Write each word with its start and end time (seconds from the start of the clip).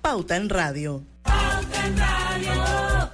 Pauta 0.00 0.36
en 0.36 0.48
Radio. 0.48 1.02
Pauta 1.24 1.86
en 1.88 1.98
Radio. 1.98 3.10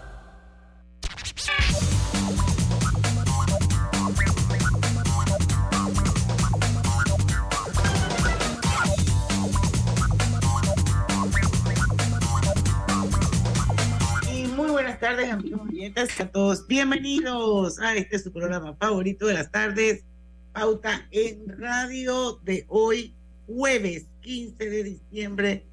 Y 14.31 14.49
muy 14.49 14.71
buenas 14.71 15.01
tardes, 15.01 15.33
amigos 15.33 15.63
oyentes, 15.63 16.21
a 16.21 16.31
todos. 16.31 16.67
Bienvenidos 16.67 17.79
a 17.79 17.95
este 17.95 18.19
su 18.19 18.31
programa 18.31 18.77
favorito 18.77 19.27
de 19.29 19.33
las 19.33 19.51
tardes, 19.51 20.05
Pauta 20.53 21.09
en 21.11 21.59
Radio 21.59 22.39
de 22.45 22.67
hoy, 22.69 23.15
jueves 23.47 24.05
15 24.21 24.69
de 24.69 24.85
diciembre 24.85 25.68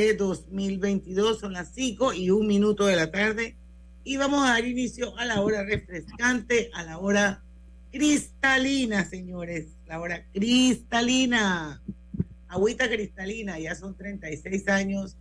de 0.00 0.14
2022. 0.14 1.40
Son 1.40 1.52
las 1.52 1.72
5 1.74 2.12
y 2.12 2.30
un 2.30 2.46
minuto 2.46 2.86
de 2.86 2.96
la 2.96 3.10
tarde. 3.10 3.56
Y 4.04 4.16
vamos 4.16 4.44
a 4.44 4.52
dar 4.52 4.64
inicio 4.64 5.16
a 5.18 5.24
la 5.24 5.40
hora 5.40 5.64
refrescante, 5.64 6.70
a 6.74 6.84
la 6.84 6.98
hora 6.98 7.42
cristalina, 7.90 9.04
señores. 9.04 9.66
La 9.86 10.00
hora 10.00 10.24
cristalina. 10.32 11.82
Agüita 12.48 12.88
cristalina, 12.88 13.58
ya 13.58 13.74
son 13.74 13.96
36 13.96 14.68
años 14.68 15.16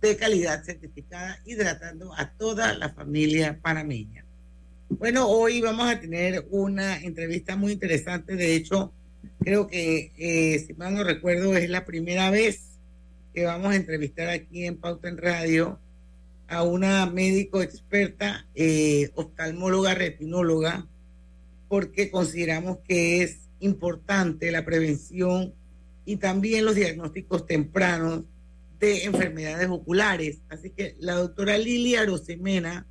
de 0.00 0.16
calidad 0.16 0.62
certificada, 0.62 1.40
hidratando 1.46 2.12
a 2.14 2.30
toda 2.32 2.74
la 2.74 2.90
familia 2.90 3.58
panameña. 3.62 4.24
Bueno, 4.88 5.28
hoy 5.28 5.60
vamos 5.60 5.88
a 5.88 5.98
tener 5.98 6.46
una 6.50 6.98
entrevista 6.98 7.56
muy 7.56 7.72
interesante. 7.72 8.36
De 8.36 8.54
hecho, 8.54 8.92
creo 9.40 9.66
que, 9.66 10.12
eh, 10.16 10.64
si 10.66 10.74
mal 10.74 10.94
no 10.94 11.02
recuerdo, 11.02 11.56
es 11.56 11.68
la 11.70 11.84
primera 11.84 12.30
vez 12.30 12.75
que 13.36 13.44
vamos 13.44 13.70
a 13.70 13.76
entrevistar 13.76 14.30
aquí 14.30 14.64
en 14.64 14.78
Pauta 14.78 15.10
en 15.10 15.18
Radio 15.18 15.78
a 16.48 16.62
una 16.62 17.04
médico 17.04 17.60
experta, 17.60 18.46
eh, 18.54 19.10
oftalmóloga, 19.14 19.94
retinóloga, 19.94 20.86
porque 21.68 22.10
consideramos 22.10 22.78
que 22.88 23.22
es 23.22 23.40
importante 23.60 24.50
la 24.50 24.64
prevención 24.64 25.52
y 26.06 26.16
también 26.16 26.64
los 26.64 26.76
diagnósticos 26.76 27.46
tempranos 27.46 28.24
de 28.80 29.04
enfermedades 29.04 29.68
oculares. 29.68 30.38
Así 30.48 30.70
que 30.70 30.96
la 30.98 31.16
doctora 31.16 31.58
Lilia 31.58 32.00
Arosemena 32.00 32.86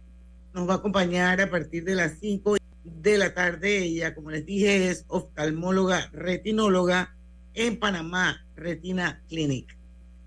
nos 0.54 0.70
va 0.70 0.74
a 0.74 0.78
acompañar 0.78 1.42
a 1.42 1.50
partir 1.50 1.86
de 1.86 1.96
las 1.96 2.20
5 2.20 2.58
de 2.84 3.18
la 3.18 3.34
tarde. 3.34 3.80
Ella, 3.80 4.14
como 4.14 4.30
les 4.30 4.46
dije, 4.46 4.92
es 4.92 5.06
oftalmóloga 5.08 6.08
retinóloga 6.14 7.16
en 7.56 7.80
Panamá 7.80 8.46
Retina 8.56 9.24
Clinic. 9.28 9.75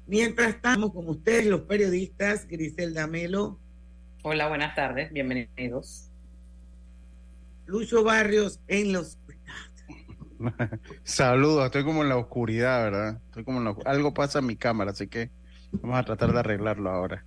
Mientras 0.09 0.48
estamos 0.48 0.95
con 0.95 1.06
ustedes, 1.06 1.45
los 1.45 1.61
periodistas, 1.61 2.48
Griselda 2.48 3.06
Melo. 3.06 3.59
Hola, 4.23 4.48
buenas 4.48 4.75
tardes, 4.75 5.12
bienvenidos. 5.12 6.09
Lucho 7.67 8.03
Barrios 8.03 8.59
en 8.69 8.95
la 8.95 9.01
oscuridad. 9.01 9.53
Saludos, 11.05 11.67
estoy 11.67 11.84
como 11.84 12.03
en 12.03 12.09
la 12.09 12.17
oscuridad, 12.17 12.84
¿verdad? 12.84 13.20
Estoy 13.27 13.45
como 13.45 13.61
en 13.61 13.77
Algo 13.84 14.14
pasa 14.14 14.39
en 14.39 14.47
mi 14.47 14.56
cámara, 14.56 14.92
así 14.92 15.09
que 15.09 15.29
vamos 15.73 15.98
a 15.98 16.05
tratar 16.05 16.33
de 16.33 16.39
arreglarlo 16.39 16.89
ahora. 16.89 17.27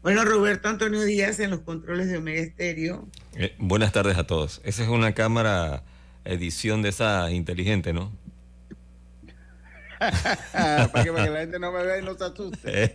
Bueno, 0.00 0.24
Roberto 0.24 0.70
Antonio 0.70 1.02
Díaz 1.02 1.38
en 1.38 1.50
los 1.50 1.60
controles 1.60 2.08
de 2.08 2.16
Omega 2.16 2.40
Estéreo. 2.40 3.06
Eh, 3.34 3.54
buenas 3.58 3.92
tardes 3.92 4.16
a 4.16 4.26
todos. 4.26 4.62
Esa 4.64 4.84
es 4.84 4.88
una 4.88 5.12
cámara 5.12 5.82
edición 6.24 6.80
de 6.80 6.88
esa 6.88 7.30
inteligente, 7.30 7.92
¿no? 7.92 8.10
para, 10.52 11.04
que, 11.04 11.12
la 11.12 11.40
gente 11.40 11.58
no 11.58 11.72
me 11.72 11.82
vea 11.82 11.98
y 11.98 12.02
no 12.02 12.16
se 12.16 12.24
asuste. 12.24 12.94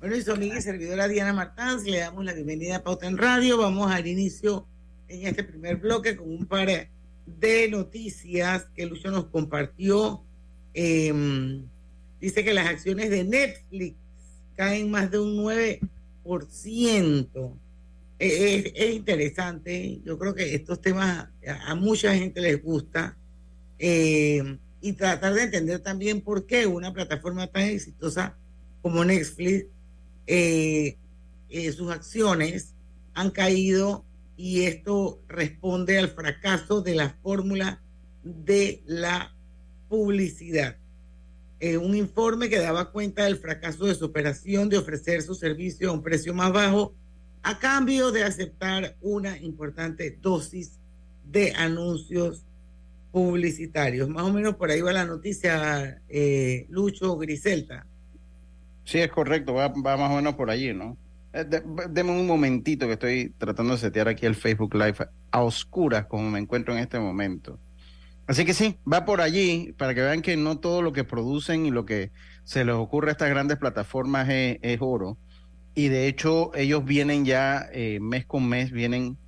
bueno, 0.00 0.16
y 0.16 0.22
su 0.22 0.32
amiga 0.32 0.58
y 0.58 1.08
Diana 1.08 1.32
Martán, 1.32 1.84
le 1.84 1.98
damos 1.98 2.24
la 2.24 2.32
bienvenida 2.32 2.74
a 2.76 2.82
Pauta 2.82 3.06
en 3.06 3.16
Radio. 3.16 3.56
Vamos 3.58 3.88
al 3.92 4.08
inicio 4.08 4.66
en 5.06 5.28
este 5.28 5.44
primer 5.44 5.76
bloque 5.76 6.16
con 6.16 6.28
un 6.28 6.46
par 6.46 6.88
de 7.24 7.68
noticias 7.70 8.66
que 8.74 8.86
Lucio 8.86 9.12
nos 9.12 9.26
compartió. 9.26 10.24
Em, 10.74 11.62
dice 12.20 12.42
que 12.42 12.54
las 12.54 12.66
acciones 12.66 13.10
de 13.10 13.22
Netflix 13.22 13.96
caen 14.56 14.90
más 14.90 15.08
de 15.12 15.20
un 15.20 15.36
9%. 16.24 17.52
Es, 18.18 18.72
es, 18.74 18.94
interesante, 18.96 20.00
yo 20.04 20.18
creo 20.18 20.34
que 20.34 20.52
estos 20.52 20.80
temas 20.80 21.28
a, 21.46 21.70
a 21.70 21.76
mucha 21.76 22.12
gente 22.16 22.40
les 22.40 22.60
gusta 22.60 23.16
eh, 23.78 24.58
y 24.80 24.92
tratar 24.92 25.34
de 25.34 25.42
entender 25.44 25.80
también 25.80 26.20
por 26.20 26.46
qué 26.46 26.66
una 26.66 26.92
plataforma 26.92 27.46
tan 27.46 27.64
exitosa 27.64 28.36
como 28.82 29.04
Netflix, 29.04 29.66
eh, 30.26 30.96
eh, 31.48 31.72
sus 31.72 31.90
acciones 31.90 32.74
han 33.14 33.30
caído 33.30 34.04
y 34.36 34.64
esto 34.64 35.20
responde 35.26 35.98
al 35.98 36.08
fracaso 36.08 36.80
de 36.80 36.94
la 36.94 37.10
fórmula 37.22 37.82
de 38.22 38.82
la 38.86 39.34
publicidad. 39.88 40.76
un 41.60 41.96
informe 41.96 42.48
que 42.48 42.60
daba 42.60 42.92
cuenta 42.92 43.24
del 43.24 43.38
fracaso 43.38 43.86
de 43.86 43.94
su 43.96 44.04
operación 44.04 44.68
de 44.68 44.78
ofrecer 44.78 45.22
su 45.22 45.34
servicio 45.34 45.90
a 45.90 45.92
un 45.92 46.02
precio 46.02 46.32
más 46.32 46.52
bajo 46.52 46.94
a 47.42 47.58
cambio 47.58 48.12
de 48.12 48.24
aceptar 48.24 48.96
una 49.00 49.38
importante 49.38 50.16
dosis 50.20 50.78
de 51.24 51.52
anuncios 51.52 52.44
publicitarios. 53.18 54.08
Más 54.08 54.22
o 54.22 54.32
menos 54.32 54.54
por 54.54 54.70
ahí 54.70 54.80
va 54.80 54.92
la 54.92 55.04
noticia, 55.04 56.00
eh, 56.08 56.66
Lucho 56.68 57.16
Griselta. 57.16 57.84
Sí, 58.84 58.98
es 59.00 59.10
correcto, 59.10 59.54
va, 59.54 59.68
más 59.70 60.10
o 60.10 60.14
menos 60.14 60.34
por 60.36 60.50
allí, 60.50 60.72
¿no? 60.72 60.96
Eh, 61.32 61.44
deme 61.90 62.12
un 62.12 62.28
momentito 62.28 62.86
que 62.86 62.92
estoy 62.92 63.34
tratando 63.36 63.72
de 63.72 63.80
setear 63.80 64.06
aquí 64.06 64.24
el 64.24 64.36
Facebook 64.36 64.72
Live 64.74 65.08
a 65.32 65.42
oscuras 65.42 66.06
como 66.06 66.30
me 66.30 66.38
encuentro 66.38 66.72
en 66.74 66.78
este 66.78 67.00
momento. 67.00 67.58
Así 68.28 68.44
que 68.44 68.54
sí, 68.54 68.76
va 68.90 69.04
por 69.04 69.20
allí 69.20 69.74
para 69.76 69.94
que 69.94 70.02
vean 70.02 70.22
que 70.22 70.36
no 70.36 70.58
todo 70.58 70.80
lo 70.80 70.92
que 70.92 71.02
producen 71.02 71.66
y 71.66 71.72
lo 71.72 71.84
que 71.84 72.12
se 72.44 72.64
les 72.64 72.76
ocurre 72.76 73.08
a 73.08 73.12
estas 73.12 73.30
grandes 73.30 73.58
plataformas 73.58 74.28
es, 74.30 74.78
oro. 74.80 75.18
Y 75.74 75.88
de 75.88 76.06
hecho 76.06 76.54
ellos 76.54 76.84
vienen 76.84 77.24
ya 77.24 77.68
eh, 77.72 77.98
mes 78.00 78.26
con 78.26 78.48
mes, 78.48 78.70
vienen 78.70 79.18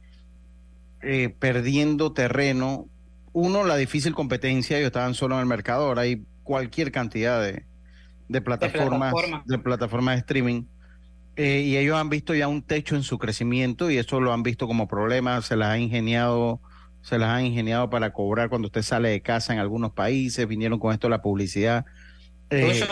perdiendo 1.39 2.13
terreno 2.13 2.90
uno, 3.33 3.65
la 3.65 3.77
difícil 3.77 4.15
competencia, 4.15 4.77
ellos 4.77 4.89
estaban 4.89 5.15
solo 5.15 5.37
en 5.37 5.41
el 5.41 5.47
mercado, 5.47 5.87
ahora 5.87 6.03
hay 6.03 6.25
cualquier 6.43 6.91
cantidad 6.91 7.43
de, 7.43 7.65
de 8.29 8.41
plataformas, 8.41 9.13
de, 9.45 9.59
plataformas 9.59 10.17
de 10.17 10.21
streaming. 10.21 10.65
Eh, 11.37 11.61
y 11.61 11.77
ellos 11.77 11.97
han 11.97 12.11
visto 12.11 12.35
ya 12.35 12.49
un 12.49 12.63
techo 12.63 12.97
en 12.97 13.03
su 13.03 13.19
crecimiento 13.19 13.91
y 13.91 13.99
eso 13.99 14.21
lo 14.21 14.33
han 14.33 14.43
visto 14.43 14.67
como 14.67 14.89
problema, 14.89 15.41
se 15.43 15.57
las 15.57 15.69
ha 15.69 15.79
ingeniado, 15.79 16.61
se 17.03 17.19
las 17.19 17.31
han 17.31 17.47
ingeniado 17.47 17.89
para 17.89 18.13
cobrar 18.13 18.49
cuando 18.49 18.67
usted 18.67 18.83
sale 18.83 19.09
de 19.11 19.23
casa 19.23 19.53
en 19.53 19.59
algunos 19.59 19.93
países, 19.93 20.47
vinieron 20.47 20.79
con 20.79 20.93
esto 20.93 21.09
la 21.09 21.23
publicidad. 21.23 21.87
Eh, 22.51 22.85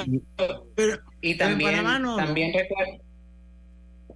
y, 1.21 1.37
también, 1.37 1.85
también 2.17 2.53
recuerdo, 2.55 3.03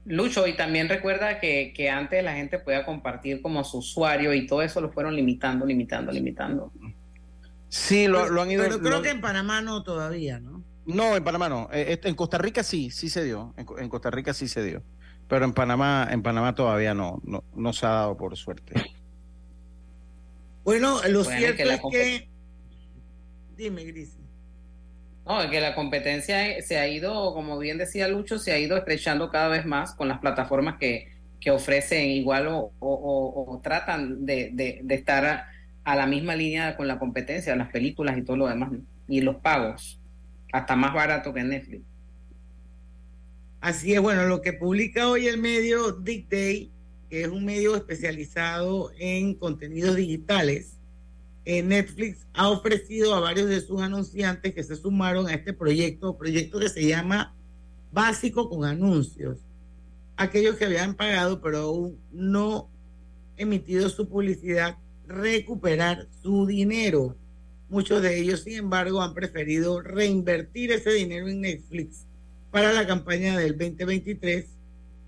Lucho, 0.04 0.46
y 0.48 0.56
también 0.56 0.88
recuerda 0.88 1.38
que, 1.38 1.72
que, 1.76 1.88
antes 1.88 2.24
la 2.24 2.34
gente 2.34 2.58
podía 2.58 2.84
compartir 2.84 3.40
como 3.40 3.62
su 3.62 3.78
usuario 3.78 4.34
y 4.34 4.46
todo 4.46 4.62
eso 4.62 4.80
lo 4.80 4.90
fueron 4.90 5.14
limitando, 5.14 5.64
limitando, 5.64 6.10
limitando. 6.10 6.72
Sí, 7.68 8.06
lo, 8.08 8.20
han 8.40 8.50
ido. 8.50 8.64
Pero 8.64 8.80
creo 8.80 9.02
que 9.02 9.10
en 9.10 9.20
Panamá 9.20 9.62
no 9.62 9.82
todavía, 9.82 10.40
¿no? 10.40 10.62
No, 10.84 11.16
en 11.16 11.22
Panamá 11.22 11.48
no. 11.48 11.68
Eh, 11.72 11.86
este, 11.88 12.08
en 12.08 12.16
Costa 12.16 12.36
Rica 12.36 12.62
sí, 12.62 12.90
sí 12.90 13.08
se 13.08 13.24
dio. 13.24 13.54
En, 13.56 13.88
Costa 13.88 14.10
Rica 14.10 14.34
sí 14.34 14.48
se 14.48 14.62
dio. 14.64 14.82
Pero 15.28 15.44
en 15.44 15.52
Panamá, 15.52 16.08
en 16.10 16.22
Panamá 16.22 16.54
todavía 16.54 16.92
no, 16.94 17.22
no, 17.24 17.44
no 17.54 17.72
se 17.72 17.86
ha 17.86 17.90
dado 17.90 18.16
por 18.16 18.36
suerte. 18.36 18.74
Bueno, 20.64 21.00
lo 21.08 21.24
cierto 21.24 21.62
es 21.62 21.80
que. 21.90 22.28
Dime, 23.56 23.84
Gris. 23.84 24.18
No, 25.26 25.48
que 25.50 25.60
la 25.60 25.74
competencia 25.74 26.60
se 26.62 26.78
ha 26.78 26.88
ido, 26.88 27.32
como 27.32 27.58
bien 27.58 27.78
decía 27.78 28.08
Lucho, 28.08 28.38
se 28.38 28.52
ha 28.52 28.58
ido 28.58 28.76
estrechando 28.76 29.30
cada 29.30 29.48
vez 29.48 29.64
más 29.64 29.94
con 29.94 30.08
las 30.08 30.18
plataformas 30.18 30.78
que, 30.78 31.12
que 31.40 31.50
ofrecen 31.50 32.08
igual 32.08 32.48
o, 32.48 32.72
o, 32.80 33.60
tratan 33.62 34.26
de, 34.26 34.50
de, 34.52 34.94
estar 34.94 35.48
a, 35.84 35.96
la 35.96 36.06
misma 36.06 36.34
línea 36.34 36.76
con 36.76 36.88
la 36.88 36.98
competencia, 36.98 37.54
las 37.54 37.70
películas 37.70 38.16
y 38.18 38.22
todo 38.22 38.36
lo 38.36 38.48
demás, 38.48 38.70
y 39.08 39.20
los 39.20 39.36
pagos, 39.36 40.00
hasta 40.52 40.74
más 40.74 40.94
barato 40.94 41.32
que 41.32 41.42
Netflix. 41.44 41.84
Así 43.60 43.94
es, 43.94 44.00
bueno, 44.00 44.24
lo 44.26 44.42
que 44.42 44.52
publica 44.52 45.08
hoy 45.08 45.28
el 45.28 45.38
medio 45.38 45.92
Dick 45.92 46.28
Day, 46.28 46.72
que 47.08 47.22
es 47.22 47.28
un 47.28 47.44
medio 47.44 47.76
especializado 47.76 48.90
en 48.98 49.34
contenidos 49.34 49.94
digitales, 49.94 50.78
eh, 51.44 51.62
Netflix 51.62 52.26
ha 52.34 52.50
ofrecido 52.50 53.14
a 53.14 53.20
varios 53.20 53.48
de 53.48 53.60
sus 53.60 53.80
anunciantes 53.80 54.54
que 54.54 54.62
se 54.62 54.76
sumaron 54.76 55.26
a 55.28 55.34
este 55.34 55.52
proyecto, 55.52 56.16
proyecto 56.16 56.60
que 56.60 56.68
se 56.68 56.86
llama 56.86 57.34
Básico 57.90 58.48
con 58.48 58.64
Anuncios. 58.64 59.38
Aquellos 60.16 60.56
que 60.56 60.66
habían 60.66 60.94
pagado 60.94 61.40
pero 61.40 61.58
aún 61.58 61.98
no 62.12 62.68
emitido 63.36 63.88
su 63.88 64.08
publicidad, 64.08 64.76
recuperar 65.06 66.06
su 66.22 66.46
dinero. 66.46 67.16
Muchos 67.68 68.02
de 68.02 68.20
ellos, 68.20 68.40
sin 68.40 68.54
embargo, 68.54 69.02
han 69.02 69.14
preferido 69.14 69.80
reinvertir 69.80 70.70
ese 70.70 70.92
dinero 70.92 71.28
en 71.28 71.40
Netflix 71.40 72.06
para 72.50 72.72
la 72.72 72.86
campaña 72.86 73.36
del 73.36 73.56
2023, 73.56 74.46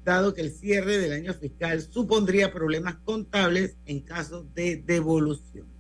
dado 0.04 0.34
que 0.34 0.40
el 0.40 0.50
cierre 0.50 0.98
del 0.98 1.12
año 1.12 1.34
fiscal 1.34 1.80
supondría 1.82 2.52
problemas 2.52 2.96
contables 3.04 3.76
en 3.86 4.00
caso 4.00 4.46
de 4.54 4.82
devolución. 4.84 5.73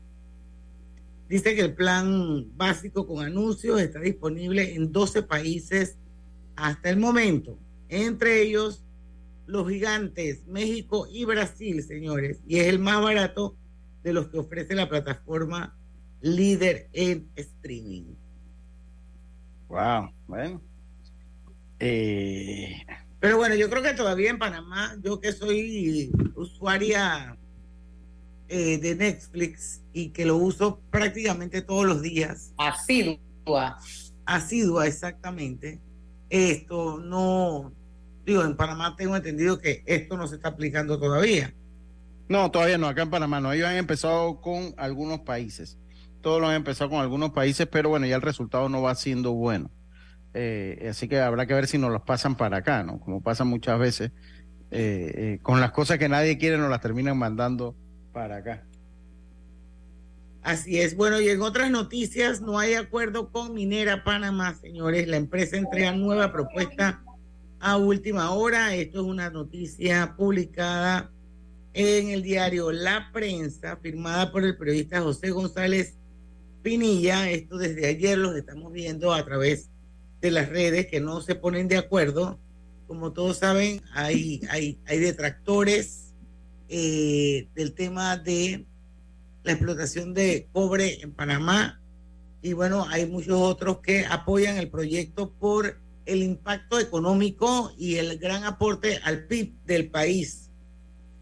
Dice 1.28 1.54
que 1.54 1.62
el 1.62 1.74
plan 1.74 2.46
básico 2.56 3.06
con 3.06 3.24
anuncios 3.24 3.80
está 3.80 4.00
disponible 4.00 4.74
en 4.74 4.92
12 4.92 5.22
países 5.22 5.96
hasta 6.56 6.90
el 6.90 6.98
momento, 6.98 7.58
entre 7.88 8.42
ellos 8.42 8.84
los 9.46 9.68
gigantes 9.68 10.46
México 10.46 11.06
y 11.10 11.24
Brasil, 11.24 11.82
señores, 11.82 12.40
y 12.46 12.58
es 12.58 12.66
el 12.68 12.78
más 12.78 13.02
barato 13.02 13.56
de 14.02 14.12
los 14.12 14.28
que 14.28 14.38
ofrece 14.38 14.74
la 14.74 14.88
plataforma 14.88 15.76
líder 16.20 16.88
en 16.92 17.28
streaming. 17.36 18.14
Wow, 19.68 20.10
bueno. 20.26 20.62
Eh... 21.78 22.82
Pero 23.20 23.38
bueno, 23.38 23.54
yo 23.54 23.70
creo 23.70 23.82
que 23.82 23.94
todavía 23.94 24.30
en 24.30 24.38
Panamá, 24.38 24.96
yo 25.02 25.18
que 25.18 25.32
soy 25.32 26.12
usuaria 26.34 27.38
eh, 28.56 28.78
de 28.78 28.94
Netflix 28.94 29.82
y 29.92 30.10
que 30.10 30.24
lo 30.24 30.36
uso 30.36 30.80
prácticamente 30.88 31.60
todos 31.60 31.84
los 31.84 32.02
días. 32.02 32.52
Asidua. 32.56 33.80
Asidua, 34.24 34.86
exactamente. 34.86 35.80
Esto 36.30 37.00
no, 37.00 37.72
digo, 38.24 38.44
en 38.44 38.56
Panamá 38.56 38.94
tengo 38.96 39.16
entendido 39.16 39.58
que 39.58 39.82
esto 39.86 40.16
no 40.16 40.28
se 40.28 40.36
está 40.36 40.50
aplicando 40.50 41.00
todavía. 41.00 41.52
No, 42.28 42.48
todavía 42.52 42.78
no, 42.78 42.86
acá 42.86 43.02
en 43.02 43.10
Panamá 43.10 43.40
no. 43.40 43.52
Ellos 43.52 43.66
han 43.66 43.74
empezado 43.74 44.40
con 44.40 44.72
algunos 44.76 45.22
países. 45.22 45.76
Todos 46.20 46.40
lo 46.40 46.46
han 46.46 46.54
empezado 46.54 46.90
con 46.90 47.00
algunos 47.00 47.32
países, 47.32 47.66
pero 47.66 47.88
bueno, 47.88 48.06
ya 48.06 48.14
el 48.14 48.22
resultado 48.22 48.68
no 48.68 48.82
va 48.82 48.94
siendo 48.94 49.32
bueno. 49.32 49.68
Eh, 50.32 50.86
así 50.88 51.08
que 51.08 51.18
habrá 51.18 51.46
que 51.46 51.54
ver 51.54 51.66
si 51.66 51.76
nos 51.76 51.90
los 51.90 52.02
pasan 52.02 52.36
para 52.36 52.58
acá, 52.58 52.84
¿no? 52.84 53.00
Como 53.00 53.20
pasa 53.20 53.42
muchas 53.42 53.80
veces, 53.80 54.12
eh, 54.70 55.12
eh, 55.16 55.38
con 55.42 55.60
las 55.60 55.72
cosas 55.72 55.98
que 55.98 56.08
nadie 56.08 56.38
quiere 56.38 56.56
nos 56.56 56.70
las 56.70 56.80
terminan 56.80 57.18
mandando 57.18 57.74
para 58.14 58.36
acá. 58.36 58.62
Así 60.42 60.80
es. 60.80 60.96
Bueno, 60.96 61.20
y 61.20 61.28
en 61.28 61.42
otras 61.42 61.70
noticias, 61.70 62.40
no 62.40 62.58
hay 62.58 62.74
acuerdo 62.74 63.30
con 63.30 63.52
Minera 63.52 64.04
Panamá, 64.04 64.54
señores. 64.54 65.08
La 65.08 65.16
empresa 65.16 65.56
entrega 65.56 65.92
nueva 65.92 66.32
propuesta 66.32 67.02
a 67.60 67.76
última 67.76 68.30
hora. 68.30 68.74
Esto 68.74 69.00
es 69.00 69.06
una 69.06 69.30
noticia 69.30 70.14
publicada 70.16 71.10
en 71.72 72.10
el 72.10 72.22
diario 72.22 72.70
La 72.72 73.10
Prensa, 73.12 73.76
firmada 73.78 74.30
por 74.30 74.44
el 74.44 74.56
periodista 74.56 75.00
José 75.00 75.30
González 75.30 75.94
Pinilla. 76.62 77.30
Esto 77.30 77.56
desde 77.56 77.86
ayer 77.86 78.18
los 78.18 78.36
estamos 78.36 78.70
viendo 78.72 79.12
a 79.12 79.24
través 79.24 79.70
de 80.20 80.30
las 80.30 80.50
redes 80.50 80.86
que 80.86 81.00
no 81.00 81.22
se 81.22 81.34
ponen 81.34 81.68
de 81.68 81.78
acuerdo. 81.78 82.38
Como 82.86 83.12
todos 83.14 83.38
saben, 83.38 83.80
hay, 83.94 84.42
hay, 84.50 84.78
hay 84.86 84.98
detractores 84.98 86.03
eh, 86.76 87.46
del 87.54 87.72
tema 87.72 88.16
de 88.16 88.66
la 89.44 89.52
explotación 89.52 90.12
de 90.12 90.48
cobre 90.50 91.02
en 91.02 91.12
Panamá 91.12 91.80
y 92.42 92.52
bueno, 92.52 92.84
hay 92.90 93.06
muchos 93.06 93.40
otros 93.40 93.78
que 93.78 94.04
apoyan 94.06 94.56
el 94.56 94.68
proyecto 94.68 95.30
por 95.30 95.78
el 96.04 96.24
impacto 96.24 96.80
económico 96.80 97.72
y 97.78 97.94
el 97.98 98.18
gran 98.18 98.42
aporte 98.42 98.98
al 99.04 99.28
PIB 99.28 99.52
del 99.64 99.88
país. 99.88 100.50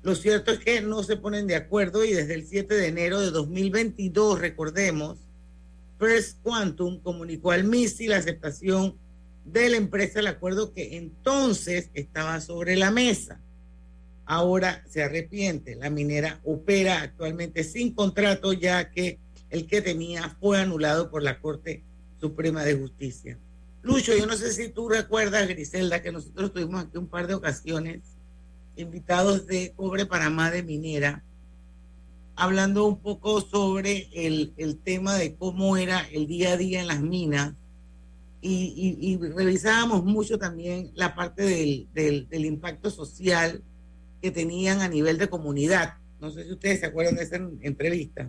Lo 0.02 0.14
cierto 0.14 0.52
es 0.52 0.60
que 0.60 0.80
no 0.80 1.02
se 1.02 1.18
ponen 1.18 1.46
de 1.46 1.56
acuerdo 1.56 2.02
y 2.02 2.14
desde 2.14 2.32
el 2.32 2.46
7 2.46 2.74
de 2.74 2.86
enero 2.86 3.20
de 3.20 3.30
2022, 3.30 4.38
recordemos, 4.38 5.18
First 5.98 6.38
Quantum 6.42 6.98
comunicó 7.00 7.50
al 7.50 7.64
MISI 7.64 8.06
la 8.06 8.16
aceptación 8.16 8.96
de 9.44 9.68
la 9.68 9.76
empresa 9.76 10.20
el 10.20 10.28
acuerdo 10.28 10.72
que 10.72 10.96
entonces 10.96 11.90
estaba 11.92 12.40
sobre 12.40 12.74
la 12.74 12.90
mesa. 12.90 13.38
Ahora 14.32 14.82
se 14.88 15.02
arrepiente. 15.02 15.74
La 15.74 15.90
minera 15.90 16.40
opera 16.42 17.02
actualmente 17.02 17.64
sin 17.64 17.92
contrato 17.92 18.54
ya 18.54 18.90
que 18.90 19.18
el 19.50 19.66
que 19.66 19.82
tenía 19.82 20.34
fue 20.40 20.58
anulado 20.58 21.10
por 21.10 21.22
la 21.22 21.38
Corte 21.38 21.82
Suprema 22.18 22.64
de 22.64 22.74
Justicia. 22.74 23.36
Lucho, 23.82 24.16
yo 24.16 24.24
no 24.24 24.34
sé 24.34 24.50
si 24.54 24.70
tú 24.70 24.88
recuerdas, 24.88 25.46
Griselda, 25.48 26.00
que 26.00 26.12
nosotros 26.12 26.50
tuvimos 26.50 26.82
aquí 26.82 26.96
un 26.96 27.08
par 27.08 27.26
de 27.26 27.34
ocasiones 27.34 28.00
invitados 28.74 29.46
de 29.46 29.74
Cobre 29.76 30.06
Panamá 30.06 30.50
de 30.50 30.62
Minera 30.62 31.22
hablando 32.34 32.86
un 32.86 33.00
poco 33.00 33.42
sobre 33.42 34.08
el, 34.14 34.54
el, 34.56 34.78
tema 34.78 35.16
de 35.16 35.34
cómo 35.34 35.76
era 35.76 36.08
el 36.10 36.26
día 36.26 36.52
a 36.52 36.56
día 36.56 36.80
en 36.80 36.86
las 36.86 37.02
minas 37.02 37.52
y, 38.40 38.96
y, 38.98 39.18
revisábamos 39.18 40.04
mucho 40.04 40.38
también 40.38 40.90
la 40.94 41.14
parte 41.14 41.42
del, 41.42 41.86
del, 41.92 42.30
del, 42.30 42.46
impacto 42.46 42.90
social 42.90 43.62
que 44.22 44.30
tenían 44.30 44.80
a 44.80 44.88
nivel 44.88 45.18
de 45.18 45.28
comunidad. 45.28 45.94
No 46.20 46.30
sé 46.30 46.44
si 46.44 46.52
ustedes 46.52 46.80
se 46.80 46.86
acuerdan 46.86 47.16
de 47.16 47.24
esa 47.24 47.36
entrevista. 47.60 48.28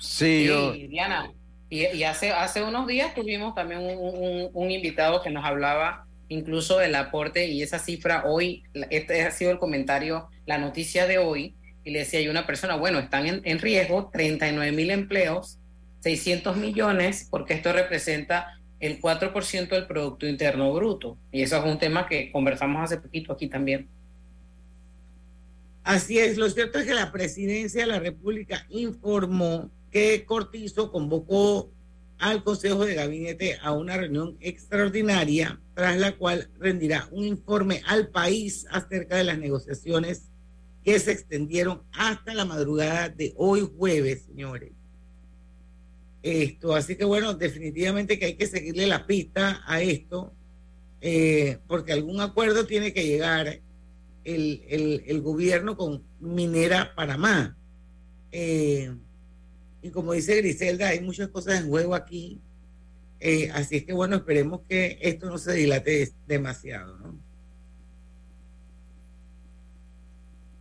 Sí, 0.00 0.46
yo... 0.46 0.72
Diana. 0.72 1.30
Y, 1.68 1.86
y, 1.86 2.04
hace, 2.04 2.32
hace 2.32 2.62
unos 2.62 2.86
días 2.86 3.14
tuvimos 3.14 3.54
también 3.54 3.80
un, 3.80 3.96
un, 3.98 4.50
un, 4.52 4.70
invitado 4.70 5.22
que 5.22 5.30
nos 5.30 5.44
hablaba 5.44 6.06
incluso 6.28 6.78
del 6.78 6.94
aporte 6.94 7.46
y 7.46 7.62
esa 7.62 7.78
cifra 7.78 8.24
hoy, 8.26 8.62
este 8.90 9.22
ha 9.22 9.30
sido 9.30 9.50
el 9.50 9.58
comentario, 9.58 10.28
la 10.44 10.58
noticia 10.58 11.06
de 11.06 11.18
hoy, 11.18 11.54
y 11.84 11.90
le 11.90 12.00
decía 12.00 12.26
a 12.26 12.30
una 12.30 12.46
persona, 12.46 12.76
bueno, 12.76 12.98
están 12.98 13.26
en, 13.26 13.40
en 13.44 13.58
riesgo 13.58 14.10
39 14.12 14.72
mil 14.72 14.90
empleos, 14.90 15.58
600 16.00 16.56
millones, 16.56 17.28
porque 17.30 17.54
esto 17.54 17.72
representa 17.72 18.58
el 18.80 19.00
4% 19.00 19.68
del 19.68 19.86
Producto 19.86 20.26
Interno 20.26 20.72
Bruto. 20.72 21.16
Y 21.30 21.42
eso 21.42 21.56
es 21.56 21.64
un 21.64 21.78
tema 21.78 22.06
que 22.06 22.32
conversamos 22.32 22.82
hace 22.82 23.00
poquito 23.00 23.32
aquí 23.32 23.48
también. 23.48 23.88
Así 25.84 26.18
es, 26.18 26.36
lo 26.36 26.48
cierto 26.48 26.78
es 26.78 26.86
que 26.86 26.94
la 26.94 27.10
presidencia 27.10 27.82
de 27.82 27.88
la 27.88 27.98
República 27.98 28.66
informó 28.70 29.70
que 29.90 30.24
Cortizo 30.24 30.92
convocó 30.92 31.70
al 32.18 32.44
Consejo 32.44 32.84
de 32.84 32.94
Gabinete 32.94 33.58
a 33.60 33.72
una 33.72 33.96
reunión 33.96 34.36
extraordinaria, 34.40 35.60
tras 35.74 35.98
la 35.98 36.16
cual 36.16 36.48
rendirá 36.60 37.08
un 37.10 37.24
informe 37.24 37.82
al 37.86 38.08
país 38.08 38.64
acerca 38.70 39.16
de 39.16 39.24
las 39.24 39.38
negociaciones 39.38 40.30
que 40.84 40.98
se 41.00 41.12
extendieron 41.12 41.82
hasta 41.92 42.32
la 42.32 42.44
madrugada 42.44 43.08
de 43.08 43.34
hoy 43.36 43.68
jueves, 43.76 44.22
señores. 44.26 44.70
Esto, 46.22 46.76
así 46.76 46.94
que 46.94 47.04
bueno, 47.04 47.34
definitivamente 47.34 48.20
que 48.20 48.26
hay 48.26 48.34
que 48.34 48.46
seguirle 48.46 48.86
la 48.86 49.04
pista 49.04 49.60
a 49.66 49.82
esto, 49.82 50.32
eh, 51.00 51.58
porque 51.66 51.92
algún 51.92 52.20
acuerdo 52.20 52.66
tiene 52.66 52.92
que 52.92 53.04
llegar 53.04 53.60
el, 54.24 54.64
el, 54.68 55.04
el 55.06 55.20
gobierno 55.20 55.76
con 55.76 56.02
Minera 56.20 56.94
Panamá. 56.94 57.56
Eh, 58.30 58.94
y 59.82 59.90
como 59.90 60.12
dice 60.12 60.36
Griselda, 60.36 60.88
hay 60.88 61.00
muchas 61.00 61.28
cosas 61.28 61.60
en 61.60 61.68
juego 61.68 61.94
aquí. 61.94 62.40
Eh, 63.20 63.50
así 63.52 63.76
es 63.76 63.84
que 63.84 63.92
bueno, 63.92 64.16
esperemos 64.16 64.62
que 64.68 64.98
esto 65.00 65.26
no 65.26 65.38
se 65.38 65.52
dilate 65.52 66.12
demasiado, 66.26 66.98
¿no? 66.98 67.14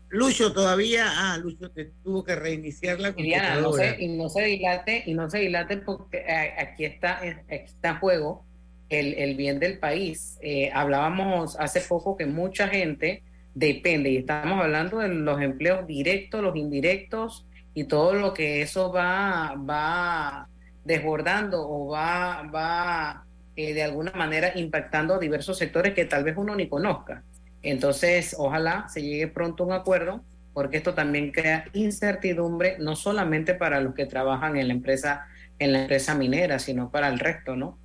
Lucho 0.09 0.51
todavía, 0.51 1.05
ah, 1.07 1.37
Lucho 1.37 1.71
te 1.71 1.85
tuvo 2.03 2.23
que 2.23 2.35
reiniciar 2.35 2.99
la 2.99 3.13
computadora. 3.13 3.61
no 3.61 3.71
se, 3.71 3.95
y 4.03 4.07
no 4.09 4.29
se 4.29 4.43
dilate, 4.43 5.03
y 5.05 5.13
no 5.13 5.29
se 5.29 5.39
dilate 5.39 5.77
porque 5.77 6.17
eh, 6.17 6.53
aquí 6.59 6.83
está, 6.83 7.19
aquí 7.19 7.39
está 7.47 7.91
en 7.91 7.99
juego 7.99 8.45
el, 8.89 9.13
el 9.13 9.35
bien 9.37 9.59
del 9.59 9.79
país. 9.79 10.37
Eh, 10.41 10.69
hablábamos 10.73 11.55
hace 11.57 11.79
poco 11.79 12.17
que 12.17 12.25
mucha 12.25 12.67
gente 12.67 13.23
depende, 13.53 14.09
y 14.09 14.17
estamos 14.17 14.61
hablando 14.61 14.99
de 14.99 15.09
los 15.09 15.41
empleos 15.41 15.85
directos, 15.87 16.41
los 16.41 16.55
indirectos, 16.55 17.45
y 17.73 17.85
todo 17.85 18.13
lo 18.13 18.33
que 18.33 18.61
eso 18.61 18.91
va, 18.91 19.55
va 19.57 20.47
desbordando 20.83 21.67
o 21.67 21.89
va, 21.89 22.43
va 22.43 23.25
eh, 23.55 23.73
de 23.73 23.83
alguna 23.83 24.11
manera 24.11 24.51
impactando 24.55 25.15
a 25.15 25.19
diversos 25.19 25.57
sectores 25.57 25.93
que 25.93 26.05
tal 26.05 26.23
vez 26.23 26.35
uno 26.37 26.55
ni 26.55 26.67
conozca. 26.67 27.23
Entonces, 27.61 28.35
ojalá 28.37 28.87
se 28.89 29.01
llegue 29.01 29.27
pronto 29.27 29.63
un 29.63 29.73
acuerdo, 29.73 30.21
porque 30.53 30.77
esto 30.77 30.93
también 30.93 31.31
crea 31.31 31.65
incertidumbre, 31.73 32.77
no 32.79 32.95
solamente 32.95 33.53
para 33.53 33.79
los 33.79 33.93
que 33.93 34.05
trabajan 34.05 34.57
en 34.57 34.67
la 34.67 34.73
empresa, 34.73 35.27
en 35.59 35.73
la 35.73 35.83
empresa 35.83 36.15
minera, 36.15 36.59
sino 36.59 36.89
para 36.89 37.07
el 37.07 37.19
resto, 37.19 37.55
¿no? 37.55 37.77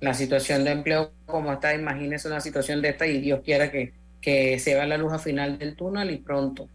La 0.00 0.14
situación 0.14 0.64
de 0.64 0.72
empleo 0.72 1.12
como 1.26 1.52
está, 1.52 1.74
imagínese 1.74 2.28
una 2.28 2.40
situación 2.40 2.80
de 2.82 2.90
esta 2.90 3.06
y 3.06 3.20
Dios 3.20 3.40
quiera 3.44 3.70
que, 3.70 3.92
que 4.22 4.58
se 4.58 4.74
vea 4.74 4.86
la 4.86 4.96
luz 4.96 5.12
al 5.12 5.20
final 5.20 5.58
del 5.58 5.76
túnel 5.76 6.10
y 6.12 6.18
pronto. 6.18 6.68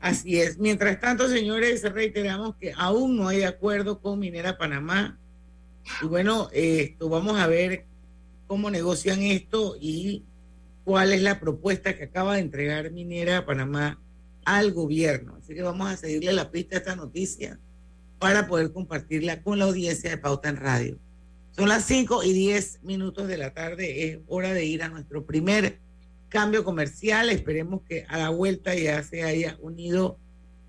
Así 0.00 0.40
es. 0.40 0.58
Mientras 0.58 0.98
tanto, 0.98 1.28
señores, 1.28 1.82
reiteramos 1.92 2.56
que 2.56 2.72
aún 2.76 3.16
no 3.16 3.28
hay 3.28 3.44
acuerdo 3.44 4.00
con 4.00 4.18
Minera 4.18 4.58
Panamá. 4.58 5.16
Y 6.02 6.06
bueno, 6.06 6.48
esto 6.52 7.08
vamos 7.08 7.38
a 7.38 7.46
ver 7.46 7.84
cómo 8.48 8.70
negocian 8.70 9.22
esto 9.22 9.76
y 9.80 10.24
cuál 10.84 11.12
es 11.12 11.22
la 11.22 11.38
propuesta 11.38 11.96
que 11.96 12.04
acaba 12.04 12.34
de 12.34 12.40
entregar 12.40 12.90
Minera 12.90 13.46
Panamá 13.46 14.00
al 14.44 14.72
gobierno. 14.72 15.36
Así 15.36 15.54
que 15.54 15.62
vamos 15.62 15.88
a 15.88 15.96
seguirle 15.96 16.32
la 16.32 16.50
pista 16.50 16.76
a 16.76 16.78
esta 16.78 16.96
noticia 16.96 17.60
para 18.18 18.48
poder 18.48 18.72
compartirla 18.72 19.42
con 19.42 19.58
la 19.58 19.66
audiencia 19.66 20.10
de 20.10 20.18
Pauta 20.18 20.48
en 20.48 20.56
Radio. 20.56 20.98
Son 21.54 21.68
las 21.68 21.84
5 21.84 22.24
y 22.24 22.32
10 22.32 22.82
minutos 22.82 23.28
de 23.28 23.36
la 23.36 23.52
tarde, 23.52 24.08
es 24.08 24.18
hora 24.26 24.54
de 24.54 24.64
ir 24.64 24.82
a 24.82 24.88
nuestro 24.88 25.26
primer 25.26 25.80
cambio 26.30 26.64
comercial. 26.64 27.28
Esperemos 27.28 27.82
que 27.82 28.06
a 28.08 28.16
la 28.16 28.30
vuelta 28.30 28.74
ya 28.74 29.02
se 29.02 29.22
haya 29.22 29.58
unido 29.60 30.18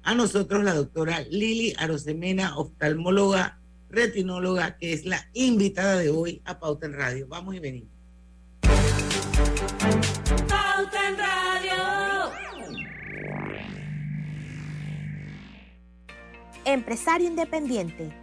a 0.03 0.13
nosotros 0.13 0.61
la 0.61 0.73
doctora 0.73 1.21
Lili 1.21 1.73
Arosemena, 1.77 2.57
oftalmóloga, 2.57 3.61
retinóloga, 3.89 4.75
que 4.77 4.91
es 4.91 5.05
la 5.05 5.25
invitada 5.31 5.97
de 5.97 6.09
hoy 6.09 6.41
a 6.43 6.59
Pauta 6.59 6.85
en 6.85 6.93
Radio. 6.93 7.27
Vamos 7.29 7.55
y 7.55 7.59
venimos. 7.59 7.89
Pauta 10.49 11.07
en 11.07 11.17
Radio. 11.17 12.31
Empresario 16.65 17.27
independiente. 17.27 18.22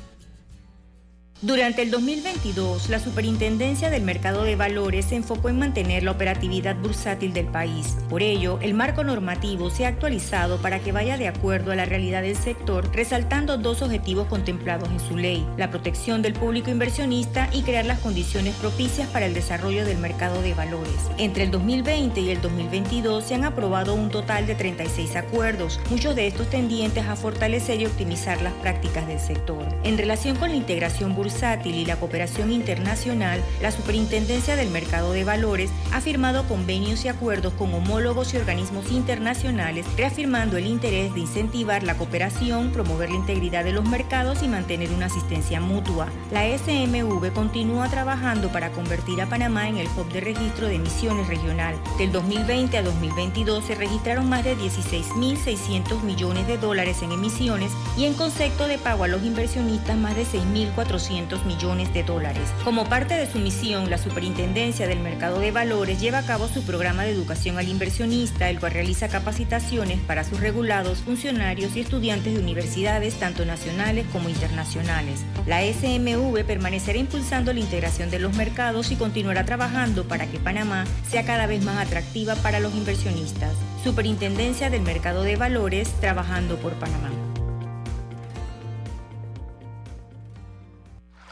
Durante 1.43 1.81
el 1.81 1.89
2022, 1.89 2.89
la 2.89 2.99
Superintendencia 2.99 3.89
del 3.89 4.03
Mercado 4.03 4.43
de 4.43 4.55
Valores 4.55 5.05
se 5.05 5.15
enfocó 5.15 5.49
en 5.49 5.57
mantener 5.57 6.03
la 6.03 6.11
operatividad 6.11 6.75
bursátil 6.75 7.33
del 7.33 7.47
país. 7.47 7.97
Por 8.11 8.21
ello, 8.21 8.59
el 8.61 8.75
marco 8.75 9.03
normativo 9.03 9.71
se 9.71 9.85
ha 9.85 9.87
actualizado 9.87 10.61
para 10.61 10.81
que 10.81 10.91
vaya 10.91 11.17
de 11.17 11.27
acuerdo 11.27 11.71
a 11.71 11.75
la 11.75 11.85
realidad 11.85 12.21
del 12.21 12.35
sector, 12.35 12.87
resaltando 12.93 13.57
dos 13.57 13.81
objetivos 13.81 14.27
contemplados 14.27 14.87
en 14.91 14.99
su 14.99 15.17
ley, 15.17 15.43
la 15.57 15.71
protección 15.71 16.21
del 16.21 16.33
público 16.33 16.69
inversionista 16.69 17.49
y 17.51 17.63
crear 17.63 17.85
las 17.85 17.97
condiciones 18.01 18.53
propicias 18.57 19.09
para 19.09 19.25
el 19.25 19.33
desarrollo 19.33 19.83
del 19.83 19.97
mercado 19.97 20.43
de 20.43 20.53
valores. 20.53 20.93
Entre 21.17 21.45
el 21.45 21.49
2020 21.49 22.21
y 22.21 22.29
el 22.29 22.41
2022 22.41 23.23
se 23.23 23.33
han 23.33 23.45
aprobado 23.45 23.95
un 23.95 24.11
total 24.11 24.45
de 24.45 24.53
36 24.53 25.15
acuerdos, 25.15 25.79
muchos 25.89 26.15
de 26.15 26.27
estos 26.27 26.51
tendientes 26.51 27.07
a 27.07 27.15
fortalecer 27.15 27.81
y 27.81 27.87
optimizar 27.87 28.39
las 28.43 28.53
prácticas 28.53 29.07
del 29.07 29.19
sector. 29.19 29.65
En 29.83 29.97
relación 29.97 30.35
con 30.35 30.49
la 30.49 30.55
integración 30.55 31.15
bursátil, 31.15 31.30
y 31.63 31.85
la 31.85 31.95
cooperación 31.95 32.51
internacional, 32.51 33.41
la 33.61 33.71
Superintendencia 33.71 34.55
del 34.55 34.69
Mercado 34.69 35.13
de 35.13 35.23
Valores 35.23 35.71
ha 35.93 36.01
firmado 36.01 36.45
convenios 36.47 37.05
y 37.05 37.07
acuerdos 37.07 37.53
con 37.53 37.73
homólogos 37.73 38.33
y 38.33 38.37
organismos 38.37 38.91
internacionales, 38.91 39.85
reafirmando 39.95 40.57
el 40.57 40.67
interés 40.67 41.13
de 41.13 41.21
incentivar 41.21 41.83
la 41.83 41.95
cooperación, 41.95 42.71
promover 42.71 43.09
la 43.09 43.15
integridad 43.15 43.63
de 43.63 43.71
los 43.71 43.87
mercados 43.87 44.43
y 44.43 44.49
mantener 44.49 44.91
una 44.91 45.05
asistencia 45.05 45.61
mutua. 45.61 46.09
La 46.31 46.45
SMV 46.45 47.31
continúa 47.33 47.89
trabajando 47.89 48.51
para 48.51 48.71
convertir 48.71 49.21
a 49.21 49.27
Panamá 49.27 49.69
en 49.69 49.77
el 49.77 49.87
hub 49.87 50.11
de 50.11 50.19
registro 50.19 50.67
de 50.67 50.75
emisiones 50.75 51.27
regional. 51.27 51.75
Del 51.97 52.11
2020 52.11 52.77
a 52.77 52.83
2022 52.83 53.65
se 53.65 53.75
registraron 53.75 54.27
más 54.27 54.43
de 54.43 54.57
16.600 54.57 56.03
millones 56.03 56.45
de 56.45 56.57
dólares 56.57 57.01
en 57.01 57.13
emisiones 57.13 57.71
y 57.97 58.05
en 58.05 58.13
concepto 58.15 58.67
de 58.67 58.77
pago 58.77 59.05
a 59.05 59.07
los 59.07 59.23
inversionistas 59.23 59.97
más 59.97 60.15
de 60.15 60.25
6.400 60.25 61.20
millones 61.45 61.93
de 61.93 62.03
dólares. 62.03 62.43
Como 62.63 62.85
parte 62.85 63.15
de 63.15 63.29
su 63.29 63.39
misión, 63.39 63.89
la 63.89 63.97
Superintendencia 63.97 64.87
del 64.87 64.99
Mercado 64.99 65.39
de 65.39 65.51
Valores 65.51 65.99
lleva 65.99 66.19
a 66.19 66.25
cabo 66.25 66.47
su 66.47 66.63
programa 66.63 67.03
de 67.03 67.11
educación 67.11 67.57
al 67.57 67.67
inversionista, 67.67 68.49
el 68.49 68.59
cual 68.59 68.73
realiza 68.73 69.07
capacitaciones 69.07 69.99
para 70.01 70.23
sus 70.23 70.39
regulados, 70.39 70.99
funcionarios 70.99 71.75
y 71.75 71.81
estudiantes 71.81 72.33
de 72.33 72.39
universidades 72.39 73.15
tanto 73.15 73.45
nacionales 73.45 74.05
como 74.11 74.29
internacionales. 74.29 75.21
La 75.45 75.61
SMV 75.61 76.43
permanecerá 76.45 76.97
impulsando 76.97 77.53
la 77.53 77.59
integración 77.59 78.09
de 78.09 78.19
los 78.19 78.35
mercados 78.35 78.91
y 78.91 78.95
continuará 78.95 79.45
trabajando 79.45 80.07
para 80.07 80.27
que 80.27 80.39
Panamá 80.39 80.85
sea 81.09 81.25
cada 81.25 81.47
vez 81.47 81.63
más 81.63 81.77
atractiva 81.85 82.35
para 82.35 82.59
los 82.59 82.73
inversionistas. 82.75 83.53
Superintendencia 83.83 84.69
del 84.69 84.81
Mercado 84.81 85.23
de 85.23 85.35
Valores, 85.35 85.89
trabajando 85.99 86.57
por 86.57 86.73
Panamá. 86.73 87.30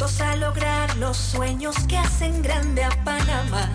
a 0.00 0.34
lograr 0.36 0.96
los 0.96 1.14
sueños 1.14 1.76
que 1.86 1.98
hacen 1.98 2.40
grande 2.40 2.82
a 2.82 2.88
Panamá. 3.04 3.68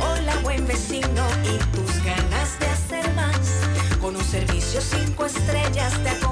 Hola 0.00 0.34
buen 0.42 0.66
vecino 0.66 1.26
y 1.44 1.58
tus 1.76 2.02
ganas 2.02 2.58
de 2.58 2.66
hacer 2.68 3.14
más. 3.14 3.60
Con 4.00 4.16
un 4.16 4.24
servicio 4.24 4.80
cinco 4.80 5.26
estrellas 5.26 5.92
te 6.02 6.08
acompañamos 6.08 6.31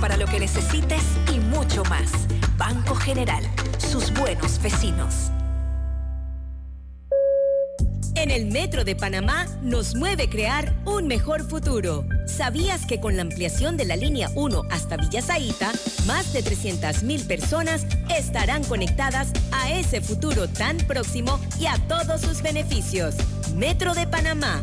para 0.00 0.16
lo 0.16 0.26
que 0.26 0.40
necesites 0.40 1.02
y 1.34 1.38
mucho 1.38 1.82
más. 1.84 2.10
Banco 2.56 2.94
General, 2.94 3.42
sus 3.78 4.12
buenos 4.12 4.60
vecinos. 4.62 5.30
En 8.16 8.30
el 8.30 8.46
Metro 8.46 8.84
de 8.84 8.96
Panamá 8.96 9.46
nos 9.62 9.94
mueve 9.94 10.28
crear 10.30 10.74
un 10.86 11.06
mejor 11.06 11.46
futuro. 11.48 12.06
¿Sabías 12.26 12.86
que 12.86 12.98
con 12.98 13.14
la 13.14 13.22
ampliación 13.22 13.76
de 13.76 13.84
la 13.84 13.94
línea 13.94 14.30
1 14.34 14.62
hasta 14.70 14.96
Villa 14.96 15.20
Zaita, 15.20 15.70
más 16.06 16.32
de 16.32 16.42
300.000 16.42 17.26
personas 17.26 17.86
estarán 18.16 18.64
conectadas 18.64 19.32
a 19.52 19.70
ese 19.70 20.00
futuro 20.00 20.48
tan 20.48 20.78
próximo 20.78 21.38
y 21.60 21.66
a 21.66 21.76
todos 21.88 22.22
sus 22.22 22.42
beneficios? 22.42 23.16
Metro 23.54 23.94
de 23.94 24.06
Panamá, 24.06 24.62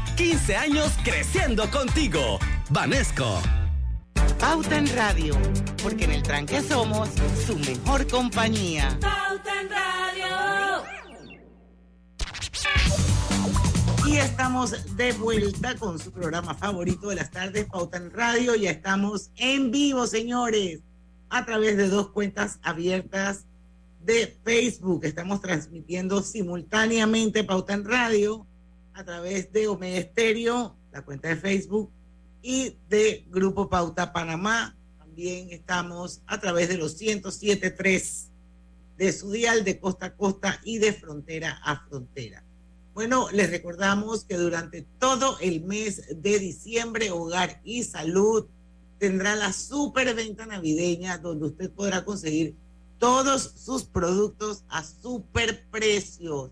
15 0.15 0.55
años 0.55 0.91
creciendo 1.03 1.69
contigo. 1.69 2.39
Vanesco. 2.69 3.41
Pauta 4.39 4.77
en 4.77 4.87
Radio, 4.95 5.35
porque 5.81 6.05
en 6.05 6.11
el 6.11 6.23
tranque 6.23 6.61
somos 6.61 7.09
su 7.45 7.57
mejor 7.57 8.07
compañía. 8.07 8.97
Pauta 8.99 9.61
en 9.61 9.69
Radio. 9.69 10.83
Y 14.07 14.17
estamos 14.17 14.95
de 14.97 15.13
vuelta 15.13 15.75
con 15.75 15.97
su 15.97 16.11
programa 16.11 16.55
favorito 16.55 17.09
de 17.09 17.15
las 17.15 17.31
tardes, 17.31 17.65
Pauta 17.65 17.97
en 17.97 18.11
Radio. 18.11 18.55
Ya 18.55 18.71
estamos 18.71 19.31
en 19.37 19.71
vivo, 19.71 20.07
señores, 20.07 20.81
a 21.29 21.45
través 21.45 21.77
de 21.77 21.87
dos 21.87 22.09
cuentas 22.09 22.59
abiertas 22.63 23.45
de 24.01 24.37
Facebook. 24.43 25.05
Estamos 25.05 25.41
transmitiendo 25.41 26.21
simultáneamente 26.21 27.43
Pauta 27.43 27.73
en 27.73 27.85
Radio 27.85 28.47
a 28.93 29.03
través 29.03 29.51
de 29.51 29.67
Omega 29.67 29.97
Estéreo, 29.97 30.75
la 30.91 31.03
cuenta 31.03 31.29
de 31.29 31.35
Facebook, 31.37 31.91
y 32.41 32.77
de 32.89 33.25
Grupo 33.29 33.69
Pauta 33.69 34.13
Panamá. 34.13 34.75
También 34.97 35.49
estamos 35.51 36.21
a 36.25 36.39
través 36.39 36.69
de 36.69 36.77
los 36.77 36.99
107.3 36.99 38.27
de 38.97 39.13
su 39.13 39.31
dial 39.31 39.63
de 39.63 39.79
costa 39.79 40.07
a 40.07 40.15
costa 40.15 40.59
y 40.63 40.77
de 40.77 40.93
frontera 40.93 41.59
a 41.63 41.87
frontera. 41.87 42.43
Bueno, 42.93 43.29
les 43.31 43.49
recordamos 43.49 44.25
que 44.25 44.37
durante 44.37 44.85
todo 44.99 45.37
el 45.39 45.63
mes 45.63 46.21
de 46.21 46.39
diciembre, 46.39 47.09
Hogar 47.09 47.61
y 47.63 47.83
Salud 47.83 48.47
tendrá 48.99 49.35
la 49.35 49.53
superventa 49.53 50.45
navideña 50.45 51.17
donde 51.17 51.47
usted 51.47 51.71
podrá 51.71 52.05
conseguir 52.05 52.55
todos 52.99 53.53
sus 53.55 53.85
productos 53.85 54.63
a 54.69 54.83
super 54.83 55.65
precios. 55.71 56.51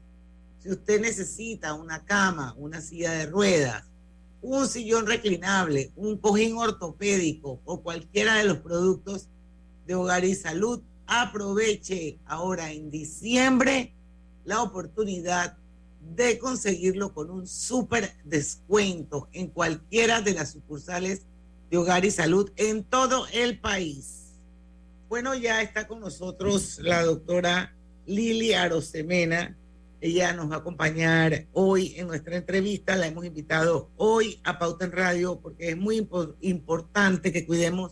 Si 0.59 0.69
usted 0.69 0.99
necesita 1.01 1.73
una 1.73 2.03
cama, 2.03 2.53
una 2.57 2.81
silla 2.81 3.11
de 3.11 3.25
ruedas, 3.25 3.85
un 4.41 4.67
sillón 4.67 5.07
reclinable, 5.07 5.91
un 5.95 6.17
cojín 6.17 6.57
ortopédico 6.57 7.61
o 7.65 7.81
cualquiera 7.81 8.35
de 8.35 8.45
los 8.45 8.57
productos 8.59 9.27
de 9.85 9.95
hogar 9.95 10.25
y 10.25 10.35
salud, 10.35 10.81
aproveche 11.07 12.19
ahora 12.25 12.71
en 12.71 12.91
diciembre 12.91 13.93
la 14.45 14.61
oportunidad 14.61 15.57
de 16.15 16.39
conseguirlo 16.39 17.13
con 17.13 17.29
un 17.29 17.47
súper 17.47 18.13
descuento 18.23 19.27
en 19.33 19.47
cualquiera 19.47 20.21
de 20.21 20.33
las 20.33 20.51
sucursales 20.51 21.23
de 21.69 21.77
hogar 21.77 22.05
y 22.05 22.11
salud 22.11 22.51
en 22.55 22.83
todo 22.83 23.27
el 23.31 23.59
país. 23.59 24.33
Bueno, 25.07 25.35
ya 25.35 25.61
está 25.61 25.87
con 25.87 25.99
nosotros 25.99 26.79
la 26.79 27.03
doctora 27.03 27.75
Lili 28.05 28.53
Arosemena. 28.53 29.55
Ella 30.01 30.33
nos 30.33 30.49
va 30.49 30.55
a 30.55 30.59
acompañar 30.59 31.45
hoy 31.51 31.93
en 31.97 32.07
nuestra 32.07 32.37
entrevista. 32.37 32.95
La 32.95 33.07
hemos 33.07 33.25
invitado 33.25 33.89
hoy 33.97 34.39
a 34.43 34.57
Pauta 34.57 34.85
en 34.85 34.91
Radio 34.93 35.39
porque 35.41 35.69
es 35.71 35.77
muy 35.77 35.99
impo- 35.99 36.35
importante 36.41 37.33
que 37.33 37.45
cuidemos 37.45 37.91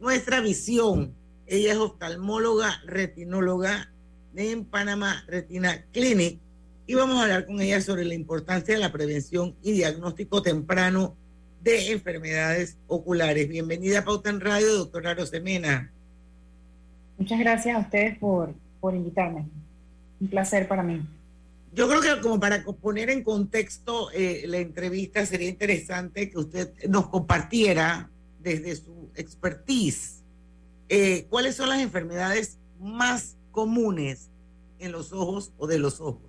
nuestra 0.00 0.40
visión. 0.40 1.12
Ella 1.46 1.72
es 1.72 1.78
oftalmóloga, 1.78 2.80
retinóloga 2.86 3.90
en 4.34 4.64
Panamá 4.64 5.22
Retina 5.28 5.84
Clinic 5.92 6.40
y 6.86 6.94
vamos 6.94 7.18
a 7.18 7.22
hablar 7.22 7.46
con 7.46 7.60
ella 7.60 7.80
sobre 7.80 8.04
la 8.04 8.14
importancia 8.14 8.74
de 8.74 8.80
la 8.80 8.90
prevención 8.92 9.54
y 9.62 9.72
diagnóstico 9.72 10.42
temprano 10.42 11.14
de 11.62 11.92
enfermedades 11.92 12.76
oculares. 12.88 13.48
Bienvenida 13.48 14.00
a 14.00 14.04
Pauta 14.04 14.28
en 14.28 14.40
Radio, 14.40 14.74
doctora 14.74 15.10
Arosemena. 15.12 15.90
Muchas 17.16 17.38
gracias 17.38 17.76
a 17.76 17.78
ustedes 17.78 18.18
por, 18.18 18.52
por 18.80 18.94
invitarme. 18.94 19.46
Un 20.20 20.28
placer 20.28 20.66
para 20.66 20.82
mí. 20.82 21.00
Yo 21.74 21.88
creo 21.88 22.00
que 22.00 22.20
como 22.22 22.38
para 22.38 22.62
poner 22.80 23.10
en 23.10 23.22
contexto 23.24 24.10
eh, 24.12 24.44
la 24.46 24.58
entrevista 24.58 25.26
sería 25.26 25.48
interesante 25.48 26.30
que 26.30 26.38
usted 26.38 26.72
nos 26.88 27.08
compartiera 27.08 28.08
desde 28.40 28.76
su 28.76 29.10
expertise 29.16 30.22
eh, 30.88 31.26
cuáles 31.30 31.56
son 31.56 31.68
las 31.70 31.80
enfermedades 31.80 32.58
más 32.78 33.36
comunes 33.50 34.30
en 34.78 34.92
los 34.92 35.12
ojos 35.12 35.52
o 35.58 35.66
de 35.66 35.78
los 35.78 36.00
ojos. 36.00 36.22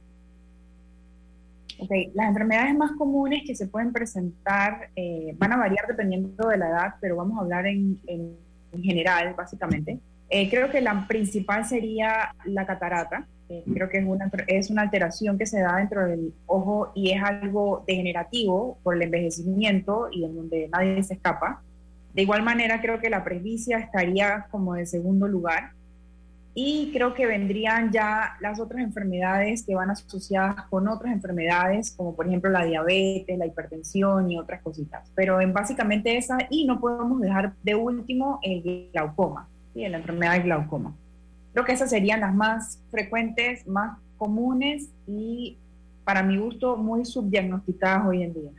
Ok, 1.77 1.91
las 2.13 2.29
enfermedades 2.29 2.73
más 2.75 2.91
comunes 2.97 3.43
que 3.45 3.53
se 3.55 3.67
pueden 3.67 3.91
presentar 3.91 4.89
eh, 4.95 5.35
van 5.37 5.51
a 5.53 5.57
variar 5.57 5.85
dependiendo 5.87 6.47
de 6.47 6.57
la 6.57 6.69
edad, 6.69 6.95
pero 7.01 7.17
vamos 7.17 7.37
a 7.37 7.41
hablar 7.41 7.67
en, 7.67 7.99
en- 8.07 8.35
en 8.71 8.83
general, 8.83 9.33
básicamente. 9.37 9.99
Eh, 10.29 10.49
creo 10.49 10.69
que 10.71 10.81
la 10.81 11.05
principal 11.07 11.65
sería 11.65 12.33
la 12.45 12.65
catarata. 12.65 13.27
Eh, 13.47 13.63
creo 13.73 13.89
que 13.89 13.99
es 13.99 14.05
una, 14.05 14.31
es 14.47 14.69
una 14.69 14.81
alteración 14.81 15.37
que 15.37 15.45
se 15.45 15.61
da 15.61 15.77
dentro 15.77 16.05
del 16.07 16.33
ojo 16.47 16.91
y 16.95 17.11
es 17.11 17.21
algo 17.21 17.83
degenerativo 17.85 18.79
por 18.81 18.95
el 18.95 19.03
envejecimiento 19.03 20.07
y 20.11 20.25
en 20.25 20.35
donde 20.35 20.67
nadie 20.69 21.03
se 21.03 21.13
escapa. 21.13 21.61
De 22.13 22.23
igual 22.23 22.43
manera, 22.43 22.81
creo 22.81 22.99
que 22.99 23.09
la 23.09 23.23
presbicia 23.23 23.77
estaría 23.77 24.47
como 24.49 24.73
de 24.73 24.85
segundo 24.85 25.27
lugar. 25.27 25.71
Y 26.57 26.91
creo 26.93 27.13
que 27.13 27.25
vendrían 27.25 27.91
ya 27.91 28.37
las 28.39 28.61
otras 28.61 28.81
enfermedades 28.81 29.65
que 29.65 29.75
van 29.75 29.89
asociadas 29.89 30.55
con 30.69 30.87
otras 30.87 31.11
enfermedades, 31.11 31.91
como 31.91 32.15
por 32.15 32.27
ejemplo 32.27 32.49
la 32.49 32.63
diabetes, 32.63 33.37
la 33.37 33.45
hipertensión 33.45 34.31
y 34.31 34.39
otras 34.39 34.61
cositas. 34.61 35.11
Pero 35.15 35.41
en 35.41 35.51
básicamente 35.51 36.15
esa, 36.15 36.37
y 36.49 36.65
no 36.65 36.79
podemos 36.79 37.19
dejar 37.19 37.53
de 37.61 37.75
último 37.75 38.39
el 38.41 38.89
glaucoma, 38.93 39.49
¿sí? 39.73 39.85
la 39.89 39.97
enfermedad 39.97 40.33
del 40.35 40.43
glaucoma. 40.43 40.95
Creo 41.55 41.63
que 41.63 41.71
esas 41.71 41.89
serían 41.89 42.19
las 42.19 42.35
más 42.35 42.81
frecuentes, 42.91 43.65
más 43.65 43.97
comunes 44.17 44.89
y 45.07 45.57
para 46.03 46.21
mi 46.21 46.35
gusto 46.37 46.75
muy 46.75 47.05
subdiagnosticadas 47.05 48.05
hoy 48.07 48.23
en 48.23 48.33
día. 48.33 48.51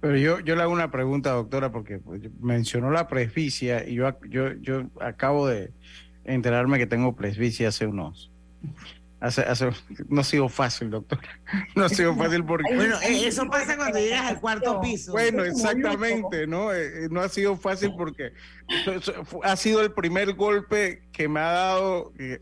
Pero 0.00 0.16
yo, 0.16 0.38
yo 0.38 0.54
le 0.54 0.62
hago 0.62 0.72
una 0.72 0.92
pregunta, 0.92 1.32
doctora, 1.32 1.72
porque 1.72 1.98
pues, 1.98 2.22
mencionó 2.40 2.92
la 2.92 3.08
presbicia 3.08 3.84
y 3.84 3.94
yo, 3.94 4.14
yo, 4.28 4.52
yo 4.52 4.84
acabo 5.00 5.48
de 5.48 5.72
enterarme 6.22 6.78
que 6.78 6.86
tengo 6.86 7.16
presbicia 7.16 7.70
hace 7.70 7.88
unos... 7.88 8.30
Hace, 9.20 9.40
hace, 9.40 9.70
no 10.08 10.20
ha 10.20 10.24
sido 10.24 10.48
fácil, 10.48 10.90
doctora. 10.90 11.22
No 11.74 11.84
ha 11.84 11.88
sido 11.88 12.14
fácil 12.14 12.44
porque... 12.44 12.74
Bueno, 12.74 12.96
eso 13.02 13.48
pasa 13.50 13.76
cuando 13.76 13.98
llegas 13.98 14.26
al 14.26 14.40
cuarto 14.40 14.80
piso. 14.80 15.10
Bueno, 15.10 15.44
exactamente, 15.44 16.46
¿no? 16.46 16.72
Eh, 16.72 17.04
eh, 17.04 17.08
no 17.10 17.20
ha 17.20 17.28
sido 17.28 17.56
fácil 17.56 17.94
porque 17.96 18.32
ha 19.42 19.56
sido 19.56 19.80
el 19.80 19.92
primer 19.92 20.34
golpe 20.34 21.02
que 21.12 21.26
me 21.26 21.40
ha 21.40 21.50
dado, 21.50 22.12
eh, 22.18 22.40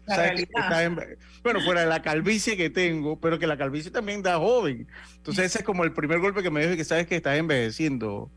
bueno, 1.43 1.61
fuera 1.63 1.81
de 1.81 1.87
la 1.87 2.03
calvicie 2.03 2.57
que 2.57 2.69
tengo, 2.69 3.19
pero 3.21 3.39
que 3.39 3.47
la 3.47 3.57
calvicie 3.57 3.91
también 3.91 4.23
da 4.23 4.37
joven. 4.37 4.87
Entonces 5.17 5.47
ese 5.47 5.59
es 5.61 5.65
como 5.65 5.85
el 5.85 5.93
primer 5.93 6.19
golpe 6.19 6.43
que 6.43 6.51
me 6.51 6.61
dijo 6.61 6.77
que 6.77 6.85
sabes 6.85 7.07
que 7.07 7.17
estás 7.17 7.39
envejeciendo, 7.39 8.31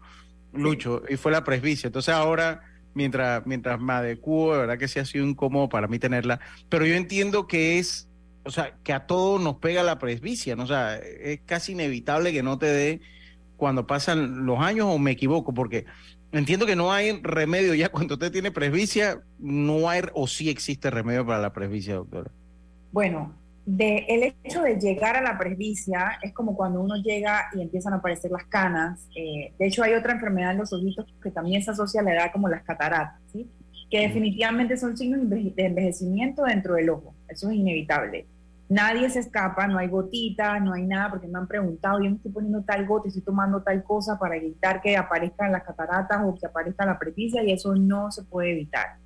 Lucho, 0.53 1.03
y 1.09 1.17
fue 1.17 1.31
la 1.31 1.43
presbicia. 1.43 1.87
Entonces 1.87 2.13
ahora, 2.13 2.61
mientras, 2.93 3.45
mientras 3.45 3.81
me 3.81 3.93
adecuo, 3.93 4.53
de 4.53 4.59
verdad 4.59 4.77
que 4.77 4.87
sí 4.87 4.99
ha 4.99 5.05
sido 5.05 5.25
incómodo 5.25 5.67
para 5.67 5.87
mí 5.87 5.99
tenerla, 5.99 6.39
pero 6.69 6.85
yo 6.85 6.95
entiendo 6.95 7.47
que 7.47 7.79
es 7.79 8.08
o 8.49 8.51
sea, 8.51 8.73
que 8.83 8.93
a 8.93 9.05
todos 9.05 9.39
nos 9.39 9.57
pega 9.57 9.83
la 9.83 9.99
presbicia, 9.99 10.55
¿no? 10.55 10.63
O 10.63 10.67
sea, 10.67 10.97
es 10.97 11.39
casi 11.45 11.73
inevitable 11.73 12.33
que 12.33 12.41
no 12.41 12.57
te 12.57 12.65
dé 12.65 12.99
cuando 13.57 13.85
pasan 13.85 14.47
los 14.47 14.59
años 14.59 14.87
o 14.89 14.97
me 14.97 15.11
equivoco, 15.11 15.53
porque 15.53 15.85
entiendo 16.31 16.65
que 16.65 16.75
no 16.75 16.91
hay 16.91 17.19
remedio 17.21 17.75
ya 17.75 17.89
cuando 17.91 18.15
usted 18.15 18.31
tiene 18.31 18.51
presbicia, 18.51 19.21
no 19.37 19.87
hay 19.87 20.01
o 20.13 20.25
sí 20.25 20.49
existe 20.49 20.89
remedio 20.89 21.23
para 21.27 21.37
la 21.37 21.53
presbicia, 21.53 21.93
doctora. 21.93 22.31
Bueno, 22.91 23.35
de 23.67 24.05
el 24.07 24.33
hecho 24.43 24.63
de 24.63 24.79
llegar 24.79 25.15
a 25.15 25.21
la 25.21 25.37
presbicia 25.37 26.17
es 26.23 26.33
como 26.33 26.57
cuando 26.57 26.81
uno 26.81 26.95
llega 26.95 27.51
y 27.53 27.61
empiezan 27.61 27.93
a 27.93 27.97
aparecer 27.97 28.31
las 28.31 28.45
canas. 28.45 29.07
Eh, 29.15 29.53
de 29.59 29.67
hecho, 29.67 29.83
hay 29.83 29.93
otra 29.93 30.13
enfermedad 30.13 30.53
en 30.53 30.57
los 30.57 30.73
ojitos 30.73 31.05
que 31.21 31.29
también 31.29 31.61
se 31.61 31.69
asocia 31.69 32.01
a 32.01 32.03
la 32.03 32.15
edad 32.15 32.31
como 32.33 32.49
las 32.49 32.63
cataratas, 32.63 33.21
¿sí? 33.31 33.47
que 33.91 34.01
definitivamente 34.01 34.75
son 34.77 34.95
signos 34.97 35.29
de 35.29 35.53
envejecimiento 35.57 36.43
dentro 36.43 36.75
del 36.75 36.89
ojo. 36.89 37.13
Eso 37.27 37.49
es 37.49 37.55
inevitable. 37.55 38.27
Nadie 38.69 39.09
se 39.09 39.19
escapa, 39.19 39.65
no 39.65 39.79
hay 39.79 39.87
gotitas, 39.87 40.61
no 40.61 40.73
hay 40.73 40.85
nada, 40.85 41.09
porque 41.09 41.27
me 41.27 41.39
han 41.39 41.47
preguntado, 41.47 41.99
yo 41.99 42.11
me 42.11 42.17
estoy 42.17 42.31
poniendo 42.31 42.61
tal 42.61 42.85
gota, 42.85 43.07
estoy 43.07 43.23
tomando 43.23 43.63
tal 43.63 43.83
cosa 43.83 44.19
para 44.19 44.37
evitar 44.37 44.79
que 44.79 44.95
aparezcan 44.95 45.51
las 45.51 45.63
cataratas 45.63 46.21
o 46.23 46.35
que 46.35 46.45
aparezca 46.45 46.85
la 46.85 46.99
presbicia 46.99 47.43
y 47.43 47.51
eso 47.51 47.75
no 47.75 48.11
se 48.11 48.23
puede 48.23 48.51
evitar. 48.51 48.97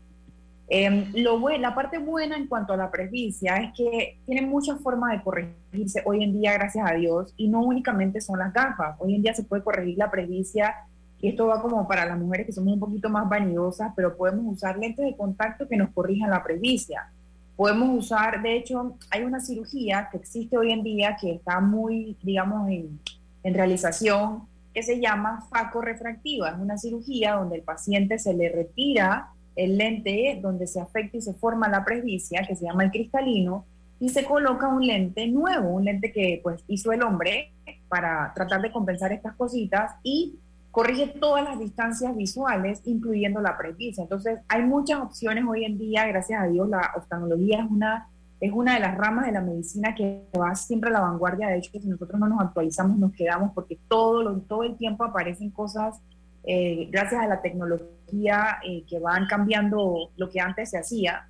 Eh, 0.68 1.12
lo 1.14 1.48
la 1.50 1.76
parte 1.76 1.98
buena 1.98 2.36
en 2.36 2.48
cuanto 2.48 2.74
a 2.74 2.78
la 2.78 2.92
presbicia 2.92 3.58
es 3.58 3.74
que 3.74 4.18
tiene 4.26 4.42
muchas 4.42 4.82
formas 4.82 5.12
de 5.14 5.24
corregirse 5.24 6.02
hoy 6.06 6.24
en 6.24 6.34
día, 6.34 6.54
gracias 6.54 6.90
a 6.90 6.96
Dios, 6.96 7.34
y 7.38 7.48
no 7.48 7.62
únicamente 7.62 8.20
son 8.20 8.40
las 8.40 8.52
gafas. 8.52 8.98
Hoy 9.00 9.16
en 9.16 9.22
día 9.22 9.34
se 9.34 9.44
puede 9.44 9.64
corregir 9.64 9.98
la 9.98 10.12
presbicia 10.12 10.76
y 11.22 11.30
esto 11.30 11.48
va 11.48 11.62
como 11.62 11.88
para 11.88 12.06
las 12.06 12.20
mujeres 12.20 12.46
que 12.46 12.52
somos 12.52 12.74
un 12.74 12.82
poquito 12.82 13.10
más 13.10 13.30
vanidosas, 13.30 13.94
pero 13.96 14.18
podemos 14.18 14.46
usar 14.56 14.78
lentes 14.78 15.06
de 15.06 15.16
contacto 15.16 15.70
que 15.70 15.78
nos 15.78 15.90
corrijan 15.92 16.30
la 16.30 16.44
presbicia. 16.44 17.08
Podemos 17.56 18.06
usar, 18.06 18.42
de 18.42 18.56
hecho, 18.56 18.98
hay 19.12 19.24
una 19.24 19.40
cirugía 19.40 20.10
que 20.12 20.18
existe 20.18 20.58
hoy 20.58 20.72
en 20.72 20.84
día 20.84 21.18
que 21.20 21.34
está 21.34 21.60
muy, 21.60 22.18
digamos, 22.24 22.70
en, 22.70 23.00
realización, 23.44 24.44
que 24.74 24.82
se 24.82 25.00
llama 25.00 25.46
facorefractiva. 25.50 26.50
Es 26.50 26.58
una 26.58 26.78
cirugía 26.78 27.34
donde 27.34 27.58
el 27.58 27.62
paciente 27.62 28.18
se 28.18 28.34
le 28.34 28.50
retira 28.50 29.30
el 29.56 29.78
lente 29.78 30.40
donde 30.42 30.66
se 30.66 30.82
afecta 30.82 31.18
y 31.18 31.22
se 31.22 31.34
forma 31.34 31.68
la 31.68 31.86
presbicia, 31.86 32.44
que 32.48 32.56
se 32.56 32.66
llama 32.66 32.86
el 32.86 32.92
cristalino, 32.92 33.66
y 34.00 34.10
se 34.10 34.26
coloca 34.26 34.68
un 34.68 34.86
lente 34.86 35.28
nuevo, 35.28 35.70
un 35.70 35.86
lente 35.86 36.12
que 36.12 36.40
pues 36.42 36.64
hizo 36.68 36.92
el 36.92 37.04
hombre 37.04 37.52
para 37.88 38.34
tratar 38.34 38.62
de 38.62 38.72
compensar 38.72 39.14
estas 39.14 39.36
cositas 39.36 39.92
y 40.04 40.40
corrige 40.74 41.06
todas 41.06 41.44
las 41.44 41.60
distancias 41.60 42.18
visuales, 42.18 42.82
incluyendo 42.86 43.40
la 43.40 43.56
presbicia. 43.56 44.02
Entonces, 44.02 44.40
hay 44.48 44.64
muchas 44.64 45.02
opciones 45.02 45.46
hoy 45.48 45.66
en 45.66 45.78
día, 45.78 46.08
gracias 46.08 46.42
a 46.42 46.48
Dios, 46.48 46.68
la 46.68 46.94
oftalmología 46.98 47.60
es 47.60 47.70
una, 47.70 48.08
es 48.40 48.52
una 48.52 48.74
de 48.74 48.80
las 48.80 48.98
ramas 48.98 49.28
de 49.28 49.34
la 49.34 49.42
medicina 49.42 49.94
que 49.94 50.24
va 50.36 50.56
siempre 50.56 50.90
a 50.90 50.94
la 50.94 51.02
vanguardia. 51.02 51.50
De 51.50 51.60
hecho, 51.60 51.70
si 51.80 51.88
nosotros 51.88 52.20
no 52.20 52.28
nos 52.28 52.42
actualizamos, 52.42 52.98
nos 52.98 53.14
quedamos 53.14 53.52
porque 53.54 53.78
todo, 53.88 54.24
lo, 54.24 54.40
todo 54.40 54.64
el 54.64 54.76
tiempo 54.76 55.04
aparecen 55.04 55.52
cosas, 55.52 56.02
eh, 56.44 56.90
gracias 56.92 57.22
a 57.22 57.28
la 57.28 57.40
tecnología, 57.40 58.58
eh, 58.68 58.84
que 58.90 58.98
van 58.98 59.28
cambiando 59.28 60.10
lo 60.18 60.30
que 60.32 60.42
antes 60.42 60.72
se 60.72 60.80
hacía. 60.80 61.28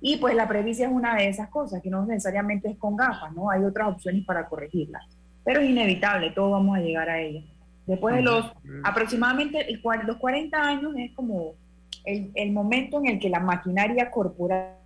Y 0.00 0.18
pues 0.18 0.36
la 0.36 0.46
presbicia 0.46 0.86
es 0.86 0.92
una 0.92 1.16
de 1.16 1.28
esas 1.28 1.48
cosas, 1.48 1.82
que 1.82 1.90
no 1.90 2.06
necesariamente 2.06 2.70
es 2.70 2.76
con 2.76 2.94
gafas, 2.94 3.32
¿no? 3.34 3.50
Hay 3.50 3.64
otras 3.64 3.88
opciones 3.88 4.24
para 4.24 4.46
corregirla. 4.46 5.00
Pero 5.44 5.60
es 5.60 5.68
inevitable, 5.68 6.30
todos 6.30 6.52
vamos 6.52 6.76
a 6.76 6.80
llegar 6.80 7.10
a 7.10 7.20
ella. 7.20 7.42
Después 7.86 8.14
de 8.16 8.22
los 8.22 8.46
aproximadamente 8.82 9.66
los 10.06 10.16
40 10.16 10.58
años 10.58 10.94
es 10.96 11.12
como 11.12 11.54
el, 12.04 12.52
momento 12.52 12.98
en 12.98 13.06
el 13.06 13.18
que 13.18 13.28
la 13.28 13.40
maquinaria 13.40 14.10
corporal 14.10 14.76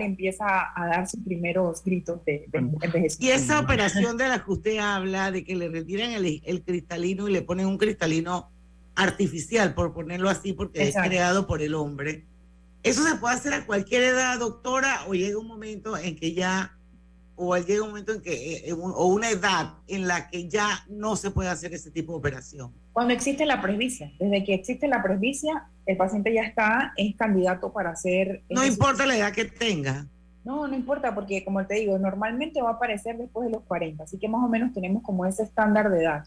empieza 0.00 0.44
a, 0.74 0.86
dar 0.86 1.08
sus 1.08 1.20
primeros 1.20 1.82
gritos 1.84 2.24
de, 2.24 2.46
envejecimiento. 2.52 3.24
Y 3.24 3.30
esa 3.30 3.60
operación 3.60 4.16
de 4.16 4.28
la 4.28 4.44
que 4.44 4.50
usted 4.50 4.78
habla, 4.78 5.30
de 5.30 5.44
que 5.44 5.54
le 5.56 5.68
retiran 5.68 6.12
el, 6.12 6.62
cristalino 6.62 7.28
y 7.28 7.32
le 7.32 7.42
ponen 7.42 7.66
un 7.66 7.78
cristalino 7.78 8.48
artificial, 8.94 9.74
por 9.74 9.92
ponerlo 9.92 10.30
así, 10.30 10.52
porque 10.52 10.88
es 10.88 10.94
creado 10.94 11.46
por 11.46 11.62
el 11.62 11.74
hombre. 11.74 12.24
¿Eso 12.82 13.02
se 13.02 13.16
puede 13.16 13.34
hacer 13.34 13.54
a 13.54 13.66
cualquier 13.66 14.04
edad, 14.04 14.38
doctora, 14.38 15.00
o 15.08 15.14
llega 15.14 15.38
un 15.38 15.48
momento 15.48 15.96
en 15.96 16.16
que 16.16 16.32
ya 16.32 16.76
o 17.36 17.56
llega 17.56 17.82
un 17.82 17.88
momento 17.90 18.12
en 18.12 18.20
que, 18.20 18.56
eh, 18.56 18.72
o 18.72 19.06
una 19.06 19.30
edad 19.30 19.74
en 19.88 20.06
la 20.06 20.28
que 20.28 20.48
ya 20.48 20.84
no 20.88 21.16
se 21.16 21.30
puede 21.30 21.48
hacer 21.48 21.74
ese 21.74 21.90
tipo 21.90 22.12
de 22.12 22.18
operación? 22.18 22.72
Cuando 22.92 23.12
existe 23.12 23.44
la 23.44 23.60
presbicia, 23.60 24.12
desde 24.18 24.44
que 24.44 24.54
existe 24.54 24.88
la 24.88 25.02
presbicia, 25.02 25.66
el 25.86 25.96
paciente 25.96 26.32
ya 26.32 26.42
está, 26.42 26.92
es 26.96 27.16
candidato 27.16 27.72
para 27.72 27.90
hacer... 27.90 28.42
No 28.48 28.64
importa 28.64 29.04
la 29.06 29.16
edad 29.16 29.32
que 29.32 29.46
tenga. 29.46 30.06
No, 30.44 30.68
no 30.68 30.74
importa, 30.74 31.14
porque 31.14 31.44
como 31.44 31.66
te 31.66 31.74
digo, 31.74 31.98
normalmente 31.98 32.60
va 32.60 32.70
a 32.70 32.72
aparecer 32.74 33.16
después 33.16 33.46
de 33.46 33.52
los 33.52 33.62
40, 33.62 34.04
así 34.04 34.18
que 34.18 34.28
más 34.28 34.44
o 34.44 34.48
menos 34.48 34.72
tenemos 34.72 35.02
como 35.02 35.24
ese 35.24 35.42
estándar 35.42 35.90
de 35.90 36.02
edad. 36.02 36.24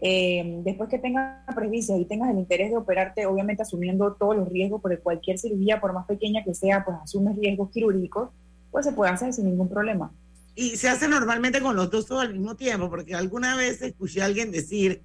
Eh, 0.00 0.60
después 0.64 0.88
que 0.88 0.98
tengas 0.98 1.44
presbicia 1.54 1.96
y 1.96 2.04
tengas 2.04 2.30
el 2.30 2.38
interés 2.38 2.70
de 2.70 2.76
operarte, 2.76 3.26
obviamente 3.26 3.62
asumiendo 3.62 4.14
todos 4.14 4.36
los 4.36 4.48
riesgos, 4.48 4.80
porque 4.80 4.98
cualquier 4.98 5.38
cirugía, 5.38 5.80
por 5.80 5.92
más 5.92 6.06
pequeña 6.06 6.42
que 6.44 6.54
sea, 6.54 6.84
pues 6.84 6.96
asumes 7.02 7.36
riesgos 7.36 7.70
quirúrgicos, 7.70 8.30
pues 8.70 8.86
se 8.86 8.92
puede 8.92 9.10
hacer 9.10 9.32
sin 9.32 9.46
ningún 9.46 9.68
problema. 9.68 10.10
Y 10.58 10.76
se 10.76 10.88
hace 10.88 11.06
normalmente 11.06 11.60
con 11.60 11.76
los 11.76 11.88
dos 11.88 12.06
todos 12.06 12.22
al 12.22 12.32
mismo 12.32 12.56
tiempo, 12.56 12.90
porque 12.90 13.14
alguna 13.14 13.54
vez 13.54 13.80
escuché 13.80 14.22
a 14.22 14.24
alguien 14.24 14.50
decir, 14.50 15.04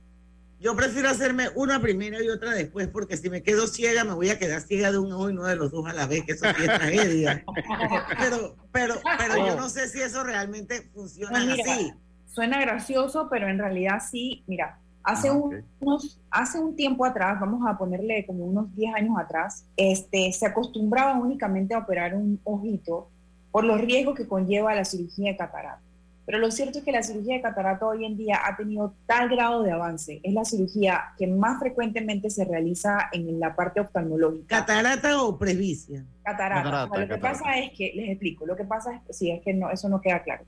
yo 0.59 0.75
prefiero 0.75 1.09
hacerme 1.09 1.49
una 1.53 1.79
primero 1.79 2.19
y 2.23 2.27
otra 2.29 2.55
después, 2.55 2.87
porque 2.87 3.17
si 3.17 3.29
me 3.29 3.43
quedo 3.43 3.67
ciega, 3.67 4.03
me 4.03 4.15
voy 4.15 4.31
a 4.31 4.39
quedar 4.39 4.61
ciega 4.61 4.91
de 4.91 4.97
un 4.97 5.11
ojo 5.11 5.29
y 5.29 5.35
no 5.35 5.43
de 5.43 5.55
los 5.55 5.71
dos 5.71 5.85
a 5.85 5.93
la 5.93 6.07
vez, 6.07 6.25
que 6.25 6.31
eso 6.31 6.47
sí 6.57 6.63
es 6.63 6.65
tragedia. 6.65 7.45
pero, 8.19 8.55
pero, 8.71 8.95
pero 9.19 9.45
yo 9.45 9.55
no 9.55 9.69
sé 9.69 9.87
si 9.89 10.01
eso 10.01 10.23
realmente 10.23 10.89
funciona 10.91 11.39
pues 11.45 11.59
así. 11.69 11.93
Suena 12.25 12.59
gracioso, 12.59 13.27
pero 13.29 13.47
en 13.47 13.59
realidad 13.59 14.01
sí, 14.09 14.43
mira, 14.47 14.79
hace, 15.03 15.27
ah, 15.27 15.39
unos, 15.81 16.19
hace 16.31 16.57
un 16.57 16.75
tiempo 16.75 17.05
atrás, 17.05 17.39
vamos 17.39 17.61
a 17.67 17.77
ponerle 17.77 18.25
como 18.25 18.43
unos 18.43 18.75
10 18.75 18.95
años 18.95 19.17
atrás, 19.19 19.67
este, 19.77 20.31
se 20.33 20.47
acostumbraba 20.47 21.13
únicamente 21.13 21.75
a 21.75 21.77
operar 21.77 22.15
un 22.15 22.39
ojito 22.43 23.11
por 23.53 23.63
los 23.65 23.79
riesgos 23.79 24.17
que 24.17 24.27
conlleva 24.27 24.73
la 24.73 24.83
cirugía 24.83 25.31
de 25.31 25.37
catarata. 25.37 25.79
Pero 26.25 26.39
lo 26.39 26.49
cierto 26.49 26.79
es 26.79 26.83
que 26.83 26.91
la 26.91 27.03
cirugía 27.03 27.35
de 27.35 27.41
catarata 27.43 27.85
hoy 27.85 28.03
en 28.03 28.17
día 28.17 28.41
ha 28.43 28.57
tenido 28.57 28.95
tal 29.05 29.29
grado 29.29 29.61
de 29.61 29.71
avance. 29.71 30.19
Es 30.23 30.33
la 30.33 30.43
cirugía 30.43 31.13
que 31.19 31.27
más 31.27 31.59
frecuentemente 31.59 32.31
se 32.31 32.45
realiza 32.45 33.09
en 33.11 33.39
la 33.39 33.55
parte 33.55 33.79
oftalmológica. 33.79 34.57
¿Catarata 34.61 35.21
o 35.21 35.37
presbicia? 35.37 36.03
Catarata. 36.23 36.97
lo 36.97 37.07
que 37.07 37.17
pasa 37.19 37.59
es 37.59 37.73
que, 37.73 37.91
les 37.93 38.09
explico, 38.09 38.47
lo 38.47 38.55
que 38.55 38.63
pasa 38.63 39.01
es, 39.07 39.15
sí, 39.15 39.29
es 39.29 39.43
que 39.43 39.53
no, 39.53 39.69
eso 39.69 39.87
no 39.87 40.01
queda 40.01 40.23
claro. 40.23 40.45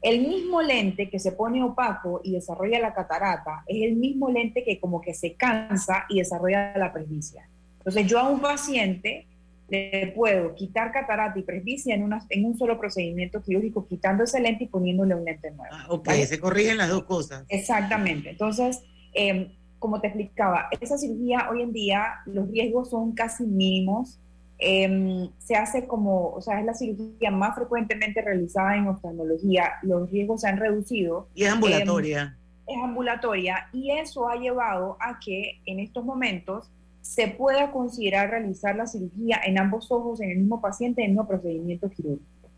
El 0.00 0.26
mismo 0.26 0.62
lente 0.62 1.10
que 1.10 1.18
se 1.18 1.32
pone 1.32 1.62
opaco 1.62 2.22
y 2.24 2.32
desarrolla 2.32 2.80
la 2.80 2.94
catarata 2.94 3.64
es 3.66 3.82
el 3.82 3.96
mismo 3.96 4.30
lente 4.30 4.64
que 4.64 4.80
como 4.80 5.02
que 5.02 5.12
se 5.12 5.34
cansa 5.34 6.06
y 6.08 6.20
desarrolla 6.20 6.72
la 6.78 6.94
presbicia. 6.94 7.46
Entonces 7.76 8.06
yo 8.06 8.18
a 8.20 8.28
un 8.30 8.40
paciente 8.40 9.26
le 9.68 10.12
puedo 10.16 10.54
quitar 10.54 10.92
catarata 10.92 11.38
y 11.38 11.42
presbicia 11.42 11.94
en, 11.94 12.02
una, 12.02 12.24
en 12.30 12.44
un 12.46 12.56
solo 12.56 12.78
procedimiento 12.78 13.42
quirúrgico, 13.42 13.86
quitando 13.86 14.24
ese 14.24 14.40
lente 14.40 14.64
y 14.64 14.68
poniéndole 14.68 15.14
un 15.14 15.24
lente 15.24 15.50
nuevo. 15.50 15.74
Ah, 15.74 15.86
ok, 15.90 16.10
se 16.26 16.40
corrigen 16.40 16.78
las 16.78 16.88
dos 16.88 17.04
cosas. 17.04 17.44
Exactamente. 17.48 18.30
Entonces, 18.30 18.82
em, 19.12 19.48
como 19.78 20.00
te 20.00 20.08
explicaba, 20.08 20.68
esa 20.80 20.96
cirugía 20.96 21.48
hoy 21.50 21.62
en 21.62 21.72
día, 21.72 22.14
los 22.26 22.50
riesgos 22.50 22.90
son 22.90 23.12
casi 23.12 23.44
mínimos. 23.44 24.18
Em, 24.58 25.28
se 25.38 25.54
hace 25.54 25.86
como, 25.86 26.30
o 26.30 26.40
sea, 26.40 26.58
es 26.60 26.66
la 26.66 26.74
cirugía 26.74 27.30
más 27.30 27.54
frecuentemente 27.54 28.22
realizada 28.22 28.76
en 28.76 28.88
oftalmología. 28.88 29.74
Los 29.82 30.10
riesgos 30.10 30.40
se 30.40 30.48
han 30.48 30.56
reducido. 30.56 31.28
Y 31.34 31.44
es 31.44 31.50
ambulatoria. 31.50 32.22
Em, 32.22 32.38
es 32.68 32.82
ambulatoria 32.82 33.68
y 33.72 33.90
eso 33.92 34.28
ha 34.28 34.36
llevado 34.36 34.98
a 35.00 35.18
que 35.18 35.60
en 35.64 35.80
estos 35.80 36.04
momentos 36.04 36.70
se 37.08 37.26
pueda 37.26 37.72
considerar 37.72 38.28
realizar 38.28 38.76
la 38.76 38.86
cirugía 38.86 39.40
en 39.42 39.58
ambos 39.58 39.90
ojos 39.90 40.20
en 40.20 40.30
el 40.30 40.38
mismo 40.40 40.60
paciente, 40.60 41.00
en 41.00 41.06
el 41.06 41.12
mismo 41.12 41.26
procedimiento 41.26 41.88
quirúrgico. 41.88 42.50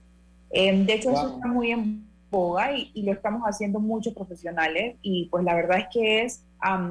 Em, 0.50 0.84
de 0.84 0.94
hecho, 0.94 1.12
eso 1.12 1.36
está 1.36 1.46
muy 1.46 1.70
en 1.70 2.04
boga 2.32 2.76
y, 2.76 3.00
lo 3.04 3.12
estamos 3.12 3.42
haciendo 3.42 3.78
muchos 3.78 4.12
profesionales 4.12 4.96
y 5.02 5.28
pues 5.30 5.44
la 5.44 5.54
verdad 5.54 5.78
es 5.78 5.86
que 5.92 6.22
es, 6.22 6.42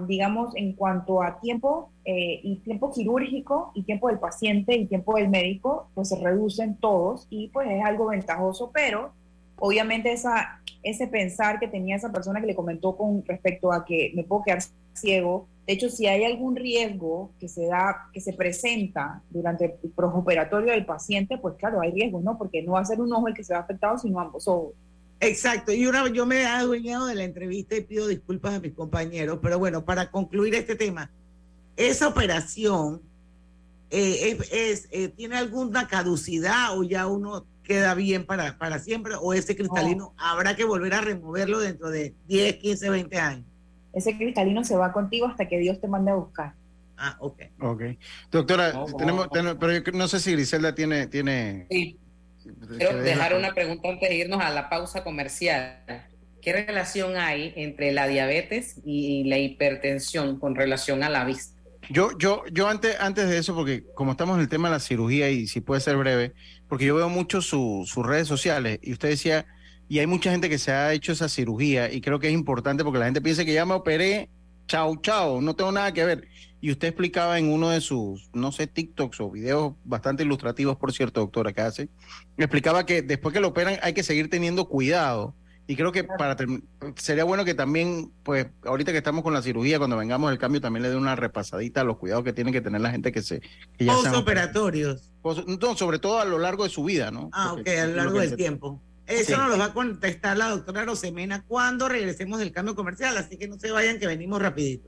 digamos, 0.07 0.55
en 0.55 0.71
cuanto 0.71 1.21
a 1.21 1.41
tiempo 1.41 1.89
eh, 2.05 2.39
y 2.43 2.55
tiempo 2.59 2.93
quirúrgico 2.93 3.71
y 3.75 3.83
tiempo 3.83 4.07
del 4.07 4.19
paciente 4.19 4.77
y 4.77 4.85
tiempo 4.85 5.15
del 5.15 5.27
médico, 5.27 5.89
pues 5.95 6.07
se 6.07 6.15
reducen 6.15 6.77
todos 6.77 7.27
y 7.29 7.49
pues 7.49 7.69
es 7.69 7.83
algo 7.83 8.07
ventajoso, 8.07 8.71
pero 8.73 9.11
obviamente 9.57 10.13
esa, 10.13 10.61
ese 10.81 11.07
pensar 11.07 11.59
que 11.59 11.67
tenía 11.67 11.97
esa 11.97 12.09
persona 12.09 12.39
que 12.39 12.47
le 12.47 12.55
comentó 12.55 12.95
con 12.95 13.21
respecto 13.25 13.73
a 13.73 13.83
que 13.83 14.13
me 14.15 14.23
puedo 14.23 14.43
quedar 14.43 14.59
ciego 14.93 15.45
de 15.69 15.75
hecho, 15.75 15.91
si 15.91 16.07
hay 16.07 16.23
algún 16.23 16.55
riesgo 16.55 17.31
que 17.39 17.47
se 17.47 17.67
da, 17.67 18.09
que 18.11 18.19
se 18.19 18.33
presenta 18.33 19.21
durante 19.29 19.65
el 19.65 19.91
operatorio 20.03 20.71
del 20.71 20.83
paciente, 20.83 21.37
pues 21.37 21.57
claro, 21.59 21.79
hay 21.79 21.91
riesgo, 21.91 22.19
¿no? 22.21 22.39
Porque 22.39 22.63
no 22.63 22.71
va 22.71 22.79
a 22.79 22.85
ser 22.85 22.99
un 22.99 23.13
ojo 23.13 23.27
el 23.27 23.35
que 23.35 23.43
se 23.43 23.53
va 23.53 23.59
afectado, 23.59 23.95
sino 23.99 24.19
ambos 24.19 24.47
ojos. 24.47 24.71
Exacto, 25.19 25.71
y 25.71 25.85
una, 25.85 26.09
yo 26.09 26.25
me 26.25 26.37
he 26.41 26.45
adueñado 26.47 27.05
de 27.05 27.13
la 27.13 27.23
entrevista 27.23 27.75
y 27.75 27.81
pido 27.81 28.07
disculpas 28.07 28.55
a 28.55 28.59
mis 28.59 28.73
compañeros, 28.73 29.37
pero 29.43 29.59
bueno, 29.59 29.85
para 29.85 30.09
concluir 30.09 30.55
este 30.55 30.75
tema, 30.75 31.11
esa 31.77 32.07
operación 32.07 32.99
eh, 33.91 34.39
es, 34.51 34.87
eh, 34.89 35.09
tiene 35.09 35.37
alguna 35.37 35.87
caducidad 35.87 36.75
o 36.79 36.81
ya 36.81 37.05
uno 37.05 37.45
queda 37.61 37.93
bien 37.93 38.25
para, 38.25 38.57
para 38.57 38.79
siempre 38.79 39.13
o 39.21 39.35
ese 39.35 39.55
cristalino 39.55 40.15
habrá 40.17 40.55
que 40.55 40.65
volver 40.65 40.95
a 40.95 41.01
removerlo 41.01 41.59
dentro 41.59 41.91
de 41.91 42.15
10, 42.27 42.55
15, 42.55 42.89
20 42.89 43.17
años 43.19 43.48
ese 43.93 44.17
cristalino 44.17 44.63
se 44.63 44.75
va 44.75 44.91
contigo 44.91 45.27
hasta 45.27 45.47
que 45.47 45.57
Dios 45.59 45.79
te 45.79 45.87
mande 45.87 46.11
a 46.11 46.15
buscar. 46.15 46.53
Ah, 46.97 47.15
ok. 47.19 47.41
Ok. 47.61 47.83
Doctora, 48.31 48.85
tenemos, 48.97 49.27
pero 49.31 49.91
no 49.93 50.07
sé 50.07 50.19
si 50.19 50.33
Griselda 50.33 50.75
tiene... 50.75 51.07
tiene... 51.07 51.65
Sí. 51.69 51.97
Quiero 52.77 52.97
dejar 52.97 53.35
una 53.35 53.53
pregunta 53.53 53.89
antes 53.89 54.09
de 54.09 54.15
irnos 54.15 54.41
a 54.41 54.49
la 54.49 54.69
pausa 54.69 55.03
comercial. 55.03 55.83
¿Qué 56.41 56.53
relación 56.53 57.17
hay 57.17 57.53
entre 57.55 57.91
la 57.91 58.07
diabetes 58.07 58.77
y 58.83 59.25
la 59.25 59.37
hipertensión 59.37 60.39
con 60.39 60.55
relación 60.55 61.03
a 61.03 61.09
la 61.09 61.25
vista? 61.25 61.59
Yo, 61.89 62.17
yo, 62.17 62.43
yo 62.51 62.67
antes, 62.67 62.97
antes 62.99 63.29
de 63.29 63.37
eso, 63.37 63.55
porque 63.55 63.83
como 63.93 64.11
estamos 64.11 64.35
en 64.35 64.41
el 64.41 64.49
tema 64.49 64.67
de 64.67 64.75
la 64.75 64.79
cirugía 64.79 65.29
y 65.29 65.47
si 65.47 65.59
puede 65.59 65.81
ser 65.81 65.97
breve, 65.97 66.33
porque 66.67 66.85
yo 66.85 66.95
veo 66.95 67.09
mucho 67.09 67.41
sus 67.41 67.93
redes 67.95 68.27
sociales 68.27 68.79
y 68.81 68.93
usted 68.93 69.09
decía, 69.09 69.45
y 69.89 69.97
hay 69.97 70.05
mucha 70.05 70.29
gente 70.29 70.49
que 70.49 70.59
se 70.59 70.71
ha 70.71 70.93
hecho 70.93 71.11
esa 71.11 71.27
cirugía 71.27 71.91
y 71.91 71.99
creo 71.99 72.19
que 72.19 72.27
es 72.27 72.33
importante 72.33 72.83
porque 72.83 72.99
la 72.99 73.05
gente 73.05 73.21
piensa 73.21 73.43
que 73.43 73.53
ya 73.53 73.65
me 73.65 73.73
operé, 73.73 74.29
chao, 74.67 74.95
chao, 75.01 75.41
no 75.41 75.55
tengo 75.55 75.71
nada 75.71 75.91
que 75.91 76.05
ver. 76.05 76.27
Y 76.61 76.71
usted 76.71 76.89
explicaba 76.89 77.39
en 77.39 77.51
uno 77.51 77.69
de 77.69 77.81
sus, 77.81 78.29
no 78.33 78.51
sé, 78.51 78.67
TikToks 78.67 79.19
o 79.19 79.31
videos 79.31 79.73
bastante 79.83 80.23
ilustrativos, 80.23 80.77
por 80.77 80.93
cierto, 80.93 81.21
doctora, 81.21 81.53
que 81.53 81.61
hace, 81.61 81.89
explicaba 82.37 82.85
que 82.85 83.01
después 83.01 83.33
que 83.33 83.39
lo 83.39 83.47
operan 83.47 83.79
hay 83.81 83.93
que 83.93 84.03
seguir 84.03 84.29
teniendo 84.29 84.69
cuidado. 84.69 85.33
Y 85.65 85.75
creo 85.75 85.91
que 85.91 86.03
para 86.03 86.35
sería 86.95 87.23
bueno 87.23 87.45
que 87.45 87.53
también, 87.53 88.11
pues, 88.23 88.47
ahorita 88.65 88.91
que 88.91 88.97
estamos 88.97 89.23
con 89.23 89.33
la 89.33 89.41
cirugía, 89.41 89.77
cuando 89.77 89.97
vengamos 89.97 90.29
del 90.29 90.39
cambio, 90.39 90.61
también 90.61 90.83
le 90.83 90.89
dé 90.89 90.95
una 90.95 91.15
repasadita 91.15 91.81
a 91.81 91.83
los 91.83 91.97
cuidados 91.97 92.23
que 92.23 92.33
tiene 92.33 92.51
que 92.51 92.61
tener 92.61 92.81
la 92.81 92.89
gente 92.89 93.11
que 93.11 93.21
se... 93.21 93.39
Que 93.77 93.85
ya 93.85 93.93
Postoperatorios. 93.93 95.11
No, 95.61 95.77
sobre 95.77 95.99
todo 95.99 96.19
a 96.19 96.25
lo 96.25 96.39
largo 96.39 96.63
de 96.63 96.71
su 96.71 96.83
vida, 96.83 97.11
¿no? 97.11 97.29
Ah, 97.33 97.53
ok, 97.53 97.67
a 97.67 97.85
lo 97.85 97.95
largo 97.95 98.19
del 98.19 98.35
tiempo. 98.35 98.81
Eso 99.09 99.37
nos 99.37 99.49
lo 99.49 99.57
va 99.57 99.65
a 99.65 99.73
contestar 99.73 100.37
la 100.37 100.49
doctora 100.49 100.85
Rosemena 100.85 101.43
cuando 101.47 101.89
regresemos 101.89 102.37
del 102.37 102.51
cambio 102.51 102.75
comercial, 102.75 103.17
así 103.17 103.37
que 103.37 103.47
no 103.47 103.57
se 103.57 103.71
vayan 103.71 103.97
que 103.97 104.05
venimos 104.05 104.39
rapidito. 104.39 104.87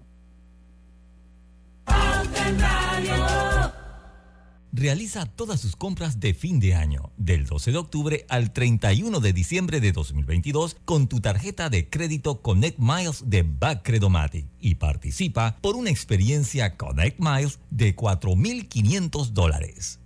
Realiza 4.74 5.26
todas 5.26 5.60
sus 5.60 5.76
compras 5.76 6.20
de 6.20 6.36
fin 6.36 6.60
de 6.60 6.76
año, 6.76 7.12
del 7.18 7.46
12 7.46 7.72
de 7.72 7.78
octubre 7.80 8.26
al 8.30 8.54
31 8.54 9.20
de 9.20 9.34
diciembre 9.34 9.82
de 9.82 9.92
2022, 9.92 10.78
con 10.86 11.08
tu 11.08 11.20
tarjeta 11.20 11.70
de 11.70 11.90
crédito 11.90 12.42
Connect 12.42 12.78
Miles 12.78 13.24
de 13.26 13.44
Backcredomatic 13.44 14.46
y 14.60 14.76
participa 14.76 15.58
por 15.62 15.76
una 15.76 15.90
experiencia 15.90 16.78
Connect 16.78 17.20
Miles 17.20 17.60
de 17.72 17.96
4.500 17.96 19.30
dólares. 19.30 20.00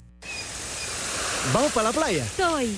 ¿Vamos 1.53 1.71
para 1.73 1.89
la 1.89 1.93
playa? 1.93 2.23
Estoy. 2.23 2.75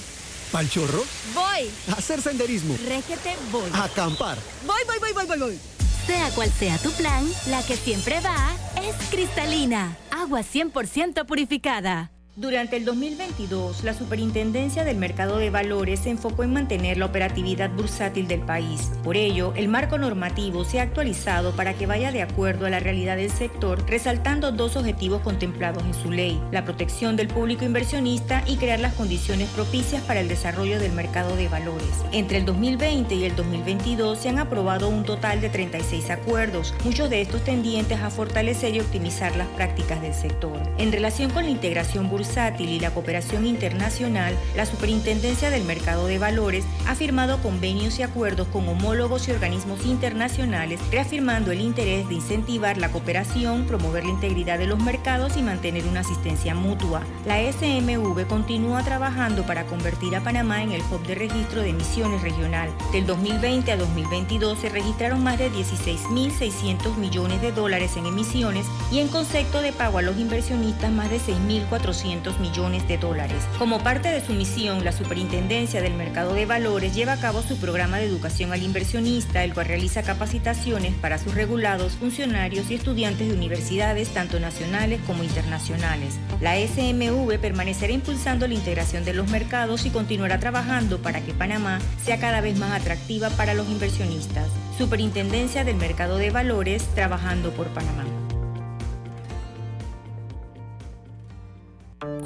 ¿Pal 0.51 0.69
chorro? 0.69 1.03
Voy. 1.33 1.69
A 1.89 1.93
hacer 1.93 2.21
senderismo. 2.21 2.75
Régete, 2.87 3.35
voy. 3.51 3.69
A 3.73 3.83
acampar. 3.85 4.37
Voy, 4.65 4.81
voy, 4.85 4.97
voy, 4.99 5.13
voy, 5.13 5.25
voy, 5.25 5.39
voy. 5.39 5.59
Sea 6.05 6.29
cual 6.31 6.51
sea 6.51 6.77
tu 6.77 6.91
plan, 6.91 7.29
la 7.47 7.61
que 7.63 7.75
siempre 7.75 8.21
va 8.21 8.55
es 8.81 8.95
cristalina, 9.09 9.97
agua 10.09 10.41
100% 10.41 11.25
purificada. 11.25 12.11
Durante 12.39 12.77
el 12.77 12.85
2022, 12.85 13.83
la 13.83 13.95
Superintendencia 13.95 14.83
del 14.83 14.97
Mercado 14.97 15.39
de 15.39 15.49
Valores 15.49 16.01
se 16.01 16.11
enfocó 16.11 16.43
en 16.43 16.53
mantener 16.53 16.99
la 16.99 17.07
operatividad 17.07 17.71
bursátil 17.71 18.27
del 18.27 18.41
país. 18.41 18.91
Por 19.03 19.17
ello, 19.17 19.53
el 19.55 19.67
marco 19.67 19.97
normativo 19.97 20.63
se 20.63 20.79
ha 20.79 20.83
actualizado 20.83 21.55
para 21.55 21.73
que 21.73 21.87
vaya 21.87 22.11
de 22.11 22.21
acuerdo 22.21 22.67
a 22.67 22.69
la 22.69 22.79
realidad 22.79 23.17
del 23.17 23.31
sector, 23.31 23.83
resaltando 23.89 24.51
dos 24.51 24.75
objetivos 24.75 25.23
contemplados 25.23 25.83
en 25.83 25.95
su 25.95 26.11
ley, 26.11 26.39
la 26.51 26.63
protección 26.63 27.15
del 27.15 27.27
público 27.27 27.65
inversionista 27.65 28.43
y 28.45 28.57
crear 28.57 28.81
las 28.81 28.93
condiciones 28.93 29.49
propicias 29.49 30.03
para 30.03 30.19
el 30.19 30.27
desarrollo 30.27 30.79
del 30.79 30.91
mercado 30.91 31.35
de 31.37 31.49
valores. 31.49 31.89
Entre 32.11 32.37
el 32.37 32.45
2020 32.45 33.15
y 33.15 33.23
el 33.23 33.35
2022 33.35 34.15
se 34.15 34.29
han 34.29 34.37
aprobado 34.37 34.89
un 34.89 35.05
total 35.05 35.41
de 35.41 35.49
36 35.49 36.11
acuerdos, 36.11 36.75
muchos 36.83 37.09
de 37.09 37.19
estos 37.21 37.43
tendientes 37.43 37.99
a 37.99 38.11
fortalecer 38.11 38.75
y 38.75 38.79
optimizar 38.79 39.35
las 39.35 39.47
prácticas 39.47 40.03
del 40.03 40.13
sector. 40.13 40.61
En 40.77 40.91
relación 40.91 41.31
con 41.31 41.45
la 41.45 41.49
integración 41.49 42.07
bursátil, 42.07 42.26
y 42.59 42.79
la 42.79 42.91
cooperación 42.91 43.47
internacional, 43.47 44.37
la 44.55 44.65
Superintendencia 44.65 45.49
del 45.49 45.63
Mercado 45.63 46.07
de 46.07 46.19
Valores 46.19 46.65
ha 46.85 46.93
firmado 46.93 47.41
convenios 47.41 47.97
y 47.99 48.03
acuerdos 48.03 48.47
con 48.49 48.67
homólogos 48.67 49.27
y 49.27 49.31
organismos 49.31 49.85
internacionales, 49.85 50.79
reafirmando 50.91 51.51
el 51.51 51.61
interés 51.61 52.07
de 52.07 52.15
incentivar 52.15 52.77
la 52.77 52.91
cooperación, 52.91 53.65
promover 53.65 54.03
la 54.03 54.11
integridad 54.11 54.59
de 54.59 54.67
los 54.67 54.79
mercados 54.79 55.37
y 55.37 55.41
mantener 55.41 55.85
una 55.85 56.01
asistencia 56.01 56.53
mutua. 56.53 57.01
La 57.25 57.39
SMV 57.39 58.27
continúa 58.27 58.83
trabajando 58.83 59.43
para 59.43 59.65
convertir 59.65 60.15
a 60.15 60.23
Panamá 60.23 60.61
en 60.61 60.73
el 60.73 60.81
hub 60.81 61.05
de 61.07 61.15
registro 61.15 61.61
de 61.61 61.69
emisiones 61.69 62.21
regional. 62.21 62.69
Del 62.91 63.05
2020 63.05 63.71
a 63.71 63.77
2022 63.77 64.59
se 64.59 64.69
registraron 64.69 65.23
más 65.23 65.39
de 65.39 65.49
16.600 65.51 66.97
millones 66.97 67.41
de 67.41 67.51
dólares 67.51 67.95
en 67.95 68.05
emisiones 68.05 68.65
y 68.91 68.99
en 68.99 69.07
concepto 69.07 69.61
de 69.61 69.71
pago 69.71 69.97
a 69.97 70.01
los 70.01 70.17
inversionistas 70.17 70.91
más 70.91 71.09
de 71.09 71.19
6.400 71.19 72.16
millones 72.39 72.87
de 72.87 72.97
dólares. 72.97 73.37
Como 73.57 73.79
parte 73.79 74.09
de 74.09 74.25
su 74.25 74.33
misión, 74.33 74.83
la 74.83 74.91
Superintendencia 74.91 75.81
del 75.81 75.93
Mercado 75.93 76.33
de 76.33 76.45
Valores 76.45 76.93
lleva 76.93 77.13
a 77.13 77.19
cabo 77.19 77.41
su 77.41 77.57
programa 77.57 77.97
de 77.97 78.05
educación 78.05 78.51
al 78.51 78.63
inversionista, 78.63 79.43
el 79.43 79.53
cual 79.53 79.67
realiza 79.67 80.03
capacitaciones 80.03 80.93
para 80.95 81.17
sus 81.17 81.35
regulados, 81.35 81.93
funcionarios 81.93 82.69
y 82.69 82.75
estudiantes 82.75 83.27
de 83.27 83.33
universidades 83.33 84.09
tanto 84.09 84.39
nacionales 84.39 84.99
como 85.05 85.23
internacionales. 85.23 86.15
La 86.41 86.55
SMV 86.57 87.39
permanecerá 87.39 87.93
impulsando 87.93 88.47
la 88.47 88.53
integración 88.53 89.05
de 89.05 89.13
los 89.13 89.29
mercados 89.29 89.85
y 89.85 89.89
continuará 89.89 90.39
trabajando 90.39 90.99
para 90.99 91.21
que 91.21 91.33
Panamá 91.33 91.79
sea 92.03 92.19
cada 92.19 92.41
vez 92.41 92.57
más 92.57 92.79
atractiva 92.79 93.29
para 93.29 93.53
los 93.53 93.69
inversionistas. 93.69 94.47
Superintendencia 94.77 95.63
del 95.63 95.75
Mercado 95.75 96.17
de 96.17 96.29
Valores, 96.29 96.83
trabajando 96.93 97.51
por 97.51 97.67
Panamá. 97.67 98.16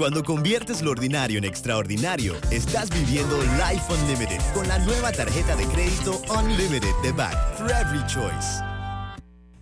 Cuando 0.01 0.23
conviertes 0.23 0.81
lo 0.81 0.89
ordinario 0.89 1.37
en 1.37 1.43
extraordinario, 1.43 2.33
estás 2.49 2.89
viviendo 2.89 3.37
Life 3.39 3.83
Unlimited 3.93 4.41
con 4.51 4.67
la 4.67 4.79
nueva 4.79 5.11
tarjeta 5.11 5.55
de 5.55 5.63
crédito 5.65 6.19
Unlimited 6.27 6.95
de 7.03 7.11
Back 7.11 7.55
for 7.55 7.69
Every 7.69 8.03
Choice. 8.07 8.63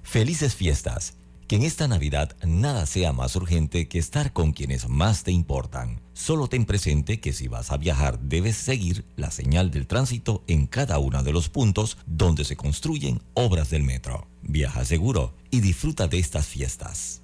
Felices 0.01 0.55
fiestas. 0.55 1.17
Que 1.45 1.57
en 1.57 1.63
esta 1.63 1.89
Navidad 1.89 2.37
nada 2.45 2.85
sea 2.85 3.11
más 3.11 3.35
urgente 3.35 3.89
que 3.89 3.99
estar 3.99 4.31
con 4.31 4.53
quienes 4.53 4.87
más 4.87 5.25
te 5.25 5.33
importan. 5.33 5.99
Solo 6.13 6.47
ten 6.47 6.63
presente 6.63 7.19
que 7.19 7.33
si 7.33 7.49
vas 7.49 7.73
a 7.73 7.77
viajar 7.77 8.17
debes 8.21 8.55
seguir 8.55 9.03
la 9.17 9.31
señal 9.31 9.71
del 9.71 9.87
tránsito 9.87 10.45
en 10.47 10.67
cada 10.67 10.99
uno 10.99 11.21
de 11.21 11.33
los 11.33 11.49
puntos 11.49 11.97
donde 12.05 12.45
se 12.45 12.55
construyen 12.55 13.21
obras 13.33 13.71
del 13.71 13.83
metro. 13.83 14.25
Viaja 14.41 14.85
seguro 14.85 15.33
y 15.51 15.59
disfruta 15.59 16.07
de 16.07 16.19
estas 16.19 16.47
fiestas. 16.47 17.23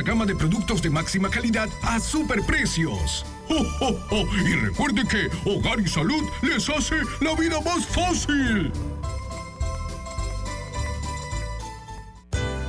gama 0.00 0.24
de 0.24 0.34
productos 0.34 0.80
de 0.80 0.88
máxima 0.88 1.28
calidad 1.28 1.68
a 1.82 2.00
superprecios. 2.00 3.26
¡Oh, 3.50 4.24
Y 4.46 4.54
recuerde 4.54 5.02
que 5.06 5.28
Hogar 5.44 5.80
y 5.80 5.86
Salud 5.86 6.22
les 6.40 6.66
hace 6.70 6.94
la 7.20 7.34
vida 7.34 7.60
más 7.60 7.84
fácil. 7.84 8.72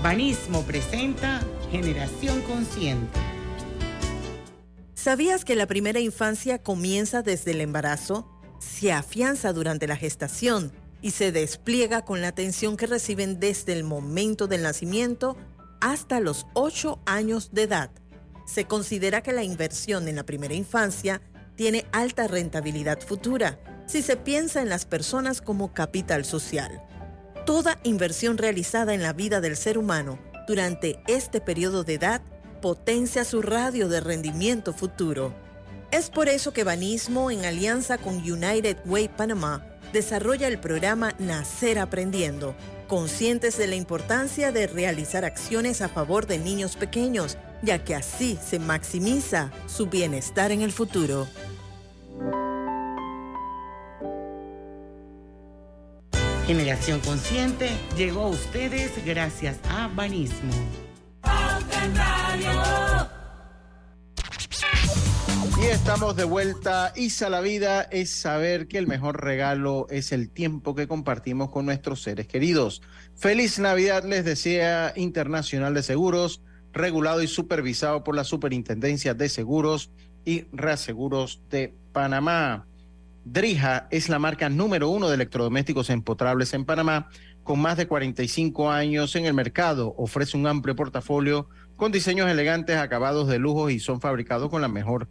Banismo 0.03 0.63
presenta 0.63 1.39
Generación 1.71 2.41
Consciente. 2.41 3.17
¿Sabías 4.93 5.45
que 5.45 5.55
la 5.55 5.67
primera 5.67 6.01
infancia 6.01 6.61
comienza 6.61 7.21
desde 7.21 7.51
el 7.51 7.61
embarazo? 7.61 8.29
Se 8.59 8.91
afianza 8.91 9.53
durante 9.53 9.87
la 9.87 9.95
gestación 9.95 10.73
y 11.01 11.11
se 11.11 11.31
despliega 11.31 12.03
con 12.03 12.21
la 12.21 12.29
atención 12.29 12.77
que 12.77 12.87
reciben 12.87 13.39
desde 13.39 13.73
el 13.73 13.83
momento 13.83 14.47
del 14.47 14.63
nacimiento 14.63 15.37
hasta 15.83 16.21
los 16.21 16.47
8 16.53 16.99
años 17.05 17.49
de 17.51 17.63
edad. 17.63 17.91
Se 18.45 18.65
considera 18.65 19.21
que 19.21 19.33
la 19.33 19.43
inversión 19.43 20.07
en 20.07 20.15
la 20.15 20.23
primera 20.23 20.53
infancia 20.53 21.21
tiene 21.55 21.85
alta 21.91 22.27
rentabilidad 22.27 23.01
futura 23.01 23.59
si 23.85 24.01
se 24.01 24.15
piensa 24.15 24.61
en 24.61 24.69
las 24.69 24.85
personas 24.85 25.41
como 25.41 25.73
capital 25.73 26.23
social. 26.23 26.81
Toda 27.45 27.79
inversión 27.83 28.37
realizada 28.37 28.93
en 28.93 29.01
la 29.01 29.11
vida 29.11 29.41
del 29.41 29.57
ser 29.57 29.77
humano 29.77 30.19
durante 30.47 31.03
este 31.07 31.41
periodo 31.41 31.83
de 31.83 31.95
edad 31.95 32.21
potencia 32.61 33.25
su 33.25 33.41
radio 33.41 33.89
de 33.89 33.99
rendimiento 33.99 34.71
futuro. 34.71 35.35
Es 35.91 36.09
por 36.09 36.29
eso 36.29 36.53
que 36.53 36.63
Banismo, 36.63 37.29
en 37.29 37.43
alianza 37.43 37.97
con 37.97 38.15
United 38.15 38.77
Way 38.85 39.09
Panamá, 39.09 39.67
desarrolla 39.91 40.47
el 40.47 40.59
programa 40.59 41.13
Nacer 41.19 41.77
Aprendiendo, 41.77 42.55
conscientes 42.87 43.57
de 43.57 43.67
la 43.67 43.75
importancia 43.75 44.51
de 44.51 44.67
realizar 44.67 45.25
acciones 45.25 45.81
a 45.81 45.89
favor 45.89 46.27
de 46.27 46.39
niños 46.39 46.75
pequeños, 46.75 47.37
ya 47.61 47.83
que 47.83 47.95
así 47.95 48.37
se 48.43 48.59
maximiza 48.59 49.51
su 49.67 49.87
bienestar 49.87 50.51
en 50.51 50.61
el 50.61 50.71
futuro. 50.71 51.27
Generación 56.45 56.99
Consciente 56.99 57.69
llegó 57.95 58.23
a 58.23 58.27
ustedes 58.27 58.91
gracias 59.05 59.57
a 59.69 59.87
Banismo. 59.87 60.51
Estamos 65.71 66.15
de 66.15 66.23
vuelta. 66.23 66.93
Isa 66.95 67.29
la 67.29 67.41
vida 67.41 67.81
es 67.83 68.09
saber 68.09 68.67
que 68.67 68.77
el 68.77 68.87
mejor 68.87 69.23
regalo 69.23 69.87
es 69.89 70.11
el 70.11 70.29
tiempo 70.29 70.75
que 70.75 70.87
compartimos 70.87 71.49
con 71.49 71.65
nuestros 71.65 72.01
seres 72.01 72.27
queridos. 72.27 72.81
Feliz 73.15 73.59
Navidad 73.59 74.03
les 74.05 74.23
desea 74.23 74.93
Internacional 74.95 75.73
de 75.73 75.83
Seguros, 75.83 76.41
regulado 76.71 77.21
y 77.21 77.27
supervisado 77.27 78.03
por 78.03 78.15
la 78.15 78.23
Superintendencia 78.23 79.13
de 79.13 79.29
Seguros 79.29 79.91
y 80.25 80.45
Reaseguros 80.53 81.41
de 81.49 81.73
Panamá. 81.91 82.65
Drija 83.25 83.87
es 83.91 84.09
la 84.09 84.19
marca 84.19 84.49
número 84.49 84.89
uno 84.89 85.09
de 85.09 85.15
electrodomésticos 85.15 85.89
empotrables 85.89 86.53
en 86.53 86.65
Panamá, 86.65 87.09
con 87.43 87.59
más 87.59 87.77
de 87.77 87.87
45 87.87 88.71
años 88.71 89.15
en 89.15 89.25
el 89.25 89.33
mercado. 89.33 89.93
Ofrece 89.97 90.37
un 90.37 90.47
amplio 90.47 90.75
portafolio 90.75 91.49
con 91.75 91.91
diseños 91.91 92.29
elegantes, 92.29 92.77
acabados 92.77 93.27
de 93.27 93.39
lujo 93.39 93.69
y 93.69 93.79
son 93.79 93.99
fabricados 93.99 94.49
con 94.49 94.61
la 94.61 94.67
mejor 94.67 95.07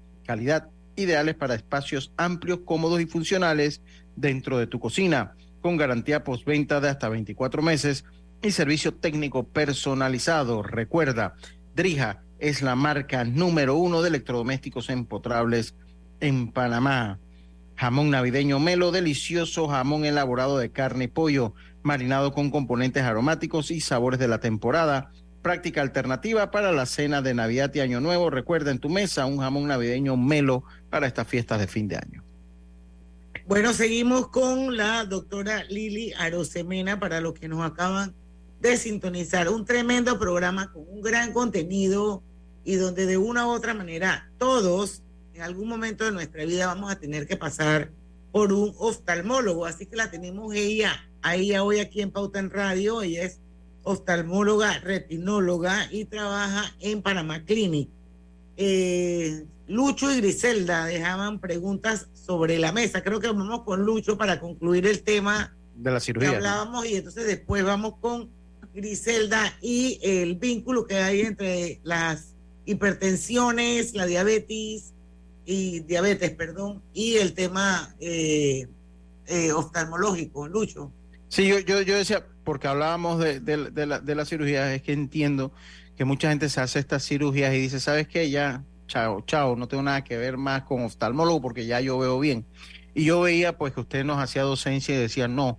ideales 0.96 1.34
para 1.34 1.54
espacios 1.54 2.12
amplios, 2.16 2.60
cómodos 2.64 3.00
y 3.00 3.06
funcionales 3.06 3.82
dentro 4.16 4.58
de 4.58 4.66
tu 4.66 4.78
cocina, 4.80 5.34
con 5.60 5.76
garantía 5.76 6.24
postventa 6.24 6.80
de 6.80 6.88
hasta 6.88 7.08
24 7.08 7.62
meses 7.62 8.04
y 8.42 8.50
servicio 8.50 8.94
técnico 8.94 9.44
personalizado. 9.44 10.62
Recuerda, 10.62 11.34
Drija 11.74 12.22
es 12.38 12.60
la 12.60 12.74
marca 12.74 13.24
número 13.24 13.76
uno 13.76 14.02
de 14.02 14.08
electrodomésticos 14.08 14.90
empotrables 14.90 15.74
en 16.20 16.50
Panamá. 16.50 17.18
Jamón 17.76 18.10
navideño 18.10 18.60
Melo, 18.60 18.92
delicioso 18.92 19.68
jamón 19.68 20.04
elaborado 20.04 20.58
de 20.58 20.70
carne 20.70 21.04
y 21.04 21.08
pollo, 21.08 21.54
marinado 21.82 22.32
con 22.32 22.50
componentes 22.50 23.02
aromáticos 23.02 23.70
y 23.70 23.80
sabores 23.80 24.20
de 24.20 24.28
la 24.28 24.38
temporada. 24.38 25.10
Práctica 25.42 25.82
alternativa 25.82 26.50
para 26.50 26.72
la 26.72 26.86
cena 26.86 27.20
de 27.20 27.34
Navidad 27.34 27.74
y 27.74 27.80
Año 27.80 28.00
Nuevo. 28.00 28.30
Recuerda 28.30 28.70
en 28.70 28.78
tu 28.78 28.88
mesa 28.88 29.26
un 29.26 29.38
jamón 29.38 29.66
navideño 29.66 30.16
Melo 30.16 30.64
para 30.88 31.06
estas 31.06 31.26
fiestas 31.26 31.58
de 31.58 31.66
fin 31.66 31.88
de 31.88 31.96
año. 31.96 32.22
Bueno, 33.46 33.72
seguimos 33.72 34.28
con 34.28 34.76
la 34.76 35.04
doctora 35.04 35.64
Lili 35.64 36.12
Arosemena 36.12 37.00
para 37.00 37.20
los 37.20 37.34
que 37.34 37.48
nos 37.48 37.68
acaban 37.68 38.14
de 38.60 38.76
sintonizar. 38.76 39.48
Un 39.48 39.64
tremendo 39.64 40.16
programa 40.18 40.72
con 40.72 40.84
un 40.88 41.02
gran 41.02 41.32
contenido 41.32 42.22
y 42.64 42.76
donde 42.76 43.06
de 43.06 43.16
una 43.16 43.46
u 43.46 43.50
otra 43.50 43.74
manera 43.74 44.30
todos 44.38 45.02
en 45.34 45.42
algún 45.42 45.68
momento 45.68 46.04
de 46.04 46.12
nuestra 46.12 46.44
vida 46.44 46.66
vamos 46.66 46.92
a 46.92 47.00
tener 47.00 47.26
que 47.26 47.36
pasar 47.36 47.90
por 48.30 48.52
un 48.52 48.72
oftalmólogo. 48.78 49.66
Así 49.66 49.86
que 49.86 49.96
la 49.96 50.10
tenemos 50.10 50.54
ella, 50.54 51.10
a 51.20 51.34
ella 51.34 51.64
hoy 51.64 51.80
aquí 51.80 52.00
en 52.00 52.12
Pauta 52.12 52.38
en 52.38 52.50
Radio. 52.50 53.02
Ella 53.02 53.24
es 53.24 53.40
oftalmóloga, 53.82 54.78
retinóloga 54.80 55.88
y 55.90 56.04
trabaja 56.04 56.74
en 56.80 57.02
Panamá 57.02 57.44
Clinic. 57.44 57.88
Eh, 58.56 59.44
Lucho 59.68 60.12
y 60.12 60.18
Griselda 60.18 60.86
dejaban 60.86 61.38
preguntas 61.38 62.08
sobre 62.14 62.58
la 62.58 62.72
mesa. 62.72 63.02
Creo 63.02 63.20
que 63.20 63.28
vamos 63.28 63.62
con 63.62 63.84
Lucho 63.84 64.18
para 64.18 64.40
concluir 64.40 64.86
el 64.86 65.02
tema 65.02 65.54
de 65.76 65.90
la 65.90 66.00
cirugía. 66.00 66.30
Que 66.30 66.36
hablábamos 66.36 66.86
y 66.86 66.96
entonces 66.96 67.26
después 67.26 67.64
vamos 67.64 67.94
con 68.00 68.28
Griselda 68.74 69.56
y 69.60 69.98
el 70.02 70.36
vínculo 70.36 70.86
que 70.86 70.96
hay 70.96 71.22
entre 71.22 71.80
las 71.84 72.34
hipertensiones, 72.64 73.94
la 73.94 74.06
diabetes 74.06 74.92
y 75.44 75.80
diabetes, 75.80 76.30
perdón, 76.30 76.82
y 76.94 77.16
el 77.16 77.32
tema 77.34 77.94
eh, 77.98 78.68
eh, 79.26 79.52
oftalmológico, 79.52 80.46
Lucho. 80.48 80.92
Sí, 81.28 81.46
yo, 81.46 81.58
yo, 81.60 81.80
yo 81.80 81.96
decía, 81.96 82.26
porque 82.44 82.68
hablábamos 82.68 83.18
de, 83.18 83.40
de, 83.40 83.86
la, 83.86 84.00
de 84.00 84.26
cirugía, 84.26 84.74
es 84.74 84.82
que 84.82 84.92
entiendo 84.92 85.52
que 85.96 86.04
mucha 86.04 86.28
gente 86.30 86.48
se 86.48 86.60
hace 86.60 86.78
estas 86.78 87.04
cirugías 87.04 87.54
y 87.54 87.58
dice, 87.58 87.80
¿sabes 87.80 88.08
qué? 88.08 88.30
Ya, 88.30 88.64
chao, 88.86 89.22
chao, 89.26 89.56
no 89.56 89.68
tengo 89.68 89.82
nada 89.82 90.04
que 90.04 90.16
ver 90.16 90.36
más 90.36 90.62
con 90.62 90.82
oftalmólogo 90.82 91.40
porque 91.40 91.66
ya 91.66 91.80
yo 91.80 91.98
veo 91.98 92.18
bien. 92.18 92.46
Y 92.94 93.04
yo 93.04 93.20
veía 93.20 93.56
pues 93.56 93.72
que 93.72 93.80
usted 93.80 94.04
nos 94.04 94.18
hacía 94.18 94.42
docencia 94.42 94.94
y 94.94 94.98
decía, 94.98 95.28
no, 95.28 95.58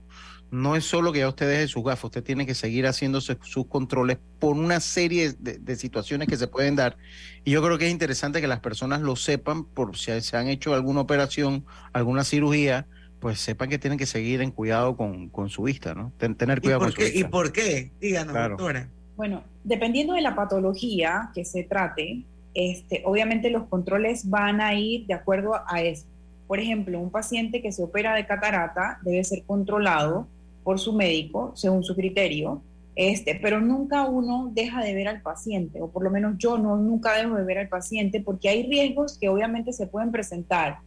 no 0.52 0.76
es 0.76 0.86
solo 0.86 1.12
que 1.12 1.20
ya 1.20 1.30
usted 1.30 1.50
deje 1.50 1.68
sus 1.68 1.84
gafas, 1.84 2.06
usted 2.06 2.24
tiene 2.24 2.46
que 2.46 2.54
seguir 2.54 2.86
haciéndose 2.86 3.38
sus 3.42 3.66
controles 3.66 4.20
por 4.40 4.56
una 4.56 4.80
serie 4.80 5.34
de, 5.34 5.58
de, 5.58 5.76
situaciones 5.76 6.28
que 6.28 6.38
se 6.38 6.48
pueden 6.48 6.76
dar. 6.76 6.96
Y 7.44 7.52
yo 7.52 7.64
creo 7.64 7.80
que 7.80 7.88
es 7.88 7.92
interesante 7.92 8.40
que 8.40 8.48
las 8.48 8.60
personas 8.60 9.02
lo 9.02 9.16
sepan 9.16 9.66
por 9.66 9.98
si 9.98 10.22
se 10.22 10.38
han 10.38 10.48
hecho 10.48 10.76
alguna 10.76 11.02
operación, 11.02 11.66
alguna 11.92 12.24
cirugía, 12.24 12.86
pues 13.24 13.40
sepan 13.40 13.70
que 13.70 13.80
tienen 13.80 13.98
que 13.98 14.06
seguir 14.06 14.42
en 14.42 14.52
cuidado 14.52 14.96
con, 14.96 15.30
con 15.30 15.50
su 15.50 15.64
vista, 15.64 15.96
¿no? 15.96 16.12
Ten, 16.18 16.36
tener 16.36 16.62
cuidado 16.62 16.82
¿Y 16.82 16.86
por 16.86 16.94
con 16.94 16.98
qué? 16.98 17.08
su 17.08 17.14
vista. 17.14 17.28
¿Y 17.28 17.32
por 17.32 17.52
qué? 17.52 17.92
Díganos, 18.00 18.34
Claro. 18.34 18.50
doctora. 18.58 18.90
Bueno, 19.16 19.44
dependiendo 19.64 20.14
de 20.14 20.22
la 20.22 20.36
patología 20.36 21.30
que 21.34 21.46
se 21.46 21.64
trate, 21.64 22.24
este, 22.54 23.02
obviamente 23.06 23.50
los 23.50 23.64
controles 23.64 24.30
van 24.30 24.62
a 24.62 24.74
ir 24.76 25.06
de 25.08 25.14
acuerdo 25.14 25.54
a 25.68 25.82
eso. 25.82 26.06
Por 26.48 26.60
ejemplo, 26.60 27.00
un 27.00 27.10
paciente 27.10 27.62
que 27.62 27.72
se 27.72 27.82
opera 27.82 28.14
de 28.14 28.28
catarata 28.28 29.00
debe 29.02 29.24
ser 29.24 29.44
controlado 29.44 30.28
por 30.64 30.80
su 30.80 30.94
médico 30.94 31.54
según 31.56 31.84
su 31.84 31.96
criterio, 31.96 32.62
este, 32.96 33.40
pero 33.42 33.60
nunca 33.60 34.04
uno 34.06 34.52
deja 34.54 34.84
de 34.84 34.94
ver 34.94 35.08
al 35.08 35.22
paciente, 35.22 35.82
o 35.82 35.90
por 35.90 36.04
lo 36.04 36.12
menos 36.12 36.36
yo 36.38 36.58
no 36.58 36.76
nunca 36.78 37.14
dejo 37.14 37.36
de 37.36 37.44
ver 37.44 37.58
al 37.58 37.68
paciente 37.70 38.22
porque 38.22 38.50
hay 38.50 38.68
riesgos 38.68 39.18
que 39.18 39.30
obviamente 39.30 39.74
se 39.74 39.88
pueden 39.88 40.12
presentar, 40.12 40.78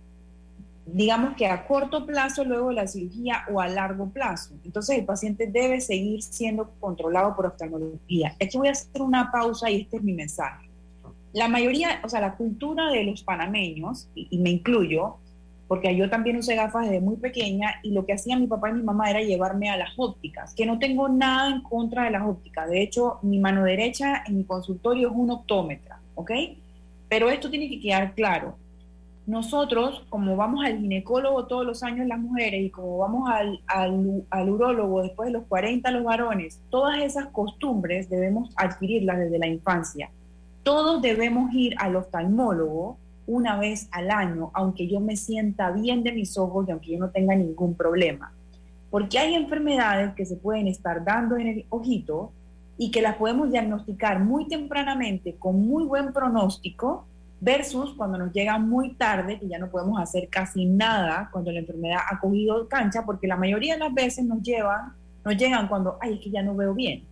digamos 0.87 1.37
que 1.37 1.47
a 1.47 1.67
corto 1.67 2.07
plazo 2.07 2.45
luego 2.45 2.69
de 2.69 2.77
la 2.77 2.87
cirugía 2.87 3.45
o 3.53 3.61
a 3.61 3.69
largo 3.69 4.09
plazo. 4.09 4.55
Entonces 4.65 4.99
el 4.99 5.05
paciente 5.05 5.47
debe 5.47 5.81
seguir 5.81 6.23
siendo 6.23 6.71
controlado 6.81 7.35
por 7.35 7.47
oftalmología. 7.47 8.35
Aquí 8.41 8.57
voy 8.57 8.69
a 8.69 8.73
hacer 8.73 9.03
una 9.03 9.31
pausa 9.33 9.71
y 9.71 9.83
este 9.83 9.97
es 9.97 10.03
mi 10.03 10.13
mensaje. 10.13 10.69
La 11.33 11.49
mayoría, 11.49 12.01
o 12.03 12.09
sea, 12.09 12.21
la 12.21 12.37
cultura 12.37 12.91
de 12.91 13.05
los 13.05 13.23
panameños, 13.23 14.09
y, 14.15 14.29
y 14.31 14.39
me 14.39 14.51
incluyo, 14.51 15.17
porque 15.69 15.95
yo 15.97 16.09
también 16.09 16.37
usé 16.37 16.55
gafas 16.55 16.87
desde 16.87 17.01
muy 17.01 17.17
pequeña 17.17 17.81
y 17.83 17.91
lo 17.91 18.07
que 18.07 18.13
hacía 18.13 18.39
mi 18.39 18.47
papá 18.47 18.71
y 18.71 18.75
mi 18.75 18.83
mamá 18.83 19.11
era 19.11 19.21
llevarme 19.21 19.69
a 19.69 19.77
las 19.77 19.91
ópticas, 19.97 20.55
que 20.55 20.67
no 20.67 20.79
tengo 20.79 21.09
nada 21.09 21.51
en 21.51 21.61
contra 21.63 22.05
de 22.05 22.11
las 22.13 22.23
ópticas. 22.23 22.71
De 22.71 22.83
hecho, 22.83 23.19
mi 23.23 23.39
mano 23.39 23.65
derecha 23.65 24.23
en 24.27 24.39
mi 24.39 24.45
consultorio 24.45 25.09
es 25.09 25.15
un 25.17 25.31
optómetra, 25.31 25.99
¿ok? 26.15 26.31
Pero 27.09 27.31
esto 27.31 27.51
tiene 27.51 27.69
que 27.69 27.81
quedar 27.81 28.15
claro. 28.15 28.57
Nosotros, 29.27 30.05
como 30.09 30.37
vamos 30.37 30.65
al 30.65 30.79
ginecólogo 30.79 31.47
todos 31.47 31.67
los 31.67 31.83
años 31.83 32.07
las 32.07 32.21
mujeres 32.21 32.65
y 32.65 32.71
como 32.71 32.99
vamos 32.99 33.29
al, 33.29 33.61
al, 34.31 34.51
urólogo 34.51 35.03
después 35.03 35.27
de 35.27 35.33
los 35.33 35.45
40 35.47 35.91
los 35.91 36.05
varones, 36.05 36.61
todas 36.71 37.03
esas 37.03 37.27
costumbres 37.27 38.09
debemos 38.09 38.51
adquirirlas 38.57 39.19
desde 39.19 39.41
la 39.41 39.49
infancia. 39.49 40.11
Todos 40.63 41.03
debemos 41.03 41.53
ir 41.55 41.75
al 41.79 41.97
oftalmólogo 41.97 42.99
una 43.27 43.59
vez 43.59 43.89
al 43.91 44.13
año, 44.13 44.53
aunque 44.55 44.87
yo 44.87 45.01
me 45.01 45.17
sienta 45.17 45.73
bien 45.73 46.05
de 46.05 46.13
mis 46.13 46.39
ojos 46.39 46.69
y 46.69 46.71
aunque 46.71 46.93
yo 46.93 46.99
no 47.01 47.11
tenga 47.11 47.35
ningún 47.35 47.75
problema. 47.75 48.33
Porque 48.91 49.19
hay 49.19 49.35
enfermedades 49.35 50.15
que 50.15 50.25
se 50.25 50.37
pueden 50.37 50.69
estar 50.69 51.05
dando 51.05 51.37
en 51.37 51.49
el 51.49 51.65
ojito 51.71 52.31
y 52.79 52.93
que 52.93 53.03
las 53.03 53.17
podemos 53.17 53.51
diagnosticar 53.51 54.21
muy 54.21 54.47
tempranamente 54.47 55.35
con 55.37 55.67
muy 55.67 55.85
buen 55.85 56.13
pronóstico 56.13 57.07
versus 57.41 57.95
cuando 57.95 58.19
nos 58.19 58.33
llega 58.33 58.59
muy 58.59 58.95
tarde, 58.95 59.39
que 59.39 59.49
ya 59.49 59.59
no 59.59 59.69
podemos 59.69 60.01
hacer 60.01 60.29
casi 60.29 60.65
nada 60.65 61.29
cuando 61.31 61.53
la 61.53 61.61
enfermedad 61.61 62.01
ha 62.11 62.19
cogido 62.19 62.69
cancha, 62.69 63.05
porque 63.05 63.27
la 63.27 63.37
mayoría 63.37 63.75
de 63.75 63.81
las 63.81 63.95
veces 63.95 64.25
nos 64.25 64.43
llevan, 64.43 64.93
nos 65.25 65.37
llegan 65.37 65.69
cuando, 65.69 65.99
ay, 66.01 66.15
es 66.15 66.21
que 66.21 66.31
ya 66.31 66.43
no 66.43 66.55
veo 66.55 66.75
bien. 66.75 67.05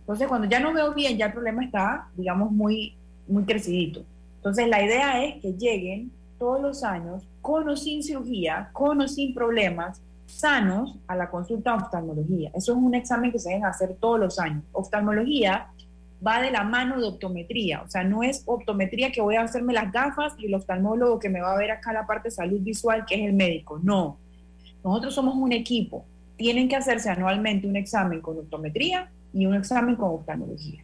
Entonces, 0.00 0.28
cuando 0.28 0.48
ya 0.48 0.60
no 0.60 0.72
veo 0.72 0.94
bien, 0.94 1.18
ya 1.18 1.26
el 1.26 1.32
problema 1.32 1.64
está, 1.64 2.08
digamos, 2.16 2.50
muy, 2.50 2.94
muy 3.26 3.44
crecidito. 3.44 4.02
Entonces, 4.36 4.68
la 4.68 4.82
idea 4.82 5.22
es 5.24 5.42
que 5.42 5.52
lleguen 5.52 6.10
todos 6.38 6.62
los 6.62 6.82
años, 6.84 7.24
con 7.42 7.68
o 7.68 7.76
sin 7.76 8.02
cirugía, 8.02 8.70
con 8.72 9.00
o 9.00 9.08
sin 9.08 9.34
problemas, 9.34 10.00
sanos 10.26 10.94
a 11.06 11.16
la 11.16 11.30
consulta 11.30 11.72
de 11.72 11.82
oftalmología. 11.82 12.50
Eso 12.54 12.72
es 12.72 12.78
un 12.78 12.94
examen 12.94 13.32
que 13.32 13.38
se 13.38 13.50
debe 13.50 13.64
hacer 13.64 13.96
todos 13.98 14.20
los 14.20 14.38
años. 14.38 14.62
Oftalmología 14.72 15.68
va 16.26 16.40
de 16.42 16.50
la 16.50 16.64
mano 16.64 17.00
de 17.00 17.06
optometría. 17.06 17.82
O 17.82 17.88
sea, 17.90 18.02
no 18.04 18.22
es 18.22 18.42
optometría 18.46 19.12
que 19.12 19.20
voy 19.20 19.36
a 19.36 19.42
hacerme 19.42 19.72
las 19.72 19.92
gafas 19.92 20.34
y 20.38 20.46
el 20.46 20.54
oftalmólogo 20.54 21.18
que 21.18 21.28
me 21.28 21.40
va 21.40 21.52
a 21.52 21.56
ver 21.58 21.70
acá 21.70 21.92
la 21.92 22.06
parte 22.06 22.28
de 22.28 22.34
salud 22.34 22.60
visual, 22.60 23.04
que 23.06 23.14
es 23.16 23.22
el 23.26 23.32
médico. 23.34 23.78
No. 23.82 24.16
Nosotros 24.84 25.14
somos 25.14 25.34
un 25.36 25.52
equipo. 25.52 26.04
Tienen 26.36 26.68
que 26.68 26.76
hacerse 26.76 27.10
anualmente 27.10 27.66
un 27.66 27.76
examen 27.76 28.20
con 28.20 28.38
optometría 28.38 29.08
y 29.34 29.46
un 29.46 29.54
examen 29.54 29.96
con 29.96 30.10
oftalmología. 30.10 30.82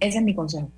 Ese 0.00 0.18
es 0.18 0.24
mi 0.24 0.34
consejo. 0.34 0.68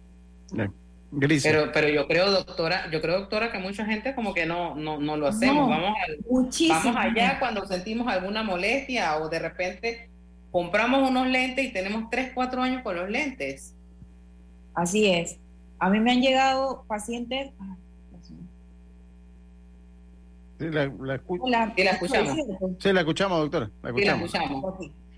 Pero, 1.42 1.72
pero 1.72 1.88
yo 1.88 2.06
creo, 2.06 2.30
doctora, 2.30 2.88
yo 2.90 3.00
creo, 3.00 3.18
doctora, 3.20 3.50
que 3.50 3.58
mucha 3.58 3.84
gente 3.84 4.14
como 4.14 4.32
que 4.32 4.46
no, 4.46 4.74
no, 4.76 4.98
no 4.98 5.16
lo 5.16 5.26
hacemos. 5.26 5.68
No, 5.68 5.68
vamos, 5.68 5.96
al- 6.06 6.18
muchísima 6.30 6.78
vamos 6.78 6.96
allá 6.96 7.38
cuando 7.40 7.66
sentimos 7.66 8.06
alguna 8.06 8.42
molestia 8.44 9.16
o 9.18 9.28
de 9.28 9.38
repente 9.40 10.09
compramos 10.51 11.09
unos 11.09 11.26
lentes 11.28 11.64
y 11.66 11.72
tenemos 11.72 12.11
3, 12.11 12.32
4 12.34 12.62
años 12.62 12.82
con 12.82 12.96
los 12.96 13.09
lentes. 13.11 13.74
Así 14.74 15.07
es. 15.07 15.36
A 15.78 15.88
mí 15.90 16.01
me 16.01 16.12
han 16.12 16.20
llegado 16.20 16.84
pacientes. 16.88 17.51
ay, 17.61 17.76
Sí, 20.59 20.68
la, 20.68 20.86
la 21.01 21.16
escu- 21.18 21.38
Hola. 21.40 21.72
Sí, 21.74 21.82
la 21.84 21.90
escuchamos. 21.92 22.36
Sí, 22.78 22.92
la 22.92 23.01
escuchamos, 23.01 23.38
doctora. 23.40 23.70
La 23.82 23.92
Sí, 23.94 24.05
la 24.05 24.14
escuchamos. 24.16 24.74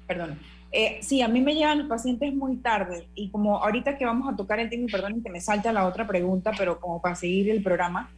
Perdón. 0.06 0.38
Eh, 0.70 0.98
sí, 1.02 1.20
a 1.20 1.28
mí 1.28 1.40
me 1.40 1.54
llegan 1.54 1.80
los 1.80 1.88
pacientes 1.88 2.32
muy 2.32 2.56
tarde 2.56 3.06
y 3.14 3.28
como 3.28 3.58
ahorita 3.58 3.98
que 3.98 4.06
vamos 4.06 4.32
a 4.32 4.36
tocar 4.36 4.58
el 4.60 4.70
tema, 4.70 4.84
y 4.88 4.90
perdón 4.92 5.22
que 5.22 5.28
me 5.30 5.40
salte 5.40 5.68
a 5.68 5.72
la 5.72 5.86
otra 5.86 6.06
pregunta, 6.06 6.52
pero 6.56 6.80
como 6.80 7.02
para 7.02 7.14
seguir 7.14 7.50
el 7.50 7.62
programa, 7.62 8.08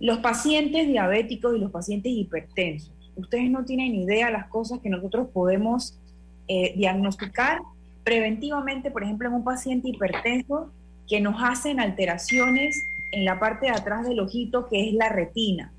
los 0.00 0.18
pacientes 0.18 0.86
diabéticos 0.88 1.56
y 1.56 1.60
los 1.60 1.70
pacientes 1.70 2.12
hipertensos, 2.12 2.92
ustedes 3.16 3.48
no 3.50 3.64
tienen 3.64 3.94
idea 3.94 4.28
las 4.30 4.48
cosas 4.48 4.80
que 4.80 4.90
nosotros 4.90 5.28
podemos 5.32 5.96
eh, 6.48 6.74
diagnosticar 6.76 7.60
preventivamente, 8.04 8.90
por 8.90 9.02
ejemplo, 9.02 9.28
en 9.28 9.34
un 9.34 9.44
paciente 9.44 9.88
hipertenso 9.88 10.70
que 11.08 11.20
nos 11.20 11.36
hacen 11.42 11.80
alteraciones 11.80 12.76
en 13.12 13.24
la 13.24 13.38
parte 13.38 13.66
de 13.66 13.72
atrás 13.72 14.06
del 14.06 14.20
ojito, 14.20 14.68
que 14.68 14.88
es 14.88 14.94
la 14.94 15.08
retina. 15.08 15.72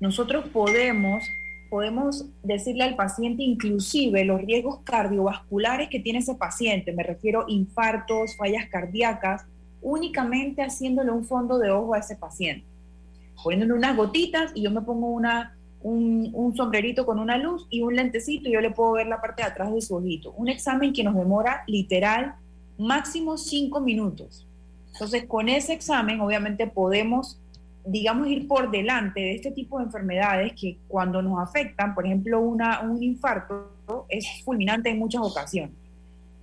Nosotros 0.00 0.46
podemos, 0.52 1.24
podemos 1.70 2.26
decirle 2.42 2.84
al 2.84 2.96
paciente 2.96 3.42
inclusive 3.42 4.24
los 4.24 4.42
riesgos 4.42 4.80
cardiovasculares 4.84 5.88
que 5.88 6.00
tiene 6.00 6.18
ese 6.18 6.34
paciente, 6.34 6.92
me 6.92 7.02
refiero 7.02 7.44
infartos, 7.48 8.36
fallas 8.36 8.66
cardíacas, 8.68 9.44
únicamente 9.80 10.62
haciéndole 10.62 11.10
un 11.10 11.24
fondo 11.24 11.58
de 11.58 11.70
ojo 11.70 11.94
a 11.94 11.98
ese 11.98 12.16
paciente, 12.16 12.66
poniéndole 13.42 13.78
unas 13.78 13.96
gotitas 13.96 14.50
y 14.54 14.62
yo 14.62 14.70
me 14.70 14.82
pongo 14.82 15.08
una, 15.08 15.56
un, 15.86 16.54
sombrerito 16.56 17.06
con 17.06 17.18
una 17.18 17.36
luz 17.38 17.66
y 17.70 17.82
un 17.82 17.94
lentecito 17.94 18.48
y 18.48 18.52
yo 18.52 18.60
le 18.60 18.70
puedo 18.70 18.92
ver 18.92 19.06
la 19.06 19.20
parte 19.20 19.42
de 19.42 19.48
atrás 19.48 19.72
de 19.72 19.80
su 19.80 19.94
ojito. 19.94 20.32
Un 20.32 20.48
examen 20.48 20.92
que 20.92 21.04
nos 21.04 21.14
demora 21.14 21.62
literal 21.66 22.34
máximo 22.78 23.38
cinco 23.38 23.80
minutos. 23.80 24.46
Entonces, 24.92 25.24
con 25.26 25.48
ese 25.48 25.72
examen, 25.72 26.20
obviamente, 26.20 26.66
podemos 26.66 27.38
digamos, 27.88 28.26
ir 28.26 28.48
por 28.48 28.72
delante 28.72 29.20
de 29.20 29.36
este 29.36 29.52
tipo 29.52 29.78
de 29.78 29.84
enfermedades 29.84 30.54
que 30.60 30.76
cuando 30.88 31.22
nos 31.22 31.38
afectan, 31.38 31.94
por 31.94 32.04
ejemplo, 32.04 32.40
una, 32.40 32.80
un 32.80 33.00
infarto 33.00 33.70
es 34.08 34.26
fulminante 34.44 34.90
en 34.90 34.98
muchas 34.98 35.22
ocasiones. 35.22 35.70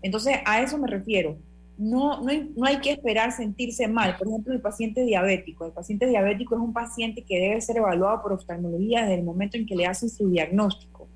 Entonces, 0.02 0.38
a 0.46 0.62
eso 0.62 0.78
me 0.78 0.88
refiero. 0.88 1.36
No, 1.78 2.22
no, 2.22 2.30
hay, 2.30 2.52
no 2.56 2.66
hay 2.66 2.80
que 2.80 2.92
esperar 2.92 3.32
sentirse 3.32 3.88
mal. 3.88 4.16
Por 4.18 4.28
ejemplo, 4.28 4.54
el 4.54 4.62
paciente 4.62 5.04
diabético. 5.04 5.66
El 5.66 5.72
paciente 5.72 6.06
diabético 6.06 6.56
es 6.56 6.62
un 6.62 6.74
paciente 6.74 7.24
que 7.24 7.40
debe 7.40 7.62
ser 7.62 7.78
evaluado 7.78 8.22
por 8.22 8.34
oftalmología 8.34 9.02
desde 9.02 9.16
el 9.16 9.24
momento 9.24 9.58
en 9.58 9.66
que 9.66 9.76
le 9.76 9.88
hacen 9.88 10.10
su 10.10 10.30
diagnóstico. 10.30 11.08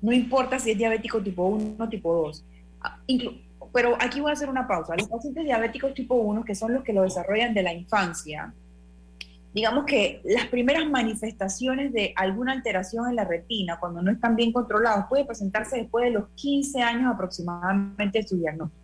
No 0.00 0.12
importa 0.12 0.58
si 0.58 0.70
es 0.70 0.78
diabético 0.78 1.20
tipo 1.20 1.46
1 1.46 1.76
o 1.78 1.88
tipo 1.88 2.14
2. 2.14 2.44
Ah, 2.80 2.98
Pero 3.72 3.96
aquí 4.00 4.20
voy 4.20 4.30
a 4.30 4.34
hacer 4.34 4.48
una 4.48 4.66
pausa. 4.66 4.94
Los 4.96 5.08
pacientes 5.08 5.44
diabéticos 5.44 5.92
tipo 5.92 6.14
1, 6.14 6.44
que 6.44 6.54
son 6.54 6.72
los 6.72 6.84
que 6.84 6.92
lo 6.92 7.02
desarrollan 7.02 7.52
de 7.52 7.62
la 7.62 7.72
infancia, 7.72 8.54
digamos 9.52 9.86
que 9.86 10.20
las 10.24 10.46
primeras 10.46 10.88
manifestaciones 10.88 11.92
de 11.92 12.12
alguna 12.16 12.52
alteración 12.52 13.08
en 13.08 13.16
la 13.16 13.24
retina, 13.24 13.78
cuando 13.80 14.02
no 14.02 14.12
están 14.12 14.36
bien 14.36 14.52
controlados, 14.52 15.06
puede 15.08 15.24
presentarse 15.24 15.78
después 15.78 16.04
de 16.04 16.12
los 16.12 16.28
15 16.36 16.80
años 16.80 17.12
aproximadamente 17.12 18.20
de 18.20 18.28
su 18.28 18.36
diagnóstico. 18.36 18.77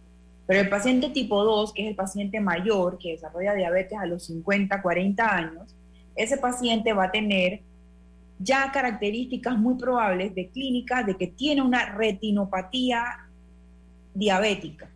Pero 0.46 0.60
el 0.60 0.68
paciente 0.68 1.08
tipo 1.10 1.42
2, 1.42 1.72
que 1.72 1.82
es 1.84 1.88
el 1.88 1.94
paciente 1.94 2.40
mayor, 2.40 2.98
que 2.98 3.12
desarrolla 3.12 3.54
diabetes 3.54 3.98
a 3.98 4.06
los 4.06 4.24
50, 4.24 4.82
40 4.82 5.36
años, 5.36 5.74
ese 6.16 6.36
paciente 6.36 6.92
va 6.92 7.04
a 7.04 7.10
tener 7.10 7.60
ya 8.38 8.70
características 8.72 9.56
muy 9.58 9.76
probables 9.76 10.34
de 10.34 10.48
clínica 10.48 11.02
de 11.02 11.16
que 11.16 11.28
tiene 11.28 11.62
una 11.62 11.94
retinopatía 11.94 13.04
diabética. 14.12 14.88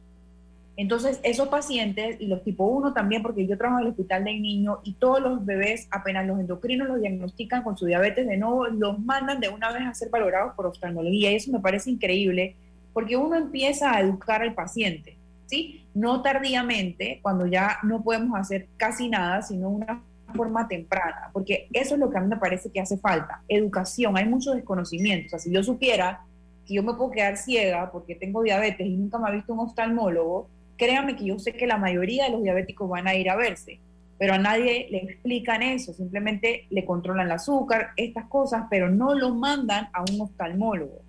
Entonces, 0.77 1.19
esos 1.25 1.49
pacientes, 1.49 2.21
y 2.21 2.29
los 2.29 2.45
tipo 2.45 2.65
1 2.67 2.93
también, 2.93 3.21
porque 3.21 3.45
yo 3.47 3.59
trabajo 3.59 3.81
en 3.81 3.87
el 3.87 3.91
hospital 3.91 4.23
del 4.23 4.41
niño 4.41 4.79
y 4.85 4.93
todos 4.93 5.21
los 5.21 5.45
bebés, 5.45 5.89
apenas 5.91 6.25
los 6.25 6.39
endocrinos 6.39 6.87
los 6.87 7.01
diagnostican 7.01 7.65
con 7.65 7.77
su 7.77 7.87
diabetes 7.87 8.29
de 8.29 8.37
nuevo, 8.37 8.69
los 8.69 8.97
mandan 9.01 9.41
de 9.41 9.49
una 9.49 9.73
vez 9.73 9.83
a 9.83 9.95
ser 9.95 10.09
valorados 10.09 10.55
por 10.55 10.67
oftalmología. 10.67 11.33
Y 11.33 11.35
eso 11.35 11.51
me 11.51 11.59
parece 11.59 11.91
increíble, 11.91 12.55
porque 12.93 13.17
uno 13.17 13.35
empieza 13.35 13.93
a 13.93 14.01
educar 14.01 14.41
al 14.41 14.55
paciente, 14.55 15.18
¿sí? 15.49 15.85
No 15.95 16.23
tardíamente, 16.23 17.19
cuando 17.23 17.47
ya 17.47 17.79
no 17.83 18.03
podemos 18.03 18.39
hacer 18.39 18.69
casi 18.77 19.09
nada, 19.09 19.43
sino 19.43 19.69
una 19.69 20.03
forma 20.35 20.69
temprana, 20.69 21.31
porque 21.33 21.69
eso 21.73 21.95
es 21.95 22.01
lo 22.01 22.11
que 22.11 22.19
a 22.19 22.21
mí 22.21 22.29
me 22.29 22.37
parece 22.37 22.71
que 22.71 22.81
hace 22.81 22.99
falta, 22.99 23.43
educación, 23.49 24.17
hay 24.17 24.29
mucho 24.29 24.53
desconocimiento. 24.53 25.27
O 25.27 25.31
sea, 25.31 25.39
si 25.39 25.51
yo 25.51 25.63
supiera 25.63 26.21
que 26.67 26.75
yo 26.75 26.83
me 26.83 26.95
puedo 26.95 27.11
quedar 27.11 27.39
ciega 27.39 27.91
porque 27.91 28.15
tengo 28.15 28.43
diabetes 28.43 28.87
y 28.87 28.97
nunca 28.97 29.19
me 29.19 29.29
ha 29.29 29.33
visto 29.33 29.55
un 29.55 29.61
oftalmólogo, 29.61 30.49
créame 30.77 31.17
que 31.17 31.25
yo 31.25 31.39
sé 31.39 31.55
que 31.55 31.67
la 31.67 31.79
mayoría 31.79 32.25
de 32.25 32.31
los 32.31 32.43
diabéticos 32.43 32.89
van 32.89 33.09
a 33.09 33.15
ir 33.15 33.31
a 33.31 33.37
verse, 33.37 33.81
pero 34.19 34.35
a 34.35 34.39
nadie 34.39 34.87
le 34.91 34.99
explican 34.99 35.63
eso, 35.63 35.95
simplemente 35.95 36.67
le 36.69 36.85
controlan 36.85 37.27
el 37.27 37.33
azúcar, 37.33 37.91
estas 37.97 38.27
cosas, 38.27 38.65
pero 38.69 38.91
no 38.91 39.15
lo 39.15 39.35
mandan 39.35 39.89
a 39.95 40.03
un 40.03 40.21
oftalmólogo. 40.21 41.08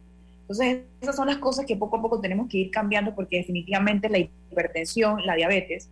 Entonces, 0.50 0.82
esas 1.00 1.16
son 1.16 1.28
las 1.28 1.38
cosas 1.38 1.68
que 1.68 1.76
poco 1.76 1.97
a 1.97 2.02
poco 2.02 2.20
tenemos 2.20 2.50
que 2.50 2.58
ir 2.58 2.72
cambiando 2.72 3.14
porque 3.14 3.38
definitivamente 3.38 4.10
la 4.10 4.18
hipertensión, 4.18 5.24
la 5.24 5.36
diabetes, 5.36 5.89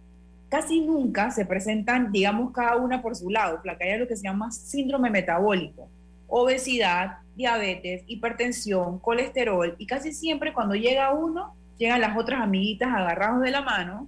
casi 0.50 0.82
nunca 0.82 1.30
se 1.30 1.46
presentan, 1.46 2.12
digamos, 2.12 2.52
cada 2.54 2.76
una 2.78 3.04
por 3.04 3.16
su 3.16 3.30
lado. 3.30 3.62
Placa 3.62 3.86
hay 3.86 4.00
lo 4.00 4.08
que 4.08 4.18
se 4.18 4.24
llama 4.24 4.50
síndrome 4.50 5.12
metabólico, 5.12 5.88
obesidad, 6.28 7.18
diabetes, 7.36 8.02
hipertensión, 8.08 8.98
colesterol, 8.98 9.76
y 9.78 9.86
casi 9.86 10.12
siempre 10.12 10.54
cuando 10.54 10.74
llega 10.74 11.14
uno, 11.14 11.54
llegan 11.78 12.02
las 12.02 12.18
otras 12.18 12.42
amiguitas 12.42 12.90
agarrados 12.90 13.44
de 13.44 13.52
la 13.52 13.62
mano, 13.62 14.08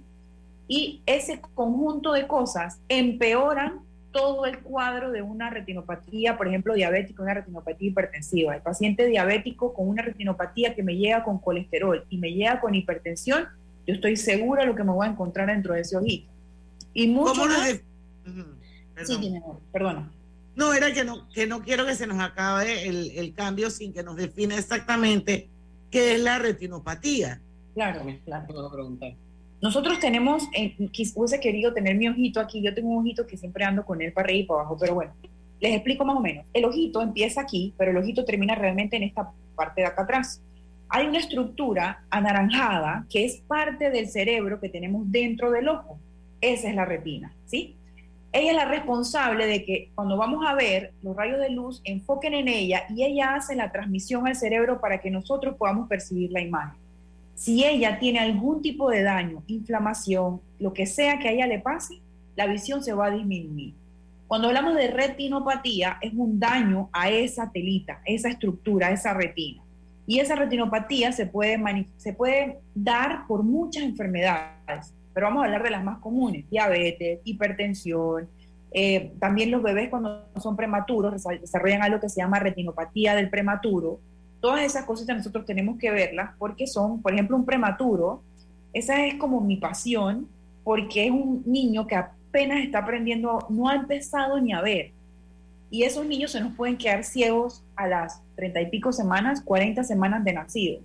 y 0.66 1.00
ese 1.06 1.40
conjunto 1.54 2.12
de 2.12 2.26
cosas 2.26 2.80
empeoran 2.88 3.82
todo 4.12 4.46
el 4.46 4.58
cuadro 4.60 5.10
de 5.12 5.22
una 5.22 5.50
retinopatía, 5.50 6.36
por 6.36 6.48
ejemplo, 6.48 6.74
diabética, 6.74 7.22
una 7.22 7.34
retinopatía 7.34 7.88
hipertensiva. 7.90 8.56
El 8.56 8.62
paciente 8.62 9.06
diabético 9.06 9.72
con 9.72 9.88
una 9.88 10.02
retinopatía 10.02 10.74
que 10.74 10.82
me 10.82 10.96
llega 10.96 11.22
con 11.22 11.38
colesterol 11.38 12.04
y 12.10 12.18
me 12.18 12.32
llega 12.32 12.60
con 12.60 12.74
hipertensión, 12.74 13.46
yo 13.86 13.94
estoy 13.94 14.16
segura 14.16 14.62
de 14.62 14.68
lo 14.68 14.74
que 14.74 14.84
me 14.84 14.92
voy 14.92 15.06
a 15.06 15.10
encontrar 15.10 15.46
dentro 15.48 15.74
de 15.74 15.80
ese 15.82 15.96
ojito. 15.96 16.30
Y 16.92 17.08
mucho 17.08 17.32
¿Cómo 17.32 17.46
lo 17.46 17.52
más- 17.58 17.80
Ujú, 18.26 18.44
Sí, 19.04 19.40
perdona. 19.72 20.10
No, 20.56 20.74
era 20.74 20.92
que 20.92 21.04
no, 21.04 21.28
que 21.30 21.46
no 21.46 21.62
quiero 21.62 21.86
que 21.86 21.94
se 21.94 22.06
nos 22.06 22.20
acabe 22.20 22.86
el, 22.86 23.12
el 23.12 23.32
cambio 23.34 23.70
sin 23.70 23.92
que 23.94 24.02
nos 24.02 24.16
define 24.16 24.56
exactamente 24.56 25.48
qué 25.90 26.14
es 26.16 26.20
la 26.20 26.38
retinopatía. 26.38 27.40
Claro, 27.74 28.02
claro. 28.24 28.46
Nosotros 29.60 29.98
tenemos, 29.98 30.48
eh, 30.54 30.74
hubiese 31.14 31.38
querido 31.38 31.74
tener 31.74 31.94
mi 31.94 32.08
ojito 32.08 32.40
aquí, 32.40 32.62
yo 32.62 32.74
tengo 32.74 32.88
un 32.88 33.00
ojito 33.00 33.26
que 33.26 33.36
siempre 33.36 33.64
ando 33.64 33.84
con 33.84 34.00
él 34.00 34.12
para 34.12 34.26
arriba 34.26 34.38
y 34.38 34.46
para 34.46 34.60
abajo, 34.60 34.76
pero 34.80 34.94
bueno, 34.94 35.12
les 35.60 35.74
explico 35.74 36.04
más 36.04 36.16
o 36.16 36.20
menos. 36.20 36.46
El 36.54 36.64
ojito 36.64 37.02
empieza 37.02 37.42
aquí, 37.42 37.74
pero 37.76 37.90
el 37.90 37.98
ojito 37.98 38.24
termina 38.24 38.54
realmente 38.54 38.96
en 38.96 39.02
esta 39.02 39.30
parte 39.54 39.82
de 39.82 39.86
acá 39.86 40.02
atrás. 40.02 40.40
Hay 40.88 41.06
una 41.06 41.18
estructura 41.18 42.02
anaranjada 42.08 43.04
que 43.10 43.24
es 43.24 43.42
parte 43.46 43.90
del 43.90 44.08
cerebro 44.08 44.58
que 44.60 44.70
tenemos 44.70 45.02
dentro 45.12 45.50
del 45.50 45.68
ojo. 45.68 45.98
Esa 46.40 46.70
es 46.70 46.74
la 46.74 46.86
retina, 46.86 47.32
¿sí? 47.44 47.76
Ella 48.32 48.50
es 48.50 48.56
la 48.56 48.64
responsable 48.64 49.46
de 49.46 49.64
que 49.64 49.90
cuando 49.94 50.16
vamos 50.16 50.46
a 50.46 50.54
ver 50.54 50.92
los 51.02 51.14
rayos 51.14 51.38
de 51.38 51.50
luz 51.50 51.82
enfoquen 51.84 52.32
en 52.32 52.48
ella 52.48 52.84
y 52.88 53.04
ella 53.04 53.34
hace 53.34 53.56
la 53.56 53.70
transmisión 53.70 54.26
al 54.26 54.36
cerebro 54.36 54.80
para 54.80 55.00
que 55.00 55.10
nosotros 55.10 55.56
podamos 55.56 55.88
percibir 55.88 56.30
la 56.30 56.40
imagen. 56.40 56.79
Si 57.40 57.64
ella 57.64 57.98
tiene 57.98 58.18
algún 58.18 58.60
tipo 58.60 58.90
de 58.90 59.02
daño, 59.02 59.42
inflamación, 59.46 60.42
lo 60.58 60.74
que 60.74 60.84
sea 60.84 61.18
que 61.18 61.28
a 61.28 61.32
ella 61.32 61.46
le 61.46 61.58
pase, 61.58 61.94
la 62.36 62.46
visión 62.46 62.84
se 62.84 62.92
va 62.92 63.06
a 63.06 63.10
disminuir. 63.10 63.72
Cuando 64.28 64.48
hablamos 64.48 64.74
de 64.74 64.88
retinopatía, 64.88 65.96
es 66.02 66.12
un 66.12 66.38
daño 66.38 66.90
a 66.92 67.08
esa 67.08 67.50
telita, 67.50 68.02
esa 68.04 68.28
estructura, 68.28 68.90
esa 68.90 69.14
retina. 69.14 69.62
Y 70.06 70.18
esa 70.18 70.34
retinopatía 70.36 71.12
se 71.12 71.24
puede, 71.24 71.58
se 71.96 72.12
puede 72.12 72.58
dar 72.74 73.26
por 73.26 73.42
muchas 73.42 73.84
enfermedades, 73.84 74.92
pero 75.14 75.28
vamos 75.28 75.40
a 75.42 75.46
hablar 75.46 75.62
de 75.62 75.70
las 75.70 75.82
más 75.82 75.98
comunes, 76.00 76.44
diabetes, 76.50 77.20
hipertensión, 77.24 78.28
eh, 78.70 79.12
también 79.18 79.50
los 79.50 79.62
bebés 79.62 79.88
cuando 79.88 80.26
son 80.38 80.56
prematuros 80.56 81.14
desa- 81.14 81.40
desarrollan 81.40 81.82
algo 81.82 82.00
que 82.00 82.10
se 82.10 82.20
llama 82.20 82.38
retinopatía 82.38 83.14
del 83.14 83.30
prematuro. 83.30 83.98
Todas 84.40 84.62
esas 84.62 84.84
cosas 84.84 85.06
nosotros 85.06 85.44
tenemos 85.44 85.78
que 85.78 85.90
verlas 85.90 86.30
porque 86.38 86.66
son, 86.66 87.02
por 87.02 87.12
ejemplo, 87.12 87.36
un 87.36 87.44
prematuro 87.44 88.22
Esa 88.72 89.04
es 89.04 89.14
como 89.16 89.40
mi 89.40 89.56
pasión, 89.56 90.28
porque 90.64 91.06
es 91.06 91.10
un 91.10 91.42
niño 91.44 91.86
que 91.86 91.96
apenas 91.96 92.62
está 92.62 92.78
aprendiendo, 92.78 93.46
no 93.48 93.68
ha 93.68 93.74
empezado 93.74 94.40
ni 94.40 94.52
a 94.52 94.60
ver. 94.60 94.92
Y 95.70 95.82
esos 95.84 96.06
niños 96.06 96.32
se 96.32 96.40
nos 96.40 96.54
pueden 96.54 96.76
quedar 96.76 97.04
ciegos 97.04 97.62
a 97.76 97.86
las 97.86 98.22
treinta 98.36 98.60
y 98.60 98.70
pico 98.70 98.92
semanas, 98.92 99.40
40 99.42 99.84
semanas 99.84 100.24
de 100.24 100.32
nacido. 100.32 100.80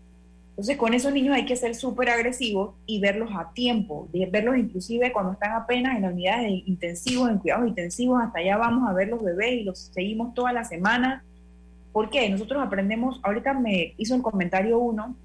Entonces, 0.55 0.77
con 0.77 0.93
esos 0.93 1.11
niños 1.11 1.35
hay 1.35 1.45
que 1.45 1.55
ser 1.55 1.75
súper 1.75 2.09
agresivos 2.09 2.75
y 2.85 3.01
verlos 3.01 3.29
a 3.35 3.51
tiempo, 3.51 4.07
de 4.13 4.25
verlos 4.25 4.57
inclusive 4.57 5.11
cuando 5.11 5.33
están 5.33 5.51
apenas 5.51 5.97
en 5.97 6.05
unidades 6.05 6.63
intensivos, 6.65 7.29
en 7.29 7.39
cuidados 7.39 7.67
intensivos, 7.67 8.21
hasta 8.23 8.39
allá 8.39 8.55
vamos 8.55 8.87
a 8.87 8.93
ver 8.93 9.09
los 9.09 9.21
bebés 9.21 9.53
y 9.53 9.63
los 9.63 9.79
seguimos 9.93 10.33
toda 10.33 10.53
la 10.53 10.63
semana. 10.63 11.25
¿Por 11.95 12.09
qué? 12.09 12.29
Nosotros 12.29 12.61
aprendemos, 12.61 13.21
ahorita 13.23 13.53
me 13.53 13.93
hizo 13.97 14.15
un 14.15 14.21
comentario 14.21 14.77
uno, 14.79 15.15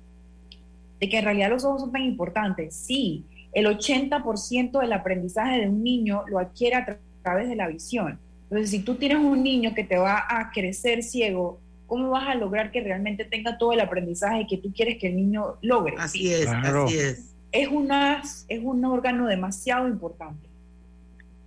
de 1.01 1.09
que 1.09 1.19
en 1.19 1.25
realidad 1.25 1.51
los 1.51 1.65
ojos 1.65 1.81
son 1.81 1.91
tan 1.91 2.03
importantes. 2.03 2.77
Sí, 2.77 3.25
el 3.53 3.67
80% 3.67 4.81
del 4.81 4.93
aprendizaje 4.93 5.63
de 5.63 5.69
un 5.69 5.83
niño 5.83 6.23
lo 6.29 6.39
adquiere 6.39 6.77
a 6.77 6.97
través 7.25 7.49
de 7.49 7.57
la 7.57 7.67
visión. 7.67 8.21
Entonces, 8.45 8.71
si 8.71 8.85
tú 8.85 8.95
tienes 8.95 9.19
un 9.19 9.43
niño 9.43 9.75
que 9.75 9.83
te 9.83 9.99
va 9.99 10.25
a 10.29 10.53
crecer 10.53 11.03
ciego, 11.03 11.59
¿cómo 11.89 12.11
vas 12.11 12.29
a 12.29 12.37
lograr 12.37 12.71
que 12.71 12.81
realmente 12.81 13.25
tenga 13.25 13.59
todo 13.59 13.73
el 13.73 13.81
aprendizaje 13.81 14.47
que 14.49 14.59
tú 14.59 14.73
quieres 14.73 14.97
que 14.99 15.09
el 15.09 15.17
niño 15.17 15.57
logre? 15.63 15.97
Así 15.99 16.33
es, 16.33 16.47
así 16.47 16.97
es. 16.97 17.35
Es, 17.51 17.67
una, 17.67 18.23
es 18.47 18.61
un 18.63 18.85
órgano 18.85 19.27
demasiado 19.27 19.89
importante. 19.89 20.50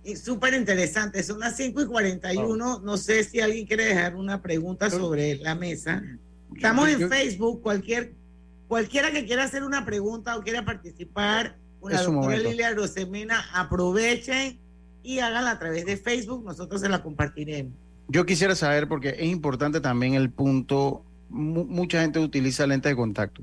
Y 0.04 0.16
súper 0.16 0.54
interesante, 0.54 1.22
son 1.22 1.40
las 1.40 1.56
5 1.56 1.82
y 1.82 1.86
41. 1.86 2.80
No 2.80 2.96
sé 2.96 3.24
si 3.24 3.40
alguien 3.40 3.66
quiere 3.66 3.86
dejar 3.86 4.14
una 4.16 4.42
pregunta 4.42 4.90
sobre 4.90 5.36
la 5.36 5.54
mesa. 5.54 6.02
Estamos 6.54 6.88
en 6.90 7.08
Facebook, 7.08 7.62
cualquier, 7.62 8.12
cualquiera 8.68 9.10
que 9.10 9.24
quiera 9.24 9.44
hacer 9.44 9.64
una 9.64 9.84
pregunta 9.84 10.36
o 10.36 10.42
quiera 10.42 10.64
participar, 10.64 11.56
la 11.82 12.02
doctora 12.02 12.36
Lilia 12.36 12.74
Rosemena, 12.74 13.44
aprovechen 13.52 14.58
y 15.02 15.18
háganla 15.18 15.52
a 15.52 15.58
través 15.58 15.84
de 15.84 15.96
Facebook, 15.96 16.44
nosotros 16.44 16.80
se 16.80 16.88
la 16.88 17.02
compartiremos. 17.02 17.72
Yo 18.08 18.26
quisiera 18.26 18.54
saber, 18.54 18.88
porque 18.88 19.10
es 19.10 19.26
importante 19.26 19.80
también 19.80 20.14
el 20.14 20.30
punto, 20.30 21.02
mucha 21.28 22.02
gente 22.02 22.18
utiliza 22.18 22.66
lentes 22.66 22.92
de 22.92 22.96
contacto. 22.96 23.42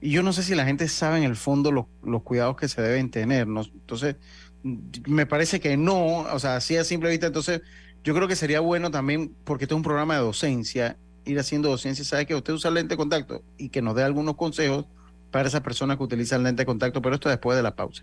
Y 0.00 0.10
yo 0.10 0.22
no 0.22 0.32
sé 0.32 0.42
si 0.42 0.54
la 0.54 0.66
gente 0.66 0.86
sabe 0.88 1.18
en 1.18 1.24
el 1.24 1.36
fondo 1.36 1.72
los, 1.72 2.22
cuidados 2.22 2.56
que 2.56 2.68
se 2.68 2.82
deben 2.82 3.10
tener. 3.10 3.46
¿no? 3.46 3.62
Entonces, 3.62 4.16
me 4.64 5.26
parece 5.26 5.60
que 5.60 5.76
no, 5.76 6.20
o 6.20 6.38
sea, 6.38 6.56
así 6.56 6.76
a 6.76 6.84
simple 6.84 7.10
vista. 7.10 7.26
Entonces, 7.26 7.60
yo 8.02 8.14
creo 8.14 8.26
que 8.26 8.36
sería 8.36 8.60
bueno 8.60 8.90
también, 8.90 9.34
porque 9.44 9.64
este 9.64 9.74
es 9.74 9.76
un 9.76 9.82
programa 9.82 10.14
de 10.14 10.22
docencia, 10.22 10.96
ir 11.24 11.38
haciendo 11.38 11.68
docencia, 11.68 12.04
sabe 12.04 12.26
que 12.26 12.34
usted 12.34 12.54
usa 12.54 12.70
lente 12.70 12.94
de 12.94 12.96
contacto 12.96 13.42
y 13.58 13.68
que 13.68 13.82
nos 13.82 13.94
dé 13.94 14.02
algunos 14.02 14.36
consejos 14.36 14.86
para 15.30 15.48
esas 15.48 15.60
personas 15.60 15.98
que 15.98 16.02
utilizan 16.02 16.42
lente 16.42 16.62
de 16.62 16.66
contacto, 16.66 17.02
pero 17.02 17.14
esto 17.14 17.28
después 17.28 17.56
de 17.56 17.62
la 17.62 17.76
pausa. 17.76 18.02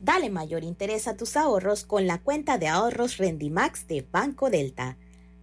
Dale 0.00 0.30
mayor 0.30 0.64
interés 0.64 1.08
a 1.08 1.16
tus 1.16 1.36
ahorros 1.36 1.84
con 1.84 2.06
la 2.06 2.18
cuenta 2.18 2.58
de 2.58 2.68
ahorros 2.68 3.16
Rendimax 3.16 3.86
de 3.88 4.06
Banco 4.10 4.50
Delta. 4.50 4.96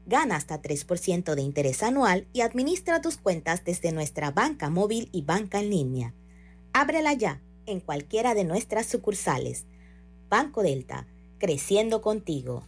Gana 0.05 0.35
hasta 0.35 0.61
3% 0.61 1.35
de 1.35 1.41
interés 1.41 1.81
anual 1.81 2.27
y 2.33 2.41
administra 2.41 3.01
tus 3.01 3.17
cuentas 3.17 3.63
desde 3.63 3.91
nuestra 3.91 4.31
banca 4.31 4.69
móvil 4.69 5.09
y 5.11 5.23
banca 5.23 5.59
en 5.59 5.69
línea. 5.69 6.13
Ábrela 6.73 7.13
ya 7.13 7.41
en 7.65 7.79
cualquiera 7.79 8.33
de 8.33 8.43
nuestras 8.43 8.85
sucursales. 8.85 9.65
Banco 10.29 10.63
Delta 10.63 11.07
creciendo 11.39 12.01
contigo. 12.01 12.67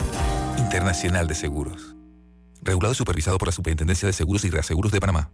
Internacional 0.71 1.27
de 1.27 1.35
Seguros. 1.35 1.97
Regulado 2.61 2.93
y 2.93 2.95
supervisado 2.95 3.37
por 3.37 3.49
la 3.49 3.51
Superintendencia 3.51 4.07
de 4.07 4.13
Seguros 4.13 4.45
y 4.45 4.49
Reaseguros 4.49 4.93
de 4.93 5.01
Panamá. 5.01 5.29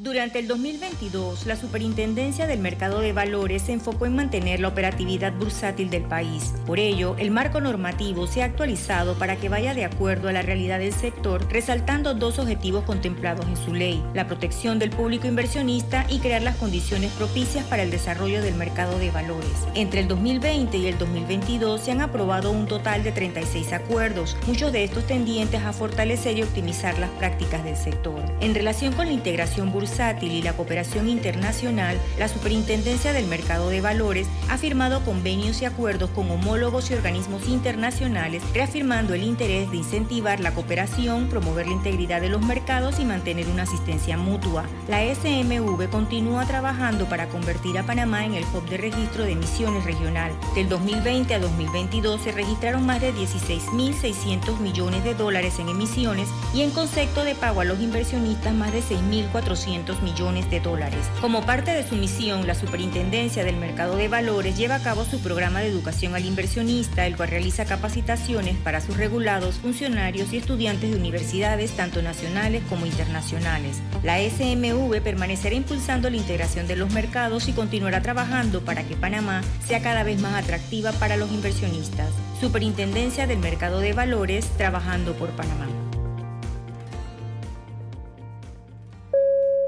Durante 0.00 0.38
el 0.38 0.46
2022, 0.46 1.46
la 1.46 1.56
Superintendencia 1.56 2.46
del 2.46 2.60
Mercado 2.60 3.00
de 3.00 3.12
Valores 3.12 3.62
se 3.62 3.72
enfocó 3.72 4.06
en 4.06 4.14
mantener 4.14 4.60
la 4.60 4.68
operatividad 4.68 5.32
bursátil 5.32 5.90
del 5.90 6.04
país. 6.04 6.54
Por 6.66 6.78
ello, 6.78 7.16
el 7.18 7.32
marco 7.32 7.60
normativo 7.60 8.28
se 8.28 8.42
ha 8.42 8.44
actualizado 8.44 9.18
para 9.18 9.34
que 9.34 9.48
vaya 9.48 9.74
de 9.74 9.84
acuerdo 9.84 10.28
a 10.28 10.32
la 10.32 10.42
realidad 10.42 10.78
del 10.78 10.92
sector, 10.92 11.44
resaltando 11.50 12.14
dos 12.14 12.38
objetivos 12.38 12.84
contemplados 12.84 13.44
en 13.48 13.56
su 13.56 13.74
ley, 13.74 14.00
la 14.14 14.28
protección 14.28 14.78
del 14.78 14.90
público 14.90 15.26
inversionista 15.26 16.06
y 16.08 16.20
crear 16.20 16.42
las 16.42 16.54
condiciones 16.54 17.10
propicias 17.14 17.64
para 17.64 17.82
el 17.82 17.90
desarrollo 17.90 18.40
del 18.40 18.54
mercado 18.54 19.00
de 19.00 19.10
valores. 19.10 19.50
Entre 19.74 19.98
el 19.98 20.06
2020 20.06 20.76
y 20.76 20.86
el 20.86 20.96
2022 20.96 21.80
se 21.80 21.90
han 21.90 22.02
aprobado 22.02 22.52
un 22.52 22.68
total 22.68 23.02
de 23.02 23.10
36 23.10 23.72
acuerdos, 23.72 24.36
muchos 24.46 24.70
de 24.70 24.84
estos 24.84 25.08
tendientes 25.08 25.64
a 25.64 25.72
fortalecer 25.72 26.38
y 26.38 26.44
optimizar 26.44 26.96
las 27.00 27.10
prácticas 27.10 27.64
del 27.64 27.76
sector. 27.76 28.22
En 28.40 28.54
relación 28.54 28.92
con 28.92 29.06
la 29.06 29.12
integración 29.12 29.72
bursátil, 29.72 29.87
y 30.20 30.42
la 30.42 30.52
cooperación 30.52 31.08
internacional, 31.08 31.98
la 32.18 32.28
Superintendencia 32.28 33.12
del 33.12 33.26
Mercado 33.26 33.70
de 33.70 33.80
Valores 33.80 34.28
ha 34.50 34.58
firmado 34.58 35.02
convenios 35.04 35.62
y 35.62 35.64
acuerdos 35.64 36.10
con 36.10 36.30
homólogos 36.30 36.90
y 36.90 36.94
organismos 36.94 37.48
internacionales, 37.48 38.42
reafirmando 38.52 39.14
el 39.14 39.22
interés 39.22 39.70
de 39.70 39.78
incentivar 39.78 40.40
la 40.40 40.52
cooperación, 40.52 41.28
promover 41.28 41.66
la 41.66 41.72
integridad 41.72 42.20
de 42.20 42.28
los 42.28 42.42
mercados 42.42 43.00
y 43.00 43.04
mantener 43.06 43.48
una 43.48 43.62
asistencia 43.62 44.18
mutua. 44.18 44.66
La 44.88 45.02
SMV 45.02 45.88
continúa 45.90 46.44
trabajando 46.44 47.06
para 47.08 47.28
convertir 47.28 47.78
a 47.78 47.82
Panamá 47.84 48.26
en 48.26 48.34
el 48.34 48.44
hub 48.44 48.68
de 48.68 48.76
registro 48.76 49.24
de 49.24 49.32
emisiones 49.32 49.84
regional. 49.84 50.30
Del 50.54 50.68
2020 50.68 51.34
a 51.34 51.38
2022 51.38 52.20
se 52.20 52.32
registraron 52.32 52.84
más 52.84 53.00
de 53.00 53.14
16.600 53.14 54.60
millones 54.60 55.02
de 55.02 55.14
dólares 55.14 55.58
en 55.58 55.70
emisiones 55.70 56.28
y 56.54 56.60
en 56.60 56.70
concepto 56.70 57.24
de 57.24 57.34
pago 57.34 57.62
a 57.62 57.64
los 57.64 57.80
inversionistas 57.80 58.54
más 58.54 58.72
de 58.72 58.82
6.400 58.82 59.77
millones 60.02 60.50
de 60.50 60.60
dólares. 60.60 61.00
Como 61.20 61.42
parte 61.42 61.72
de 61.72 61.86
su 61.86 61.96
misión, 61.96 62.46
la 62.46 62.54
Superintendencia 62.54 63.44
del 63.44 63.56
Mercado 63.56 63.96
de 63.96 64.08
Valores 64.08 64.56
lleva 64.56 64.76
a 64.76 64.82
cabo 64.82 65.04
su 65.04 65.20
programa 65.20 65.60
de 65.60 65.68
educación 65.68 66.14
al 66.14 66.24
inversionista, 66.24 67.06
el 67.06 67.16
cual 67.16 67.30
realiza 67.30 67.64
capacitaciones 67.64 68.56
para 68.58 68.80
sus 68.80 68.96
regulados, 68.96 69.56
funcionarios 69.56 70.32
y 70.32 70.38
estudiantes 70.38 70.90
de 70.90 70.96
universidades 70.96 71.72
tanto 71.72 72.02
nacionales 72.02 72.62
como 72.68 72.86
internacionales. 72.86 73.78
La 74.02 74.18
SMV 74.18 75.00
permanecerá 75.02 75.54
impulsando 75.54 76.10
la 76.10 76.16
integración 76.16 76.66
de 76.66 76.76
los 76.76 76.92
mercados 76.92 77.48
y 77.48 77.52
continuará 77.52 78.02
trabajando 78.02 78.60
para 78.62 78.84
que 78.84 78.96
Panamá 78.96 79.42
sea 79.66 79.82
cada 79.82 80.02
vez 80.02 80.20
más 80.20 80.34
atractiva 80.34 80.92
para 80.92 81.16
los 81.16 81.30
inversionistas. 81.30 82.10
Superintendencia 82.40 83.26
del 83.26 83.38
Mercado 83.38 83.80
de 83.80 83.92
Valores, 83.92 84.46
trabajando 84.56 85.14
por 85.14 85.30
Panamá. 85.30 85.77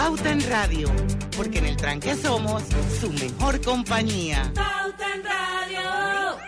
Pauta 0.00 0.32
en 0.32 0.40
Radio, 0.48 0.88
porque 1.36 1.58
en 1.58 1.66
el 1.66 1.76
tranque 1.76 2.14
somos 2.14 2.62
su 2.98 3.12
mejor 3.12 3.60
compañía. 3.60 4.50
Pauta 4.54 5.14
en 5.14 5.22
Radio. 5.22 6.38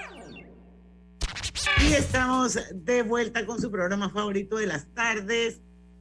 Y 1.86 1.92
estamos 1.92 2.59
de 2.72 3.03
vuelta 3.03 3.44
con 3.44 3.61
su 3.61 3.70
programa 3.70 4.09
favorito 4.09 4.57
de 4.57 4.68
las 4.68 4.86
tardes. 4.94 5.61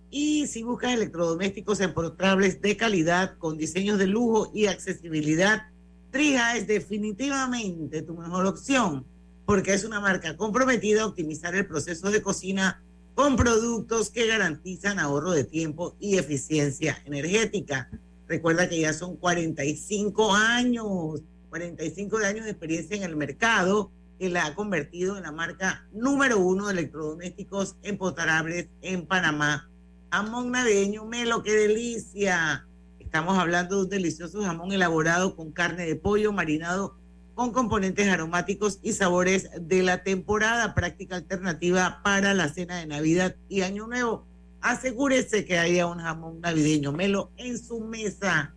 Y 0.10 0.48
si 0.48 0.64
buscas 0.64 0.94
electrodomésticos 0.94 1.82
empotrables 1.82 2.62
de 2.62 2.78
calidad, 2.78 3.38
con 3.38 3.58
diseños 3.58 4.00
de 4.00 4.08
lujo 4.08 4.50
y 4.54 4.68
accesibilidad, 4.68 5.64
Trija 6.10 6.56
es 6.56 6.68
definitivamente 6.68 8.02
tu 8.02 8.16
mejor 8.16 8.46
opción, 8.46 9.06
porque 9.46 9.74
es 9.74 9.84
una 9.84 10.00
marca 10.00 10.38
comprometida 10.38 11.02
a 11.02 11.08
optimizar 11.08 11.54
el 11.54 11.68
proceso 11.68 12.12
de 12.12 12.22
cocina 12.22 12.82
con 13.16 13.36
productos 13.36 14.10
que 14.10 14.28
garantizan 14.28 15.00
ahorro 15.00 15.32
de 15.32 15.44
tiempo 15.44 15.96
y 16.00 16.18
eficiencia 16.18 17.02
energética. 17.06 17.90
Recuerda 18.28 18.70
que 18.70 18.80
ya 18.80 18.94
son 18.94 19.18
45 19.18 20.34
años, 20.34 21.22
45 21.50 22.20
de 22.20 22.28
años 22.28 22.46
de 22.46 22.52
experiencia 22.52 22.96
en 22.96 23.04
el 23.04 23.16
mercado 23.16 23.92
que 24.18 24.30
la 24.30 24.46
ha 24.46 24.56
convertido 24.56 25.18
en 25.18 25.24
la 25.24 25.32
marca 25.32 25.86
número 25.92 26.40
uno 26.40 26.68
de 26.68 26.74
electrodomésticos 26.74 27.76
empotrables 27.84 28.70
en 28.82 29.06
Panamá. 29.06 29.70
Jamón 30.12 30.52
navideño, 30.52 31.06
Melo, 31.06 31.42
qué 31.42 31.54
delicia. 31.54 32.68
Estamos 33.00 33.38
hablando 33.38 33.78
de 33.78 33.84
un 33.84 33.90
delicioso 33.90 34.42
jamón 34.44 34.72
elaborado 34.72 35.36
con 35.36 35.52
carne 35.52 35.86
de 35.86 35.96
pollo 35.96 36.32
marinado 36.32 36.96
con 37.42 37.54
componentes 37.54 38.08
aromáticos 38.08 38.78
y 38.84 38.94
sabores 38.94 39.50
de 39.60 39.82
la 39.82 40.04
temporada, 40.04 40.76
práctica 40.76 41.16
alternativa 41.16 42.00
para 42.04 42.36
la 42.36 42.50
cena 42.50 42.78
de 42.78 42.86
Navidad 42.86 43.36
y 43.50 43.62
Año 43.62 43.88
Nuevo. 43.88 44.28
Asegúrese 44.62 45.44
que 45.44 45.58
haya 45.58 45.88
un 45.88 45.98
jamón 45.98 46.40
navideño 46.40 46.92
Melo 46.92 47.32
en 47.38 47.58
su 47.58 47.80
mesa. 47.80 48.54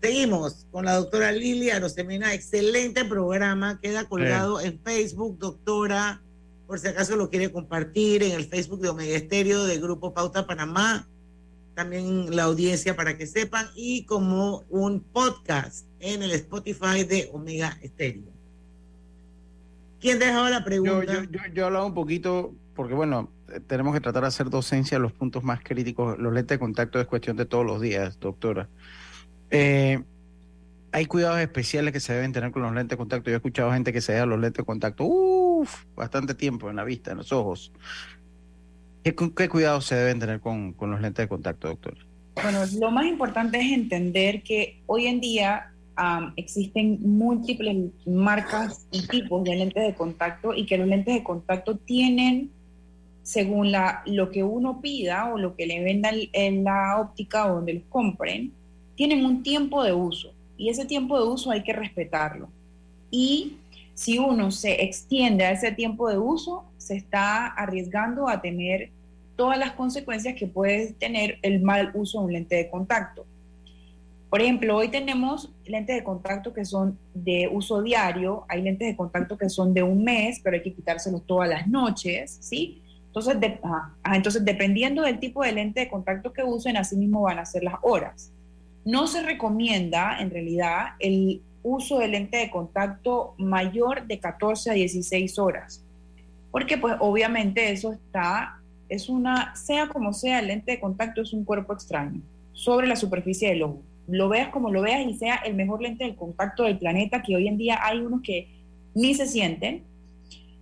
Seguimos 0.00 0.66
con 0.70 0.86
la 0.86 0.94
doctora 0.94 1.32
Lilia 1.32 1.76
Arosemena, 1.76 2.32
excelente 2.32 3.04
programa, 3.04 3.78
queda 3.78 4.06
colgado 4.06 4.58
en 4.62 4.80
Facebook, 4.82 5.38
doctora, 5.38 6.22
por 6.66 6.78
si 6.78 6.88
acaso 6.88 7.14
lo 7.16 7.28
quiere 7.28 7.52
compartir 7.52 8.22
en 8.22 8.32
el 8.32 8.46
Facebook 8.46 8.80
de 8.80 8.88
Omega 8.88 9.16
Estéreo 9.16 9.64
de 9.64 9.78
Grupo 9.78 10.14
Pauta 10.14 10.46
Panamá, 10.46 11.06
también 11.74 12.34
la 12.34 12.44
audiencia 12.44 12.96
para 12.96 13.18
que 13.18 13.26
sepan, 13.26 13.66
y 13.76 14.04
como 14.04 14.64
un 14.70 15.00
podcast 15.00 15.84
en 16.02 16.22
el 16.22 16.32
Spotify 16.32 17.04
de 17.04 17.30
Omega 17.32 17.78
Estéreo. 17.80 18.24
¿Quién 20.00 20.18
dejaba 20.18 20.50
la 20.50 20.64
pregunta? 20.64 21.14
Yo, 21.14 21.22
yo, 21.22 21.40
yo, 21.54 21.66
hablaba 21.66 21.86
un 21.86 21.94
poquito, 21.94 22.52
porque 22.74 22.92
bueno, 22.92 23.30
eh, 23.48 23.60
tenemos 23.60 23.94
que 23.94 24.00
tratar 24.00 24.22
de 24.22 24.28
hacer 24.28 24.50
docencia 24.50 24.96
en 24.96 25.02
los 25.02 25.12
puntos 25.12 25.44
más 25.44 25.62
críticos. 25.62 26.18
Los 26.18 26.34
lentes 26.34 26.56
de 26.56 26.58
contacto 26.58 27.00
es 27.00 27.06
cuestión 27.06 27.36
de 27.36 27.46
todos 27.46 27.64
los 27.64 27.80
días, 27.80 28.18
doctora. 28.18 28.68
Eh, 29.50 30.02
hay 30.90 31.06
cuidados 31.06 31.38
especiales 31.38 31.92
que 31.92 32.00
se 32.00 32.12
deben 32.12 32.32
tener 32.32 32.50
con 32.50 32.62
los 32.62 32.74
lentes 32.74 32.90
de 32.90 32.96
contacto. 32.96 33.30
Yo 33.30 33.34
he 33.34 33.36
escuchado 33.36 33.72
gente 33.72 33.92
que 33.92 34.00
se 34.00 34.14
da 34.14 34.26
los 34.26 34.40
lentes 34.40 34.58
de 34.58 34.64
contacto, 34.64 35.04
uff, 35.04 35.84
bastante 35.94 36.34
tiempo 36.34 36.68
en 36.68 36.76
la 36.76 36.84
vista, 36.84 37.12
en 37.12 37.18
los 37.18 37.30
ojos. 37.30 37.72
¿Qué, 39.04 39.14
qué 39.14 39.48
cuidados 39.48 39.86
se 39.86 39.94
deben 39.94 40.18
tener 40.18 40.40
con, 40.40 40.72
con 40.72 40.90
los 40.90 41.00
lentes 41.00 41.22
de 41.24 41.28
contacto, 41.28 41.68
doctora? 41.68 41.98
Bueno, 42.34 42.60
lo 42.80 42.90
más 42.90 43.06
importante 43.06 43.60
es 43.60 43.72
entender 43.72 44.42
que 44.42 44.80
hoy 44.86 45.06
en 45.06 45.20
día 45.20 45.71
Existen 46.36 46.98
múltiples 47.02 47.92
marcas 48.06 48.86
y 48.90 49.06
tipos 49.06 49.44
de 49.44 49.56
lentes 49.56 49.86
de 49.86 49.94
contacto 49.94 50.54
y 50.54 50.66
que 50.66 50.78
los 50.78 50.88
lentes 50.88 51.14
de 51.14 51.22
contacto 51.22 51.76
tienen, 51.76 52.50
según 53.22 53.72
lo 54.06 54.30
que 54.30 54.42
uno 54.42 54.80
pida 54.80 55.32
o 55.32 55.38
lo 55.38 55.54
que 55.54 55.66
le 55.66 55.82
vendan 55.82 56.16
en 56.32 56.64
la 56.64 56.98
óptica 56.98 57.46
o 57.46 57.56
donde 57.56 57.74
los 57.74 57.84
compren, 57.88 58.52
tienen 58.94 59.24
un 59.24 59.42
tiempo 59.42 59.82
de 59.82 59.92
uso 59.92 60.32
y 60.56 60.68
ese 60.68 60.84
tiempo 60.84 61.18
de 61.18 61.28
uso 61.28 61.50
hay 61.50 61.62
que 61.62 61.72
respetarlo. 61.72 62.48
Y 63.10 63.56
si 63.94 64.18
uno 64.18 64.50
se 64.50 64.82
extiende 64.82 65.44
a 65.44 65.52
ese 65.52 65.72
tiempo 65.72 66.08
de 66.08 66.18
uso, 66.18 66.64
se 66.78 66.96
está 66.96 67.46
arriesgando 67.46 68.28
a 68.28 68.40
tener 68.40 68.90
todas 69.36 69.58
las 69.58 69.72
consecuencias 69.72 70.34
que 70.34 70.46
puede 70.46 70.92
tener 70.92 71.38
el 71.42 71.62
mal 71.62 71.90
uso 71.94 72.20
de 72.20 72.24
un 72.24 72.32
lente 72.32 72.56
de 72.56 72.70
contacto. 72.70 73.24
Por 74.32 74.40
ejemplo, 74.40 74.78
hoy 74.78 74.88
tenemos 74.88 75.50
lentes 75.66 75.94
de 75.94 76.02
contacto 76.02 76.54
que 76.54 76.64
son 76.64 76.98
de 77.12 77.50
uso 77.52 77.82
diario, 77.82 78.46
hay 78.48 78.62
lentes 78.62 78.88
de 78.88 78.96
contacto 78.96 79.36
que 79.36 79.50
son 79.50 79.74
de 79.74 79.82
un 79.82 80.02
mes, 80.04 80.40
pero 80.42 80.56
hay 80.56 80.62
que 80.62 80.72
quitárselos 80.72 81.26
todas 81.26 81.50
las 81.50 81.66
noches, 81.68 82.38
¿sí? 82.40 82.80
Entonces, 83.08 83.36
dependiendo 84.42 85.02
del 85.02 85.18
tipo 85.18 85.42
de 85.42 85.52
lente 85.52 85.80
de 85.80 85.90
contacto 85.90 86.32
que 86.32 86.42
usen, 86.42 86.78
así 86.78 86.96
mismo 86.96 87.20
van 87.20 87.40
a 87.40 87.44
ser 87.44 87.62
las 87.62 87.74
horas. 87.82 88.32
No 88.86 89.06
se 89.06 89.22
recomienda, 89.22 90.16
en 90.18 90.30
realidad, 90.30 90.92
el 90.98 91.42
uso 91.62 91.98
de 91.98 92.08
lente 92.08 92.38
de 92.38 92.50
contacto 92.50 93.34
mayor 93.36 94.06
de 94.06 94.18
14 94.18 94.70
a 94.70 94.72
16 94.72 95.38
horas, 95.38 95.84
porque 96.50 96.78
pues 96.78 96.94
obviamente 97.00 97.70
eso 97.70 97.92
está, 97.92 98.62
es 98.88 99.10
una, 99.10 99.54
sea 99.56 99.88
como 99.88 100.14
sea, 100.14 100.38
el 100.38 100.46
lente 100.46 100.72
de 100.72 100.80
contacto 100.80 101.20
es 101.20 101.34
un 101.34 101.44
cuerpo 101.44 101.74
extraño 101.74 102.22
sobre 102.54 102.86
la 102.86 102.96
superficie 102.96 103.50
del 103.50 103.64
ojo 103.64 103.91
lo 104.08 104.28
veas 104.28 104.48
como 104.48 104.70
lo 104.70 104.82
veas 104.82 105.06
y 105.06 105.14
sea 105.14 105.36
el 105.36 105.54
mejor 105.54 105.82
lente 105.82 106.04
de 106.04 106.14
contacto 106.14 106.64
del 106.64 106.78
planeta, 106.78 107.22
que 107.22 107.36
hoy 107.36 107.48
en 107.48 107.56
día 107.56 107.78
hay 107.82 107.98
unos 108.00 108.22
que 108.22 108.48
ni 108.94 109.14
se 109.14 109.26
sienten, 109.26 109.84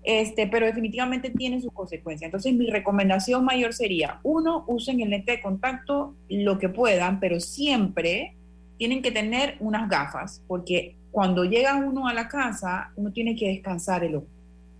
este, 0.02 0.46
pero 0.46 0.66
definitivamente 0.66 1.30
tienen 1.30 1.60
sus 1.60 1.72
consecuencias. 1.72 2.28
Entonces 2.28 2.54
mi 2.54 2.68
recomendación 2.68 3.44
mayor 3.44 3.72
sería, 3.74 4.20
uno, 4.22 4.64
usen 4.66 5.00
el 5.00 5.10
lente 5.10 5.32
de 5.32 5.40
contacto 5.40 6.14
lo 6.28 6.58
que 6.58 6.68
puedan, 6.68 7.20
pero 7.20 7.40
siempre 7.40 8.34
tienen 8.78 9.02
que 9.02 9.10
tener 9.10 9.56
unas 9.60 9.88
gafas, 9.88 10.42
porque 10.46 10.96
cuando 11.10 11.44
llega 11.44 11.76
uno 11.76 12.08
a 12.08 12.14
la 12.14 12.28
casa, 12.28 12.92
uno 12.96 13.12
tiene 13.12 13.36
que 13.36 13.48
descansar 13.48 14.04
el 14.04 14.16
ojo, 14.16 14.26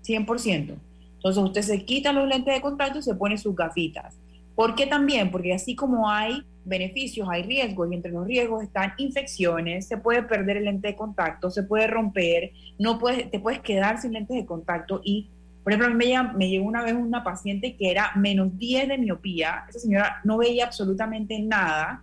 100%. 0.05 0.75
Entonces 1.17 1.43
usted 1.45 1.63
se 1.63 1.85
quita 1.85 2.13
los 2.13 2.27
lentes 2.27 2.55
de 2.55 2.63
contacto 2.63 2.99
y 2.99 3.03
se 3.03 3.15
pone 3.15 3.37
sus 3.37 3.55
gafitas. 3.55 4.17
¿Por 4.55 4.75
qué 4.75 4.87
también? 4.87 5.31
Porque 5.31 5.53
así 5.53 5.75
como 5.75 6.09
hay 6.09 6.43
beneficios, 6.65 7.29
hay 7.31 7.43
riesgos 7.43 7.91
y 7.91 7.95
entre 7.95 8.13
los 8.13 8.27
riesgos 8.27 8.63
están 8.63 8.93
infecciones, 8.99 9.87
se 9.87 9.97
puede 9.97 10.23
perder 10.23 10.59
el 10.59 10.65
lente 10.65 10.89
de 10.89 10.97
contacto, 10.97 11.51
se 11.51 11.63
puede 11.63 11.87
romper, 11.87 12.53
no 12.79 12.99
puedes, 12.99 13.31
te 13.31 13.41
puedes 13.41 13.61
quedar 13.61 14.01
sin 14.01 14.13
lentes 14.13 14.37
de 14.37 14.47
contacto 14.47 15.01
y, 15.05 15.29
por 15.65 15.73
ejemplo, 15.73 15.95
me, 15.95 16.49
llegó 16.49 16.67
una 16.67 16.83
vez 16.83 16.95
una 16.95 17.25
paciente 17.25 17.77
que 17.77 17.91
era 17.91 18.13
menos 18.17 18.57
10 18.59 18.89
de 18.89 18.99
miopía, 18.99 19.65
esa 19.69 19.79
señora 19.79 20.21
no 20.25 20.39
veía 20.39 20.67
absolutamente 20.67 21.39
nada 21.41 22.03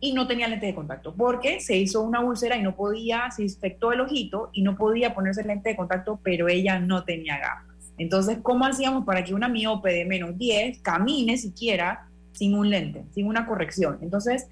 y 0.00 0.12
no 0.12 0.26
tenía 0.26 0.48
lente 0.48 0.66
de 0.66 0.74
contacto 0.74 1.14
porque 1.14 1.60
se 1.60 1.76
hizo 1.76 2.02
una 2.02 2.20
úlcera 2.20 2.56
y 2.56 2.62
no 2.62 2.74
podía, 2.74 3.30
se 3.30 3.42
infectó 3.42 3.92
el 3.92 4.00
ojito 4.00 4.50
y 4.52 4.62
no 4.62 4.76
podía 4.76 5.14
ponerse 5.14 5.44
lente 5.44 5.70
de 5.70 5.76
contacto, 5.76 6.18
pero 6.22 6.48
ella 6.48 6.78
no 6.78 7.04
tenía 7.04 7.38
gafas. 7.38 7.92
Entonces, 7.98 8.38
¿cómo 8.42 8.64
hacíamos 8.64 9.04
para 9.04 9.22
que 9.22 9.34
una 9.34 9.48
miope 9.48 9.92
de 9.92 10.06
menos 10.06 10.38
10 10.38 10.78
camine 10.78 11.36
siquiera 11.36 12.09
sin 12.40 12.54
un 12.54 12.70
lente, 12.70 13.04
sin 13.12 13.26
una 13.26 13.44
corrección. 13.44 13.98
Entonces, 14.00 14.48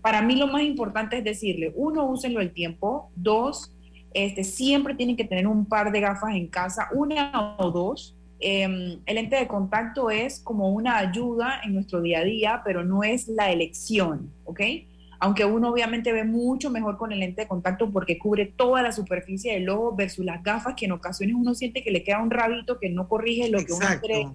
para 0.00 0.22
mí 0.22 0.34
lo 0.34 0.48
más 0.48 0.62
importante 0.62 1.18
es 1.18 1.22
decirle, 1.22 1.72
uno, 1.76 2.04
úsenlo 2.04 2.40
el 2.40 2.52
tiempo, 2.52 3.12
dos, 3.14 3.72
este, 4.12 4.42
siempre 4.42 4.96
tienen 4.96 5.16
que 5.16 5.22
tener 5.22 5.46
un 5.46 5.64
par 5.64 5.92
de 5.92 6.00
gafas 6.00 6.34
en 6.34 6.48
casa, 6.48 6.88
una 6.92 7.54
o 7.58 7.70
dos. 7.70 8.16
Em, 8.40 8.98
el 9.06 9.14
lente 9.14 9.36
de 9.36 9.46
contacto 9.46 10.10
es 10.10 10.40
como 10.40 10.70
una 10.70 10.98
ayuda 10.98 11.60
en 11.64 11.74
nuestro 11.74 12.02
día 12.02 12.18
a 12.18 12.24
día, 12.24 12.62
pero 12.64 12.82
no 12.82 13.04
es 13.04 13.28
la 13.28 13.52
elección, 13.52 14.32
¿ok? 14.44 14.60
Aunque 15.20 15.44
uno 15.44 15.70
obviamente 15.70 16.12
ve 16.12 16.24
mucho 16.24 16.70
mejor 16.70 16.96
con 16.96 17.12
el 17.12 17.20
lente 17.20 17.42
de 17.42 17.46
contacto 17.46 17.88
porque 17.88 18.18
cubre 18.18 18.46
toda 18.46 18.82
la 18.82 18.90
superficie 18.90 19.52
del 19.52 19.68
ojo 19.68 19.94
versus 19.94 20.24
las 20.24 20.42
gafas 20.42 20.74
que 20.74 20.86
en 20.86 20.92
ocasiones 20.92 21.36
uno 21.38 21.54
siente 21.54 21.84
que 21.84 21.92
le 21.92 22.02
queda 22.02 22.20
un 22.20 22.32
rabito 22.32 22.80
que 22.80 22.90
no 22.90 23.06
corrige 23.06 23.48
lo 23.48 23.64
que 23.64 23.72
uno 23.72 23.86
quiere 24.00 24.26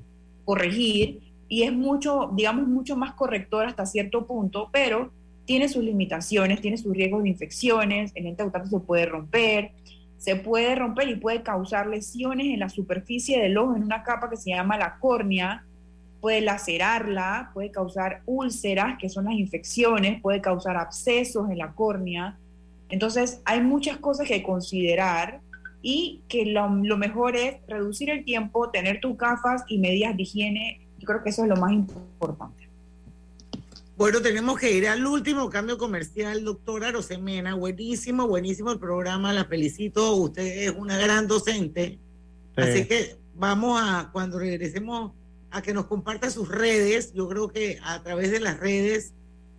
corregir 0.45 1.26
y 1.49 1.63
es 1.63 1.73
mucho, 1.73 2.31
digamos, 2.33 2.67
mucho 2.67 2.95
más 2.95 3.13
corrector 3.13 3.65
hasta 3.65 3.85
cierto 3.85 4.25
punto, 4.25 4.69
pero 4.71 5.11
tiene 5.45 5.69
sus 5.69 5.83
limitaciones, 5.83 6.61
tiene 6.61 6.77
sus 6.77 6.93
riesgos 6.93 7.23
de 7.23 7.29
infecciones, 7.29 8.11
el 8.15 8.25
lente 8.25 8.43
de 8.43 8.51
contacto 8.51 8.79
se 8.79 8.85
puede 8.85 9.05
romper, 9.05 9.71
se 10.17 10.35
puede 10.35 10.75
romper 10.75 11.07
y 11.07 11.15
puede 11.15 11.41
causar 11.41 11.87
lesiones 11.87 12.47
en 12.47 12.59
la 12.59 12.69
superficie 12.69 13.39
del 13.39 13.57
ojo, 13.57 13.75
en 13.75 13.83
una 13.83 14.03
capa 14.03 14.29
que 14.29 14.35
se 14.35 14.49
llama 14.49 14.77
la 14.77 14.97
córnea, 14.99 15.63
puede 16.19 16.41
lacerarla, 16.41 17.51
puede 17.53 17.71
causar 17.71 18.23
úlceras, 18.25 18.97
que 18.97 19.07
son 19.07 19.25
las 19.25 19.35
infecciones, 19.35 20.21
puede 20.21 20.41
causar 20.41 20.75
abscesos 20.75 21.49
en 21.49 21.59
la 21.59 21.71
córnea. 21.71 22.37
Entonces, 22.89 23.41
hay 23.45 23.61
muchas 23.61 23.97
cosas 23.97 24.27
que 24.27 24.43
considerar 24.43 25.39
y 25.81 26.23
que 26.27 26.45
lo, 26.45 26.67
lo 26.67 26.97
mejor 26.97 27.37
es 27.37 27.57
reducir 27.67 28.09
el 28.09 28.25
tiempo, 28.25 28.69
tener 28.71 28.99
tus 28.99 29.15
gafas 29.15 29.63
y 29.67 29.77
medidas 29.77 30.17
de 30.17 30.23
higiene 30.23 30.86
creo 31.07 31.23
que 31.23 31.29
eso 31.31 31.43
es 31.43 31.49
lo 31.49 31.55
más 31.55 31.71
importante. 31.71 32.67
Bueno, 33.97 34.21
tenemos 34.21 34.59
que 34.59 34.71
ir 34.71 34.87
al 34.87 35.03
último 35.07 35.49
cambio 35.49 35.79
comercial, 35.79 36.43
doctora 36.43 36.91
Rosemena. 36.91 37.55
Buenísimo, 37.55 38.27
buenísimo 38.27 38.71
el 38.71 38.77
programa, 38.77 39.33
la 39.33 39.45
felicito. 39.45 40.13
Usted 40.17 40.67
es 40.67 40.73
una 40.77 40.99
gran 40.99 41.27
docente. 41.27 41.97
Así 42.55 42.85
que 42.85 43.15
vamos 43.33 43.81
a, 43.81 44.11
cuando 44.13 44.37
regresemos, 44.37 45.13
a 45.49 45.63
que 45.63 45.73
nos 45.73 45.87
comparta 45.87 46.29
sus 46.29 46.47
redes. 46.47 47.11
Yo 47.15 47.27
creo 47.27 47.47
que 47.47 47.79
a 47.83 48.03
través 48.03 48.29
de 48.29 48.39
las 48.39 48.59
redes 48.59 49.13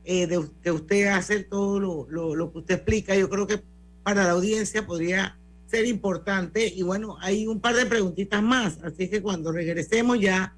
eh, 0.05 0.29
de, 0.29 0.49
que 0.63 0.71
usted 0.71 1.09
hace 1.09 1.41
todo 1.43 1.81
lo, 1.81 2.07
lo 2.37 2.53
que 2.53 2.59
usted 2.59 2.75
explica, 2.77 3.17
yo 3.17 3.29
creo 3.29 3.49
que 3.49 3.61
para 4.05 4.23
la 4.23 4.31
audiencia 4.31 4.87
podría 4.87 5.37
ser 5.67 5.85
importante. 5.85 6.73
Y 6.73 6.83
bueno, 6.83 7.17
hay 7.21 7.49
un 7.49 7.59
par 7.59 7.75
de 7.75 7.87
preguntitas 7.87 8.41
más, 8.41 8.79
así 8.85 9.11
que 9.11 9.21
cuando 9.21 9.51
regresemos 9.51 10.21
ya 10.21 10.55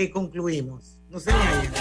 eh, 0.00 0.10
concluimos. 0.10 0.98
No 1.10 1.20
se 1.20 1.30
vayan. 1.32 1.72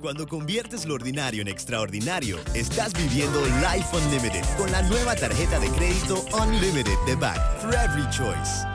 Cuando 0.00 0.28
conviertes 0.28 0.84
lo 0.84 0.94
ordinario 0.94 1.40
en 1.40 1.48
extraordinario, 1.48 2.38
estás 2.54 2.92
viviendo 2.92 3.40
Life 3.40 3.96
Unlimited 3.96 4.44
con 4.58 4.70
la 4.70 4.82
nueva 4.82 5.16
tarjeta 5.16 5.58
de 5.58 5.68
crédito 5.70 6.24
Unlimited 6.42 6.98
de 7.06 7.16
Back 7.16 7.60
for 7.60 7.74
Every 7.74 8.04
Choice. 8.10 8.66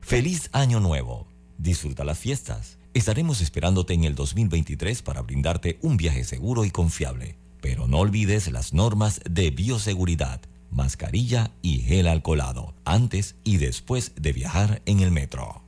Feliz 0.00 0.48
Año 0.52 0.80
Nuevo. 0.80 1.28
Disfruta 1.58 2.02
las 2.02 2.18
fiestas. 2.18 2.78
Estaremos 2.94 3.42
esperándote 3.42 3.92
en 3.92 4.04
el 4.04 4.14
2023 4.14 5.02
para 5.02 5.20
brindarte 5.20 5.78
un 5.82 5.98
viaje 5.98 6.24
seguro 6.24 6.64
y 6.64 6.70
confiable. 6.70 7.36
Pero 7.60 7.86
no 7.86 7.98
olvides 7.98 8.50
las 8.50 8.72
normas 8.72 9.20
de 9.28 9.50
bioseguridad, 9.50 10.40
mascarilla 10.70 11.50
y 11.60 11.80
gel 11.80 12.06
alcoholado, 12.06 12.74
antes 12.84 13.36
y 13.44 13.58
después 13.58 14.12
de 14.16 14.32
viajar 14.32 14.80
en 14.86 15.00
el 15.00 15.10
metro. 15.10 15.67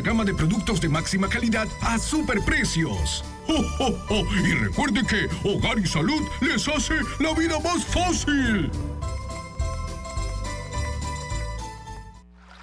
gama 0.00 0.24
de 0.24 0.34
productos 0.34 0.80
de 0.80 0.88
máxima 0.88 1.28
calidad 1.28 1.68
a 1.80 1.98
superprecios. 1.98 3.24
¡Oh, 3.48 3.64
oh, 3.80 3.98
oh! 4.10 4.24
Y 4.44 4.52
recuerde 4.54 5.02
que 5.06 5.28
Hogar 5.48 5.78
y 5.78 5.86
Salud 5.86 6.22
les 6.40 6.68
hace 6.68 6.94
la 7.18 7.32
vida 7.34 7.58
más 7.60 7.84
fácil. 7.84 8.70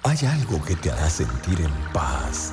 Hay 0.04 0.18
algo 0.24 0.62
que 0.64 0.76
te 0.76 0.90
hará 0.90 1.10
sentir 1.10 1.60
en 1.60 1.92
paz, 1.92 2.52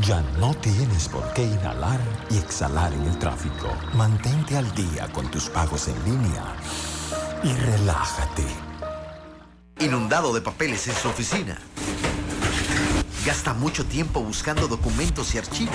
Ya 0.00 0.20
no 0.38 0.52
tienes 0.54 1.08
por 1.08 1.32
qué 1.34 1.44
inhalar 1.44 2.00
y 2.28 2.38
exhalar 2.38 2.92
en 2.92 3.02
el 3.04 3.18
tráfico. 3.18 3.68
Mantente 3.94 4.56
al 4.56 4.74
día 4.74 5.10
con 5.12 5.30
tus 5.30 5.48
pagos 5.48 5.88
en 5.88 6.04
línea 6.04 6.44
y 7.44 7.52
relájate. 7.52 8.44
Inundado 9.78 10.34
de 10.34 10.40
papeles 10.40 10.88
en 10.88 10.94
su 10.94 11.08
oficina. 11.08 11.58
Gasta 13.24 13.54
mucho 13.54 13.86
tiempo 13.86 14.20
buscando 14.20 14.66
documentos 14.66 15.34
y 15.34 15.38
archivos. 15.38 15.74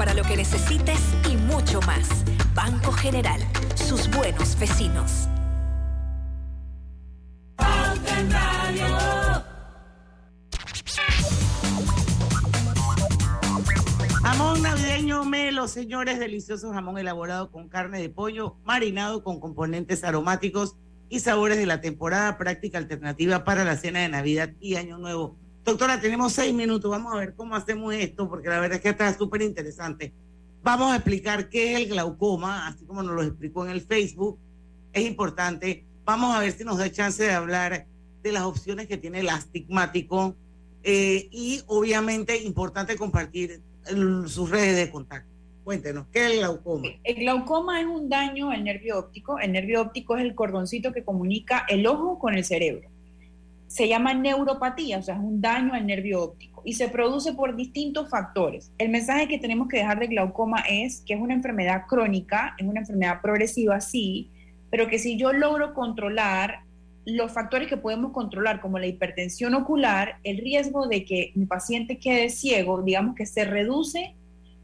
para 0.00 0.14
lo 0.14 0.22
que 0.22 0.34
necesites 0.34 0.98
y 1.30 1.36
mucho 1.36 1.78
más. 1.82 2.24
Banco 2.54 2.90
General, 2.90 3.38
sus 3.74 4.10
buenos 4.10 4.58
vecinos. 4.58 5.28
Jamón 14.22 14.62
navideño 14.62 15.26
Melo, 15.26 15.68
señores, 15.68 16.18
delicioso 16.18 16.72
jamón 16.72 16.96
elaborado 16.96 17.50
con 17.50 17.68
carne 17.68 18.00
de 18.00 18.08
pollo, 18.08 18.56
marinado 18.64 19.22
con 19.22 19.38
componentes 19.38 20.02
aromáticos 20.02 20.76
y 21.10 21.20
sabores 21.20 21.58
de 21.58 21.66
la 21.66 21.82
temporada, 21.82 22.38
práctica 22.38 22.78
alternativa 22.78 23.44
para 23.44 23.64
la 23.64 23.76
cena 23.76 23.98
de 23.98 24.08
Navidad 24.08 24.48
y 24.60 24.76
Año 24.76 24.96
Nuevo. 24.96 25.36
Doctora, 25.64 26.00
tenemos 26.00 26.32
seis 26.32 26.54
minutos, 26.54 26.90
vamos 26.90 27.12
a 27.12 27.18
ver 27.18 27.34
cómo 27.34 27.54
hacemos 27.54 27.94
esto, 27.94 28.28
porque 28.28 28.48
la 28.48 28.60
verdad 28.60 28.76
es 28.76 28.82
que 28.82 28.88
está 28.88 29.12
súper 29.16 29.42
interesante. 29.42 30.12
Vamos 30.62 30.92
a 30.92 30.96
explicar 30.96 31.48
qué 31.48 31.72
es 31.72 31.80
el 31.80 31.88
glaucoma, 31.88 32.66
así 32.66 32.84
como 32.84 33.02
nos 33.02 33.14
lo 33.14 33.22
explicó 33.22 33.64
en 33.64 33.72
el 33.72 33.80
Facebook, 33.82 34.38
es 34.92 35.06
importante. 35.06 35.84
Vamos 36.04 36.34
a 36.34 36.40
ver 36.40 36.52
si 36.52 36.64
nos 36.64 36.78
da 36.78 36.90
chance 36.90 37.22
de 37.22 37.32
hablar 37.32 37.86
de 38.22 38.32
las 38.32 38.42
opciones 38.42 38.86
que 38.86 38.96
tiene 38.96 39.20
el 39.20 39.28
astigmático 39.28 40.34
eh, 40.82 41.28
y 41.30 41.62
obviamente 41.66 42.42
importante 42.42 42.96
compartir 42.96 43.60
sus 44.26 44.50
redes 44.50 44.76
de 44.76 44.90
contacto. 44.90 45.30
Cuéntenos, 45.64 46.06
¿qué 46.12 46.26
es 46.26 46.32
el 46.32 46.38
glaucoma? 46.38 46.88
El 47.04 47.14
glaucoma 47.16 47.80
es 47.80 47.86
un 47.86 48.08
daño 48.08 48.50
al 48.50 48.64
nervio 48.64 48.98
óptico. 48.98 49.38
El 49.38 49.52
nervio 49.52 49.82
óptico 49.82 50.16
es 50.16 50.24
el 50.24 50.34
cordoncito 50.34 50.92
que 50.92 51.04
comunica 51.04 51.64
el 51.68 51.86
ojo 51.86 52.18
con 52.18 52.34
el 52.34 52.44
cerebro. 52.44 52.89
Se 53.70 53.86
llama 53.86 54.14
neuropatía, 54.14 54.98
o 54.98 55.02
sea, 55.02 55.14
es 55.14 55.20
un 55.20 55.40
daño 55.40 55.74
al 55.74 55.86
nervio 55.86 56.24
óptico 56.24 56.60
y 56.64 56.72
se 56.72 56.88
produce 56.88 57.34
por 57.34 57.54
distintos 57.54 58.10
factores. 58.10 58.72
El 58.78 58.88
mensaje 58.88 59.28
que 59.28 59.38
tenemos 59.38 59.68
que 59.68 59.76
dejar 59.76 60.00
de 60.00 60.08
glaucoma 60.08 60.58
es 60.68 61.02
que 61.06 61.14
es 61.14 61.20
una 61.20 61.34
enfermedad 61.34 61.86
crónica, 61.86 62.56
es 62.58 62.66
una 62.66 62.80
enfermedad 62.80 63.20
progresiva, 63.22 63.80
sí, 63.80 64.28
pero 64.70 64.88
que 64.88 64.98
si 64.98 65.16
yo 65.16 65.32
logro 65.32 65.72
controlar 65.72 66.64
los 67.04 67.30
factores 67.30 67.68
que 67.68 67.76
podemos 67.76 68.12
controlar, 68.12 68.60
como 68.60 68.80
la 68.80 68.88
hipertensión 68.88 69.54
ocular, 69.54 70.16
el 70.24 70.38
riesgo 70.38 70.88
de 70.88 71.04
que 71.04 71.30
mi 71.36 71.46
paciente 71.46 71.98
quede 71.98 72.28
ciego, 72.28 72.82
digamos 72.82 73.14
que 73.14 73.24
se 73.24 73.44
reduce 73.44 74.14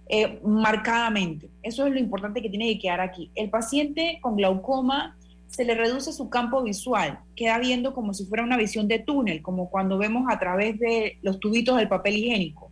eh, 0.09 0.41
marcadamente. 0.45 1.49
Eso 1.63 1.87
es 1.87 1.93
lo 1.93 1.99
importante 1.99 2.43
que 2.43 2.51
tiene 2.51 2.67
que 2.75 2.81
quedar 2.81 3.01
aquí. 3.01 3.31
El 3.35 3.51
paciente 3.51 4.19
con 4.21 4.37
glaucoma 4.37 5.17
se 5.49 5.65
le 5.65 5.75
reduce 5.75 6.13
su 6.13 6.29
campo 6.29 6.63
visual, 6.63 7.21
queda 7.35 7.59
viendo 7.59 7.95
como 7.95 8.13
si 8.15 8.27
fuera 8.27 8.45
una 8.45 8.57
visión 8.57 8.89
de 8.89 8.99
túnel, 8.99 9.43
como 9.43 9.71
cuando 9.71 9.99
vemos 9.99 10.25
a 10.29 10.39
través 10.39 10.79
de 10.79 11.19
los 11.23 11.41
tubitos 11.41 11.77
del 11.77 11.89
papel 11.89 12.17
higiénico. 12.17 12.71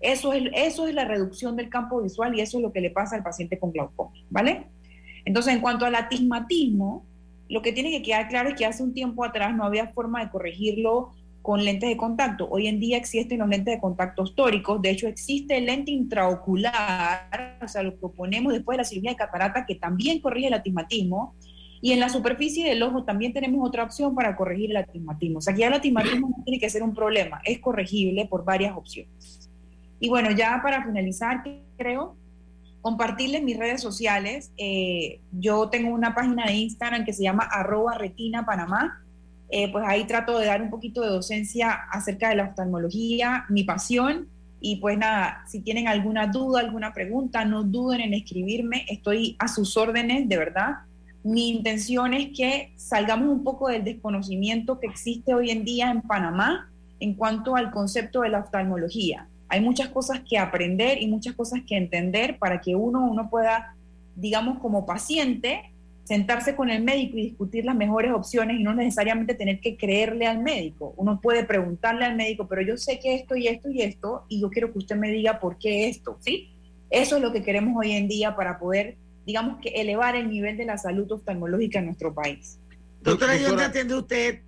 Eso 0.00 0.32
es, 0.32 0.44
eso 0.54 0.88
es 0.88 0.94
la 0.94 1.04
reducción 1.04 1.56
del 1.56 1.68
campo 1.68 2.02
visual 2.02 2.34
y 2.36 2.40
eso 2.40 2.58
es 2.58 2.62
lo 2.62 2.72
que 2.72 2.80
le 2.80 2.90
pasa 2.90 3.16
al 3.16 3.22
paciente 3.22 3.58
con 3.58 3.70
glaucoma, 3.70 4.12
¿vale? 4.30 4.66
Entonces, 5.24 5.54
en 5.54 5.60
cuanto 5.60 5.84
al 5.84 5.94
atismatismo, 5.94 7.04
lo 7.48 7.62
que 7.62 7.72
tiene 7.72 7.90
que 7.90 8.02
quedar 8.02 8.28
claro 8.28 8.48
es 8.48 8.56
que 8.56 8.66
hace 8.66 8.82
un 8.82 8.94
tiempo 8.94 9.24
atrás 9.24 9.54
no 9.54 9.64
había 9.64 9.88
forma 9.88 10.24
de 10.24 10.30
corregirlo 10.30 11.12
con 11.42 11.64
lentes 11.64 11.88
de 11.88 11.96
contacto. 11.96 12.48
Hoy 12.48 12.68
en 12.68 12.80
día 12.80 12.96
existen 12.96 13.40
los 13.40 13.48
lentes 13.48 13.74
de 13.74 13.80
contacto 13.80 14.24
históricos, 14.24 14.80
de 14.80 14.90
hecho 14.90 15.08
existe 15.08 15.58
el 15.58 15.66
lente 15.66 15.90
intraocular, 15.90 17.58
o 17.62 17.68
sea, 17.68 17.82
lo 17.82 17.98
que 17.98 18.08
ponemos 18.08 18.52
después 18.52 18.76
de 18.76 18.82
la 18.82 18.84
cirugía 18.84 19.10
de 19.10 19.16
catarata, 19.16 19.66
que 19.66 19.74
también 19.74 20.20
corrige 20.20 20.46
el 20.46 20.54
atismatismo, 20.54 21.34
y 21.82 21.90
en 21.90 21.98
la 21.98 22.08
superficie 22.08 22.66
del 22.68 22.82
ojo 22.84 23.02
también 23.02 23.32
tenemos 23.32 23.66
otra 23.66 23.82
opción 23.82 24.14
para 24.14 24.36
corregir 24.36 24.70
el 24.70 24.76
atismatismo. 24.76 25.38
O 25.38 25.42
sea, 25.42 25.54
ya 25.54 25.66
el 25.66 25.74
atismatismo 25.74 26.28
no 26.28 26.44
tiene 26.44 26.60
que 26.60 26.70
ser 26.70 26.84
un 26.84 26.94
problema, 26.94 27.42
es 27.44 27.58
corregible 27.58 28.24
por 28.26 28.44
varias 28.44 28.76
opciones. 28.76 29.50
Y 29.98 30.08
bueno, 30.08 30.30
ya 30.30 30.60
para 30.62 30.84
finalizar, 30.84 31.42
creo, 31.76 32.16
compartirles 32.82 33.42
mis 33.42 33.58
redes 33.58 33.80
sociales. 33.80 34.52
Eh, 34.56 35.20
yo 35.32 35.70
tengo 35.70 35.90
una 35.90 36.14
página 36.14 36.46
de 36.46 36.54
Instagram 36.54 37.04
que 37.04 37.12
se 37.12 37.24
llama 37.24 37.48
arroba 37.50 37.98
retina 37.98 38.44
panamá. 38.44 39.02
Eh, 39.48 39.70
pues 39.70 39.84
ahí 39.86 40.04
trato 40.04 40.38
de 40.38 40.46
dar 40.46 40.62
un 40.62 40.70
poquito 40.70 41.02
de 41.02 41.08
docencia 41.08 41.72
acerca 41.90 42.28
de 42.28 42.36
la 42.36 42.44
oftalmología, 42.44 43.44
mi 43.48 43.64
pasión. 43.64 44.28
Y 44.60 44.76
pues 44.76 44.96
nada, 44.98 45.44
si 45.48 45.60
tienen 45.60 45.88
alguna 45.88 46.28
duda, 46.28 46.60
alguna 46.60 46.94
pregunta, 46.94 47.44
no 47.44 47.64
duden 47.64 48.00
en 48.00 48.14
escribirme. 48.14 48.86
Estoy 48.88 49.34
a 49.40 49.48
sus 49.48 49.76
órdenes, 49.76 50.28
de 50.28 50.36
verdad. 50.36 50.74
Mi 51.24 51.50
intención 51.50 52.14
es 52.14 52.36
que 52.36 52.72
salgamos 52.76 53.28
un 53.28 53.44
poco 53.44 53.68
del 53.68 53.84
desconocimiento 53.84 54.80
que 54.80 54.88
existe 54.88 55.34
hoy 55.34 55.50
en 55.50 55.64
día 55.64 55.90
en 55.90 56.02
Panamá 56.02 56.68
en 56.98 57.14
cuanto 57.14 57.54
al 57.54 57.70
concepto 57.70 58.22
de 58.22 58.28
la 58.28 58.40
oftalmología. 58.40 59.28
Hay 59.48 59.60
muchas 59.60 59.88
cosas 59.88 60.22
que 60.28 60.38
aprender 60.38 61.00
y 61.00 61.06
muchas 61.06 61.34
cosas 61.34 61.60
que 61.66 61.76
entender 61.76 62.38
para 62.38 62.60
que 62.60 62.74
uno, 62.74 63.08
uno 63.08 63.30
pueda, 63.30 63.76
digamos, 64.16 64.58
como 64.58 64.84
paciente, 64.84 65.70
sentarse 66.04 66.56
con 66.56 66.70
el 66.70 66.82
médico 66.82 67.16
y 67.16 67.26
discutir 67.26 67.64
las 67.64 67.76
mejores 67.76 68.12
opciones 68.12 68.58
y 68.58 68.64
no 68.64 68.74
necesariamente 68.74 69.34
tener 69.34 69.60
que 69.60 69.76
creerle 69.76 70.26
al 70.26 70.40
médico. 70.40 70.92
Uno 70.96 71.20
puede 71.20 71.44
preguntarle 71.44 72.04
al 72.04 72.16
médico, 72.16 72.48
pero 72.48 72.62
yo 72.62 72.76
sé 72.76 72.98
que 72.98 73.14
esto 73.14 73.36
y 73.36 73.46
esto 73.46 73.70
y 73.70 73.82
esto, 73.82 74.24
y 74.28 74.40
yo 74.40 74.50
quiero 74.50 74.72
que 74.72 74.78
usted 74.78 74.96
me 74.96 75.10
diga 75.10 75.38
por 75.38 75.56
qué 75.58 75.88
esto, 75.88 76.16
¿sí? 76.20 76.50
Eso 76.90 77.16
es 77.16 77.22
lo 77.22 77.32
que 77.32 77.42
queremos 77.42 77.76
hoy 77.76 77.92
en 77.92 78.08
día 78.08 78.34
para 78.34 78.58
poder 78.58 78.96
digamos 79.26 79.60
que 79.60 79.70
elevar 79.70 80.16
el 80.16 80.28
nivel 80.28 80.56
de 80.56 80.64
la 80.64 80.78
salud 80.78 81.10
oftalmológica 81.10 81.78
en 81.78 81.86
nuestro 81.86 82.14
país. 82.14 82.58
Doctora, 83.02 83.36
¿y 83.36 83.42
dónde 83.42 83.64
atiende 83.64 83.96
usted? 83.96 84.40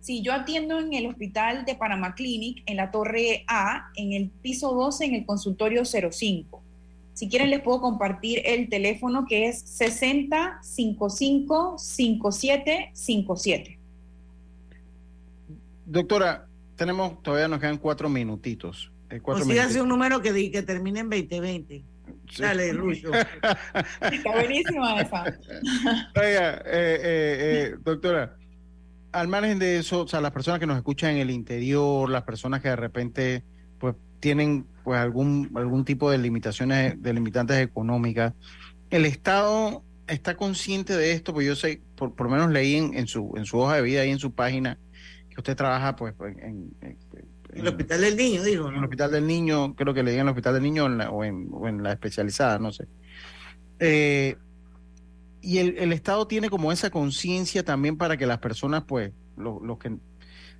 Sí, 0.00 0.22
yo 0.22 0.32
atiendo 0.32 0.78
en 0.78 0.94
el 0.94 1.06
hospital 1.06 1.64
de 1.64 1.74
Panamá 1.74 2.14
Clinic, 2.14 2.62
en 2.66 2.76
la 2.76 2.90
torre 2.90 3.44
A, 3.46 3.90
en 3.96 4.12
el 4.12 4.30
piso 4.30 4.72
12, 4.72 5.04
en 5.04 5.14
el 5.14 5.26
consultorio 5.26 5.82
05. 5.84 6.62
Si 7.12 7.28
quieren 7.28 7.50
les 7.50 7.60
puedo 7.60 7.82
compartir 7.82 8.40
el 8.44 8.70
teléfono 8.70 9.26
que 9.26 9.48
es 9.48 9.60
60 9.60 10.60
55 10.62 11.76
57 11.78 12.90
57. 12.94 13.78
Doctora, 15.84 16.46
tenemos, 16.76 17.22
todavía 17.22 17.48
nos 17.48 17.60
quedan 17.60 17.76
cuatro 17.76 18.08
minutitos. 18.08 18.90
Eh, 19.10 19.20
cuatro 19.20 19.44
o 19.44 19.46
si 19.46 19.58
hace 19.58 19.82
un 19.82 19.88
número 19.88 20.22
que, 20.22 20.50
que 20.50 20.62
termine 20.62 21.00
en 21.00 21.10
2020. 21.10 21.82
Dale, 22.38 22.72
Rucho. 22.72 23.10
Está 24.12 24.30
buenísima 24.32 25.00
esa. 25.00 25.24
Oiga, 26.16 26.56
eh, 26.66 26.98
eh, 27.02 27.02
eh, 27.02 27.74
doctora, 27.82 28.36
al 29.12 29.28
margen 29.28 29.58
de 29.58 29.78
eso, 29.78 30.02
o 30.02 30.08
sea, 30.08 30.20
las 30.20 30.32
personas 30.32 30.60
que 30.60 30.66
nos 30.66 30.76
escuchan 30.76 31.12
en 31.12 31.18
el 31.18 31.30
interior, 31.30 32.08
las 32.08 32.22
personas 32.22 32.60
que 32.60 32.68
de 32.68 32.76
repente 32.76 33.44
pues 33.78 33.96
tienen 34.20 34.66
pues 34.84 35.00
algún 35.00 35.50
algún 35.54 35.84
tipo 35.84 36.10
de 36.10 36.18
limitaciones, 36.18 37.00
de 37.02 37.12
limitantes 37.12 37.58
económicas, 37.58 38.34
el 38.90 39.04
Estado 39.04 39.82
está 40.06 40.36
consciente 40.36 40.96
de 40.96 41.12
esto, 41.12 41.32
pues 41.32 41.46
yo 41.46 41.56
sé, 41.56 41.80
por, 41.96 42.14
por 42.14 42.26
lo 42.26 42.32
menos 42.32 42.50
leí 42.50 42.76
en, 42.76 42.94
en 42.94 43.06
su 43.06 43.32
en 43.36 43.46
su 43.46 43.58
hoja 43.58 43.76
de 43.76 43.82
vida 43.82 44.04
y 44.04 44.10
en 44.10 44.18
su 44.18 44.34
página 44.34 44.78
que 45.30 45.36
usted 45.38 45.56
trabaja 45.56 45.96
pues 45.96 46.14
en, 46.20 46.72
en 46.80 46.98
el 47.54 47.68
Hospital 47.68 48.00
del 48.00 48.16
Niño, 48.16 48.42
digo. 48.42 48.68
En 48.68 48.76
el 48.76 48.84
Hospital 48.84 49.10
del 49.10 49.26
Niño, 49.26 49.74
creo 49.74 49.94
que 49.94 50.02
leí 50.02 50.14
en 50.14 50.22
el 50.22 50.28
Hospital 50.28 50.54
del 50.54 50.62
Niño 50.62 50.84
o, 50.84 51.24
en, 51.24 51.48
o, 51.52 51.68
en, 51.68 51.82
la 51.82 51.92
especializada, 51.92 52.58
no 52.58 52.72
sé. 52.72 52.86
Eh, 53.78 54.36
y 55.40 55.58
el, 55.58 55.78
el, 55.78 55.92
Estado 55.92 56.26
tiene 56.26 56.50
como 56.50 56.70
esa 56.72 56.90
conciencia 56.90 57.64
también 57.64 57.96
para 57.96 58.16
que 58.16 58.26
las 58.26 58.38
personas, 58.38 58.84
pues, 58.86 59.12
los 59.36 59.62
lo 59.62 59.78
que 59.78 59.96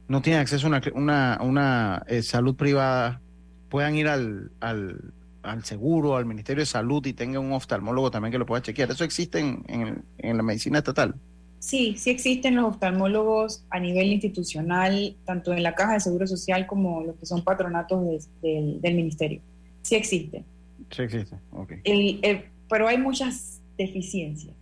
no 0.09 0.23
tienen 0.23 0.41
acceso 0.41 0.67
a 0.67 0.71
una, 0.71 0.83
una, 0.95 1.39
una 1.43 2.03
eh, 2.09 2.23
salud 2.23 2.57
privada, 2.57 3.21
puedan 3.69 3.95
ir 3.95 4.09
al, 4.09 4.51
al, 4.61 5.13
al, 5.43 5.65
seguro, 5.65 6.17
al 6.17 6.27
Ministerio 6.27 6.63
de 6.63 6.67
Salud 6.67 7.07
y 7.07 7.13
tengan 7.13 7.45
un 7.45 7.53
oftalmólogo 7.53 8.11
también 8.11 8.33
que 8.33 8.39
lo 8.39 8.47
pueda 8.47 8.63
chequear. 8.63 8.91
¿Eso 8.91 9.05
existe 9.05 9.39
en, 9.39 9.65
en, 9.69 10.05
en 10.19 10.37
la 10.37 10.43
medicina 10.43 10.79
estatal? 10.79 11.15
Sí, 11.61 11.95
sí 11.99 12.09
existen 12.09 12.57
los 12.57 12.65
oftalmólogos 12.65 13.63
a 13.69 13.79
nivel 13.79 14.07
institucional, 14.07 15.15
tanto 15.27 15.53
en 15.53 15.63
la 15.63 15.75
Caja 15.75 15.93
de 15.93 16.01
Seguro 16.01 16.27
Social 16.27 16.67
como 16.67 17.05
los 17.05 17.17
que 17.17 17.27
son 17.27 17.45
patronatos 17.45 18.03
de, 18.03 18.21
de, 18.41 18.79
del 18.81 18.95
ministerio. 18.95 19.41
Sí 19.83 19.95
existen. 19.95 20.45
Sí 20.91 21.03
existe, 21.03 21.37
ok. 21.53 21.73
El, 21.85 22.19
el, 22.23 22.45
pero 22.69 22.89
hay 22.89 22.97
muchas 22.97 23.61
deficiencias. 23.77 24.55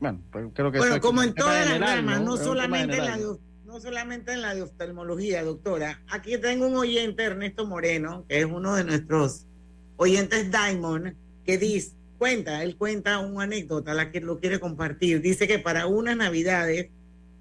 Bueno, 0.00 0.18
pero 0.32 0.52
creo 0.52 0.72
que 0.72 0.78
bueno, 0.78 0.94
eso 0.94 1.00
como 1.00 1.22
en 1.22 1.32
todas 1.32 1.64
las 1.68 1.78
ramas, 1.78 2.20
¿no? 2.20 2.30
no, 2.30 2.36
solamente 2.36 2.96
en 2.96 3.04
la 3.04 3.16
de, 3.16 3.36
no 3.64 3.80
solamente 3.80 4.32
en 4.32 4.42
la 4.42 4.54
de 4.54 4.62
oftalmología, 4.62 5.44
doctora. 5.44 6.02
Aquí 6.08 6.36
tengo 6.38 6.66
un 6.66 6.76
oyente, 6.76 7.22
Ernesto 7.22 7.66
Moreno, 7.66 8.24
que 8.28 8.40
es 8.40 8.46
uno 8.46 8.74
de 8.74 8.82
nuestros 8.82 9.46
oyentes 9.96 10.50
Diamond, 10.50 11.14
que 11.44 11.56
dice, 11.56 11.92
cuenta, 12.20 12.62
él 12.62 12.76
cuenta 12.76 13.18
una 13.18 13.44
anécdota, 13.44 13.94
la 13.94 14.12
que 14.12 14.20
lo 14.20 14.40
quiere 14.40 14.60
compartir. 14.60 15.22
Dice 15.22 15.48
que 15.48 15.58
para 15.58 15.86
unas 15.86 16.18
navidades 16.18 16.90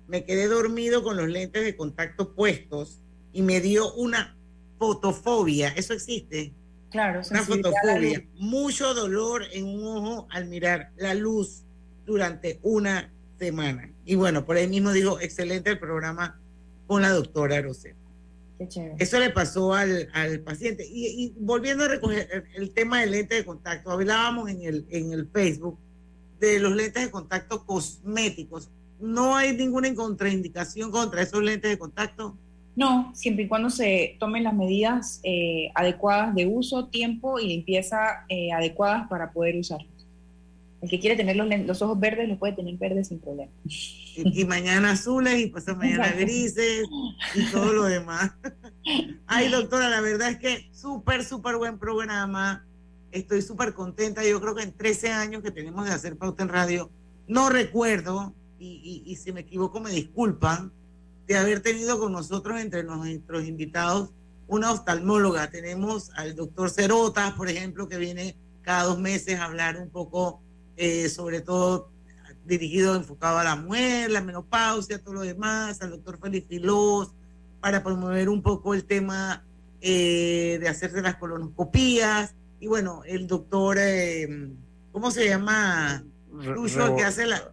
me 0.07 0.23
quedé 0.23 0.47
dormido 0.47 1.03
con 1.03 1.17
los 1.17 1.27
lentes 1.27 1.65
de 1.65 1.75
contacto 1.75 2.33
puestos 2.33 3.01
y 3.33 3.41
me 3.41 3.59
dio 3.59 3.93
una 3.95 4.37
fotofobia. 4.77 5.67
¿Eso 5.75 5.93
existe? 5.93 6.53
Claro, 6.91 7.21
Una 7.29 7.43
fotofobia. 7.43 8.25
Mucho 8.35 8.93
dolor 8.93 9.43
en 9.51 9.65
un 9.65 9.83
ojo 9.83 10.27
al 10.31 10.45
mirar 10.45 10.91
la 10.95 11.13
luz 11.13 11.63
durante 12.05 12.57
una 12.63 13.11
semana. 13.37 13.91
Y 14.05 14.15
bueno, 14.15 14.45
por 14.45 14.55
ahí 14.55 14.69
mismo 14.69 14.93
digo, 14.93 15.19
excelente 15.19 15.71
el 15.71 15.79
programa 15.79 16.39
con 16.87 17.01
la 17.01 17.09
doctora 17.09 17.61
Rosel. 17.61 17.98
Eso 18.99 19.19
le 19.19 19.29
pasó 19.29 19.73
al, 19.73 20.09
al 20.13 20.41
paciente. 20.41 20.85
Y, 20.85 21.07
y 21.07 21.33
volviendo 21.39 21.85
a 21.85 21.87
recoger 21.87 22.27
el, 22.31 22.63
el 22.63 22.73
tema 22.73 23.01
del 23.01 23.11
lente 23.11 23.35
de 23.35 23.45
contacto, 23.45 23.91
hablábamos 23.91 24.49
en 24.49 24.63
el, 24.63 24.85
en 24.89 25.13
el 25.13 25.27
Facebook 25.27 25.77
de 26.39 26.59
los 26.59 26.75
lentes 26.75 27.03
de 27.03 27.11
contacto 27.11 27.65
cosméticos. 27.65 28.69
No 28.99 29.35
hay 29.35 29.55
ninguna 29.55 29.93
contraindicación 29.95 30.91
contra 30.91 31.21
esos 31.21 31.41
lentes 31.41 31.71
de 31.71 31.77
contacto. 31.77 32.37
No, 32.75 33.11
siempre 33.13 33.45
y 33.45 33.47
cuando 33.47 33.69
se 33.69 34.15
tomen 34.19 34.43
las 34.43 34.53
medidas 34.53 35.19
eh, 35.23 35.69
adecuadas 35.75 36.33
de 36.35 36.47
uso, 36.47 36.87
tiempo 36.87 37.39
y 37.39 37.47
limpieza 37.47 38.25
eh, 38.29 38.51
adecuadas 38.51 39.07
para 39.09 39.31
poder 39.31 39.57
usarlos. 39.57 39.98
El 40.81 40.89
que 40.89 40.99
quiere 40.99 41.15
tener 41.17 41.35
los, 41.35 41.47
los 41.65 41.81
ojos 41.81 41.99
verdes 41.99 42.29
los 42.29 42.37
puede 42.37 42.53
tener 42.53 42.75
verdes 42.77 43.09
sin 43.09 43.19
problema. 43.19 43.51
Y, 43.65 44.41
y 44.41 44.45
mañana 44.45 44.91
azules 44.91 45.39
y 45.39 45.47
pasado 45.47 45.77
mañana 45.77 46.05
Exacto. 46.05 46.21
grises 46.25 46.87
y 47.35 47.51
todo 47.51 47.73
lo 47.73 47.83
demás. 47.83 48.31
Ay, 49.27 49.49
doctora, 49.49 49.89
la 49.89 50.01
verdad 50.01 50.29
es 50.29 50.37
que 50.37 50.69
súper, 50.73 51.23
súper 51.25 51.57
buen 51.57 51.77
programa. 51.79 52.65
Estoy 53.11 53.41
súper 53.41 53.73
contenta. 53.73 54.23
Yo 54.23 54.39
creo 54.39 54.55
que 54.55 54.63
en 54.63 54.71
13 54.71 55.11
años 55.11 55.43
que 55.43 55.51
tenemos 55.51 55.85
de 55.85 55.91
hacer 55.91 56.15
pauta 56.17 56.43
en 56.43 56.49
radio, 56.49 56.89
no 57.27 57.49
recuerdo, 57.49 58.33
y, 58.57 59.03
y- 59.05 59.11
y 59.11 59.15
si 59.17 59.31
me 59.31 59.41
equivoco 59.41 59.79
me 59.79 59.91
disculpan, 59.91 60.71
de 61.27 61.37
haber 61.37 61.61
tenido 61.61 61.99
con 61.99 62.11
nosotros 62.11 62.59
entre 62.59 62.83
nuestros 62.83 63.45
invitados 63.45 64.09
una 64.47 64.71
oftalmóloga. 64.71 65.49
Tenemos 65.51 66.09
al 66.15 66.35
doctor 66.35 66.69
Cerotas, 66.71 67.33
por 67.33 67.49
ejemplo, 67.49 67.87
que 67.87 67.97
viene 67.97 68.35
cada 68.63 68.83
dos 68.85 68.97
meses 68.99 69.39
a 69.39 69.45
hablar 69.45 69.77
un 69.77 69.89
poco, 69.89 70.41
eh, 70.79 71.09
sobre 71.09 71.41
todo 71.41 71.91
dirigido, 72.45 72.95
enfocado 72.95 73.37
a 73.37 73.43
la 73.43 73.55
mujer, 73.55 74.09
la 74.09 74.21
menopausia, 74.21 75.03
todo 75.03 75.13
lo 75.15 75.21
demás, 75.21 75.81
al 75.81 75.91
doctor 75.91 76.17
Félix 76.19 76.47
Filós, 76.47 77.11
para 77.61 77.83
promover 77.83 78.29
un 78.29 78.41
poco 78.41 78.73
el 78.73 78.85
tema 78.85 79.43
eh, 79.81 80.57
de 80.59 80.67
hacerse 80.69 81.01
las 81.01 81.15
colonoscopías. 81.17 82.33
Y 82.59 82.67
bueno, 82.67 83.01
el 83.05 83.27
doctor, 83.27 83.77
eh, 83.79 84.49
¿cómo 84.91 85.11
se 85.11 85.27
llama? 85.27 86.03
Re- 86.33 86.53
Lucho, 86.55 86.85
el 86.87 86.95
que 86.95 87.01
rebo- 87.03 87.07
hace 87.07 87.25
la... 87.27 87.51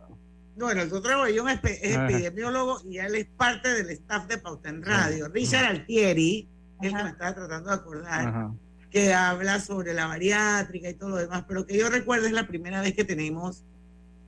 Bueno, 0.56 0.80
el 0.82 0.88
doctor 0.88 1.10
Rebollón 1.10 1.48
es, 1.50 1.60
es 1.64 1.96
epidemiólogo 1.96 2.80
y 2.88 2.96
él 2.98 3.14
es 3.16 3.26
parte 3.36 3.68
del 3.74 3.90
staff 3.90 4.26
de 4.26 4.38
Pauta 4.38 4.70
en 4.70 4.82
Radio. 4.82 5.28
Richard 5.28 5.66
Altieri, 5.66 6.48
el 6.80 6.94
que 6.96 7.02
me 7.04 7.10
estaba 7.10 7.34
tratando 7.34 7.68
de 7.68 7.74
acordar, 7.76 8.26
Ajá. 8.28 8.54
Que 8.96 9.12
habla 9.12 9.60
sobre 9.60 9.92
la 9.92 10.06
bariátrica 10.06 10.88
y 10.88 10.94
todo 10.94 11.10
lo 11.10 11.16
demás, 11.16 11.44
pero 11.46 11.66
que 11.66 11.76
yo 11.76 11.90
recuerdo 11.90 12.24
es 12.28 12.32
la 12.32 12.46
primera 12.46 12.80
vez 12.80 12.94
que 12.94 13.04
tenemos 13.04 13.62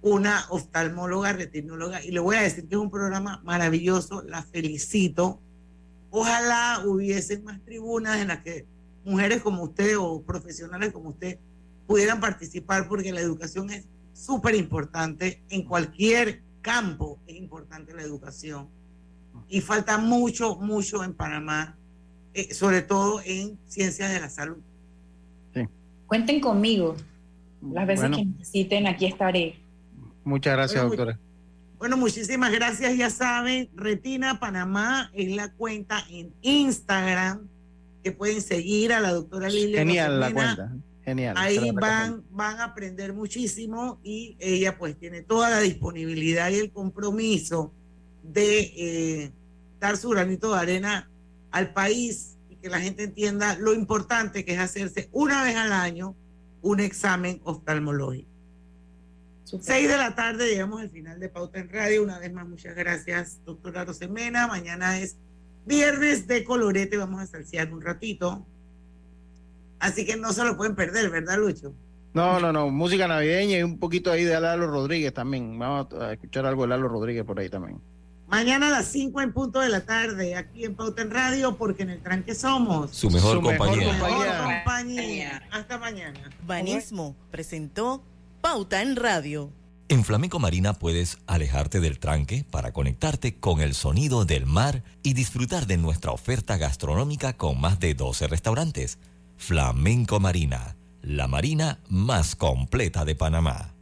una 0.02 0.44
oftalmóloga, 0.50 1.32
retinóloga, 1.32 2.04
y 2.04 2.10
le 2.10 2.20
voy 2.20 2.36
a 2.36 2.42
decir 2.42 2.68
que 2.68 2.74
es 2.74 2.78
un 2.78 2.90
programa 2.90 3.40
maravilloso, 3.44 4.20
la 4.24 4.42
felicito. 4.42 5.40
Ojalá 6.10 6.82
hubiesen 6.84 7.44
más 7.44 7.64
tribunas 7.64 8.18
en 8.18 8.28
las 8.28 8.42
que 8.42 8.66
mujeres 9.06 9.40
como 9.40 9.62
usted 9.62 9.96
o 9.98 10.20
profesionales 10.20 10.92
como 10.92 11.08
usted 11.08 11.38
pudieran 11.86 12.20
participar 12.20 12.88
porque 12.88 13.10
la 13.10 13.22
educación 13.22 13.70
es 13.70 13.86
súper 14.12 14.54
importante 14.54 15.42
en 15.48 15.62
cualquier 15.62 16.42
campo, 16.60 17.18
es 17.26 17.36
importante 17.36 17.94
la 17.94 18.02
educación. 18.02 18.68
Y 19.48 19.62
falta 19.62 19.96
mucho, 19.96 20.56
mucho 20.56 21.02
en 21.04 21.14
Panamá, 21.14 21.78
eh, 22.34 22.54
sobre 22.54 22.82
todo 22.82 23.20
en 23.24 23.58
ciencias 23.66 24.12
de 24.12 24.20
la 24.20 24.28
salud. 24.30 24.58
Cuenten 26.06 26.40
conmigo. 26.40 26.96
Las 27.72 27.86
veces 27.86 28.08
Bueno. 28.08 28.16
que 28.16 28.24
necesiten, 28.24 28.86
aquí 28.86 29.04
estaré. 29.06 29.56
Muchas 30.24 30.54
gracias, 30.54 30.82
Bueno, 30.82 30.96
doctora. 30.96 31.18
Bueno, 31.78 31.96
muchísimas 31.96 32.50
gracias. 32.50 32.96
Ya 32.96 33.10
saben, 33.10 33.68
Retina 33.74 34.40
Panamá 34.40 35.10
es 35.12 35.34
la 35.36 35.52
cuenta 35.52 36.04
en 36.10 36.32
Instagram 36.40 37.46
que 38.02 38.12
pueden 38.12 38.40
seguir 38.40 38.92
a 38.92 39.00
la 39.00 39.12
doctora 39.12 39.48
Lilia. 39.48 39.80
Genial 39.80 40.18
la 40.18 40.32
cuenta. 40.32 40.72
Genial. 41.04 41.36
Ahí 41.38 41.70
van, 41.72 42.22
van 42.30 42.60
a 42.60 42.64
aprender 42.64 43.12
muchísimo 43.12 43.98
y 44.02 44.36
ella 44.38 44.78
pues 44.78 44.96
tiene 44.98 45.22
toda 45.22 45.50
la 45.50 45.60
disponibilidad 45.60 46.50
y 46.50 46.56
el 46.56 46.70
compromiso 46.70 47.72
de 48.22 48.60
eh, 48.76 49.32
dar 49.80 49.96
su 49.96 50.08
granito 50.10 50.54
de 50.54 50.58
arena 50.60 51.08
al 51.50 51.72
país 51.72 52.36
y 52.50 52.56
que 52.56 52.68
la 52.68 52.80
gente 52.80 53.04
entienda 53.04 53.56
lo 53.58 53.74
importante 53.74 54.44
que 54.44 54.54
es 54.54 54.58
hacerse 54.58 55.08
una 55.12 55.42
vez 55.42 55.56
al 55.56 55.72
año 55.72 56.14
un 56.62 56.80
examen 56.80 57.40
oftalmológico. 57.44 58.28
Seis 59.60 59.88
de 59.88 59.96
la 59.96 60.14
tarde 60.14 60.46
llegamos 60.46 60.82
al 60.82 60.90
final 60.90 61.18
de 61.18 61.30
Pauta 61.30 61.58
en 61.58 61.70
Radio. 61.70 62.02
Una 62.02 62.18
vez 62.18 62.30
más, 62.32 62.46
muchas 62.46 62.74
gracias, 62.74 63.40
doctora 63.46 63.84
Rosemena. 63.84 64.46
Mañana 64.46 64.98
es 64.98 65.16
viernes 65.64 66.26
de 66.26 66.44
colorete. 66.44 66.98
Vamos 66.98 67.22
a 67.22 67.26
salsear 67.26 67.72
un 67.72 67.80
ratito. 67.80 68.44
Así 69.78 70.04
que 70.04 70.16
no 70.16 70.32
se 70.34 70.44
lo 70.44 70.56
pueden 70.56 70.74
perder, 70.74 71.08
¿verdad, 71.08 71.38
Lucho? 71.38 71.72
No, 72.12 72.38
no, 72.40 72.52
no. 72.52 72.68
Música 72.68 73.08
navideña 73.08 73.58
y 73.58 73.62
un 73.62 73.78
poquito 73.78 74.10
ahí 74.10 74.24
de 74.24 74.38
Lalo 74.38 74.66
Rodríguez 74.66 75.14
también. 75.14 75.58
Vamos 75.58 75.94
a 75.94 76.12
escuchar 76.12 76.44
algo 76.44 76.62
de 76.62 76.68
Lalo 76.68 76.88
Rodríguez 76.88 77.24
por 77.24 77.38
ahí 77.38 77.48
también. 77.48 77.80
Mañana 78.28 78.68
a 78.68 78.70
las 78.70 78.86
5 78.88 79.22
en 79.22 79.32
punto 79.32 79.58
de 79.60 79.70
la 79.70 79.80
tarde, 79.86 80.36
aquí 80.36 80.64
en 80.64 80.74
Pauta 80.74 81.00
en 81.00 81.10
Radio, 81.10 81.56
porque 81.56 81.82
en 81.84 81.90
el 81.90 82.02
tranque 82.02 82.34
somos 82.34 82.90
Su 82.90 83.10
mejor 83.10 83.36
Su 83.36 83.42
mejor 83.42 83.58
compañía. 83.58 83.92
mejor 83.92 84.26
compañía. 84.44 85.42
Hasta 85.50 85.78
mañana. 85.78 86.20
Banismo 86.46 87.16
presentó 87.30 88.02
Pauta 88.42 88.82
en 88.82 88.96
Radio. 88.96 89.50
En 89.88 90.04
Flamenco 90.04 90.38
Marina 90.38 90.74
puedes 90.74 91.16
alejarte 91.26 91.80
del 91.80 91.98
tranque 91.98 92.44
para 92.50 92.72
conectarte 92.72 93.36
con 93.36 93.62
el 93.62 93.74
sonido 93.74 94.26
del 94.26 94.44
mar 94.44 94.82
y 95.02 95.14
disfrutar 95.14 95.66
de 95.66 95.78
nuestra 95.78 96.12
oferta 96.12 96.58
gastronómica 96.58 97.32
con 97.32 97.58
más 97.58 97.80
de 97.80 97.94
12 97.94 98.28
restaurantes. 98.28 98.98
Flamenco 99.38 100.20
Marina, 100.20 100.76
la 101.00 101.26
marina 101.28 101.78
más 101.88 102.36
completa 102.36 103.06
de 103.06 103.14
Panamá. 103.14 103.72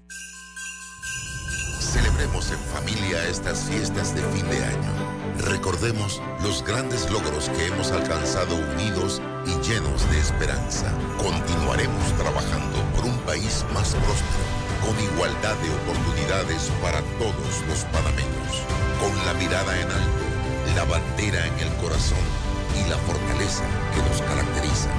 Celebremos 1.86 2.50
en 2.50 2.58
familia 2.58 3.24
estas 3.28 3.60
fiestas 3.60 4.12
de 4.12 4.20
fin 4.34 4.48
de 4.50 4.58
año. 4.64 4.92
Recordemos 5.38 6.20
los 6.42 6.64
grandes 6.64 7.08
logros 7.10 7.48
que 7.50 7.66
hemos 7.66 7.92
alcanzado 7.92 8.56
unidos 8.74 9.22
y 9.46 9.50
llenos 9.64 10.10
de 10.10 10.18
esperanza. 10.18 10.90
Continuaremos 11.16 12.12
trabajando 12.18 12.82
por 12.96 13.04
un 13.04 13.16
país 13.20 13.64
más 13.72 13.94
próspero, 13.94 14.46
con 14.84 14.98
igualdad 14.98 15.54
de 15.62 15.70
oportunidades 15.70 16.70
para 16.82 17.00
todos 17.22 17.62
los 17.68 17.84
panameños, 17.94 18.66
con 18.98 19.14
la 19.24 19.34
mirada 19.34 19.80
en 19.80 19.88
alto, 19.88 20.26
la 20.74 20.84
bandera 20.84 21.46
en 21.46 21.58
el 21.60 21.72
corazón 21.76 22.26
y 22.74 22.90
la 22.90 22.98
fortaleza 22.98 23.64
que 23.94 24.02
nos 24.10 24.20
caracteriza. 24.22 24.90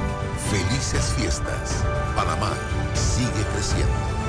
Felices 0.50 1.14
fiestas. 1.18 1.84
Panamá 2.16 2.54
sigue 2.96 3.44
creciendo. 3.54 4.27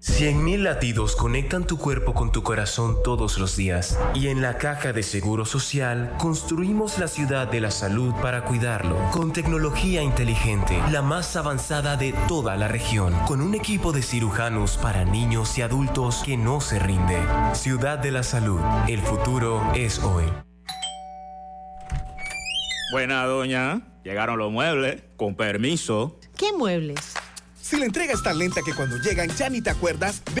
100.000 0.00 0.62
latidos 0.62 1.14
conectan 1.14 1.66
tu 1.66 1.76
cuerpo 1.76 2.14
con 2.14 2.32
tu 2.32 2.42
corazón 2.42 2.96
todos 3.04 3.36
los 3.36 3.54
días 3.54 3.98
y 4.14 4.28
en 4.28 4.40
la 4.40 4.56
caja 4.56 4.94
de 4.94 5.02
Seguro 5.02 5.44
Social 5.44 6.14
construimos 6.18 6.96
la 6.98 7.06
ciudad 7.06 7.46
de 7.48 7.60
la 7.60 7.70
salud 7.70 8.14
para 8.22 8.44
cuidarlo 8.44 8.96
con 9.12 9.34
tecnología 9.34 10.02
inteligente, 10.02 10.80
la 10.90 11.02
más 11.02 11.36
avanzada 11.36 11.98
de 11.98 12.14
toda 12.28 12.56
la 12.56 12.66
región, 12.66 13.12
con 13.26 13.42
un 13.42 13.54
equipo 13.54 13.92
de 13.92 14.00
cirujanos 14.00 14.78
para 14.78 15.04
niños 15.04 15.58
y 15.58 15.62
adultos 15.62 16.22
que 16.24 16.38
no 16.38 16.62
se 16.62 16.78
rinde. 16.78 17.18
Ciudad 17.52 17.98
de 17.98 18.10
la 18.10 18.22
Salud, 18.22 18.60
el 18.88 19.00
futuro 19.00 19.62
es 19.74 19.98
hoy. 19.98 20.24
Buena, 22.92 23.26
doña. 23.26 23.82
Llegaron 24.02 24.38
los 24.38 24.50
muebles. 24.50 25.02
Con 25.16 25.34
permiso. 25.34 26.18
¿Qué 26.38 26.52
muebles? 26.54 27.19
Si 27.70 27.76
la 27.76 27.84
entrega 27.84 28.14
es 28.14 28.22
tan 28.24 28.36
lenta 28.36 28.62
que 28.66 28.74
cuando 28.74 28.96
llegan 28.96 29.28
ya 29.36 29.48
ni 29.48 29.60
te 29.60 29.70
acuerdas, 29.70 30.22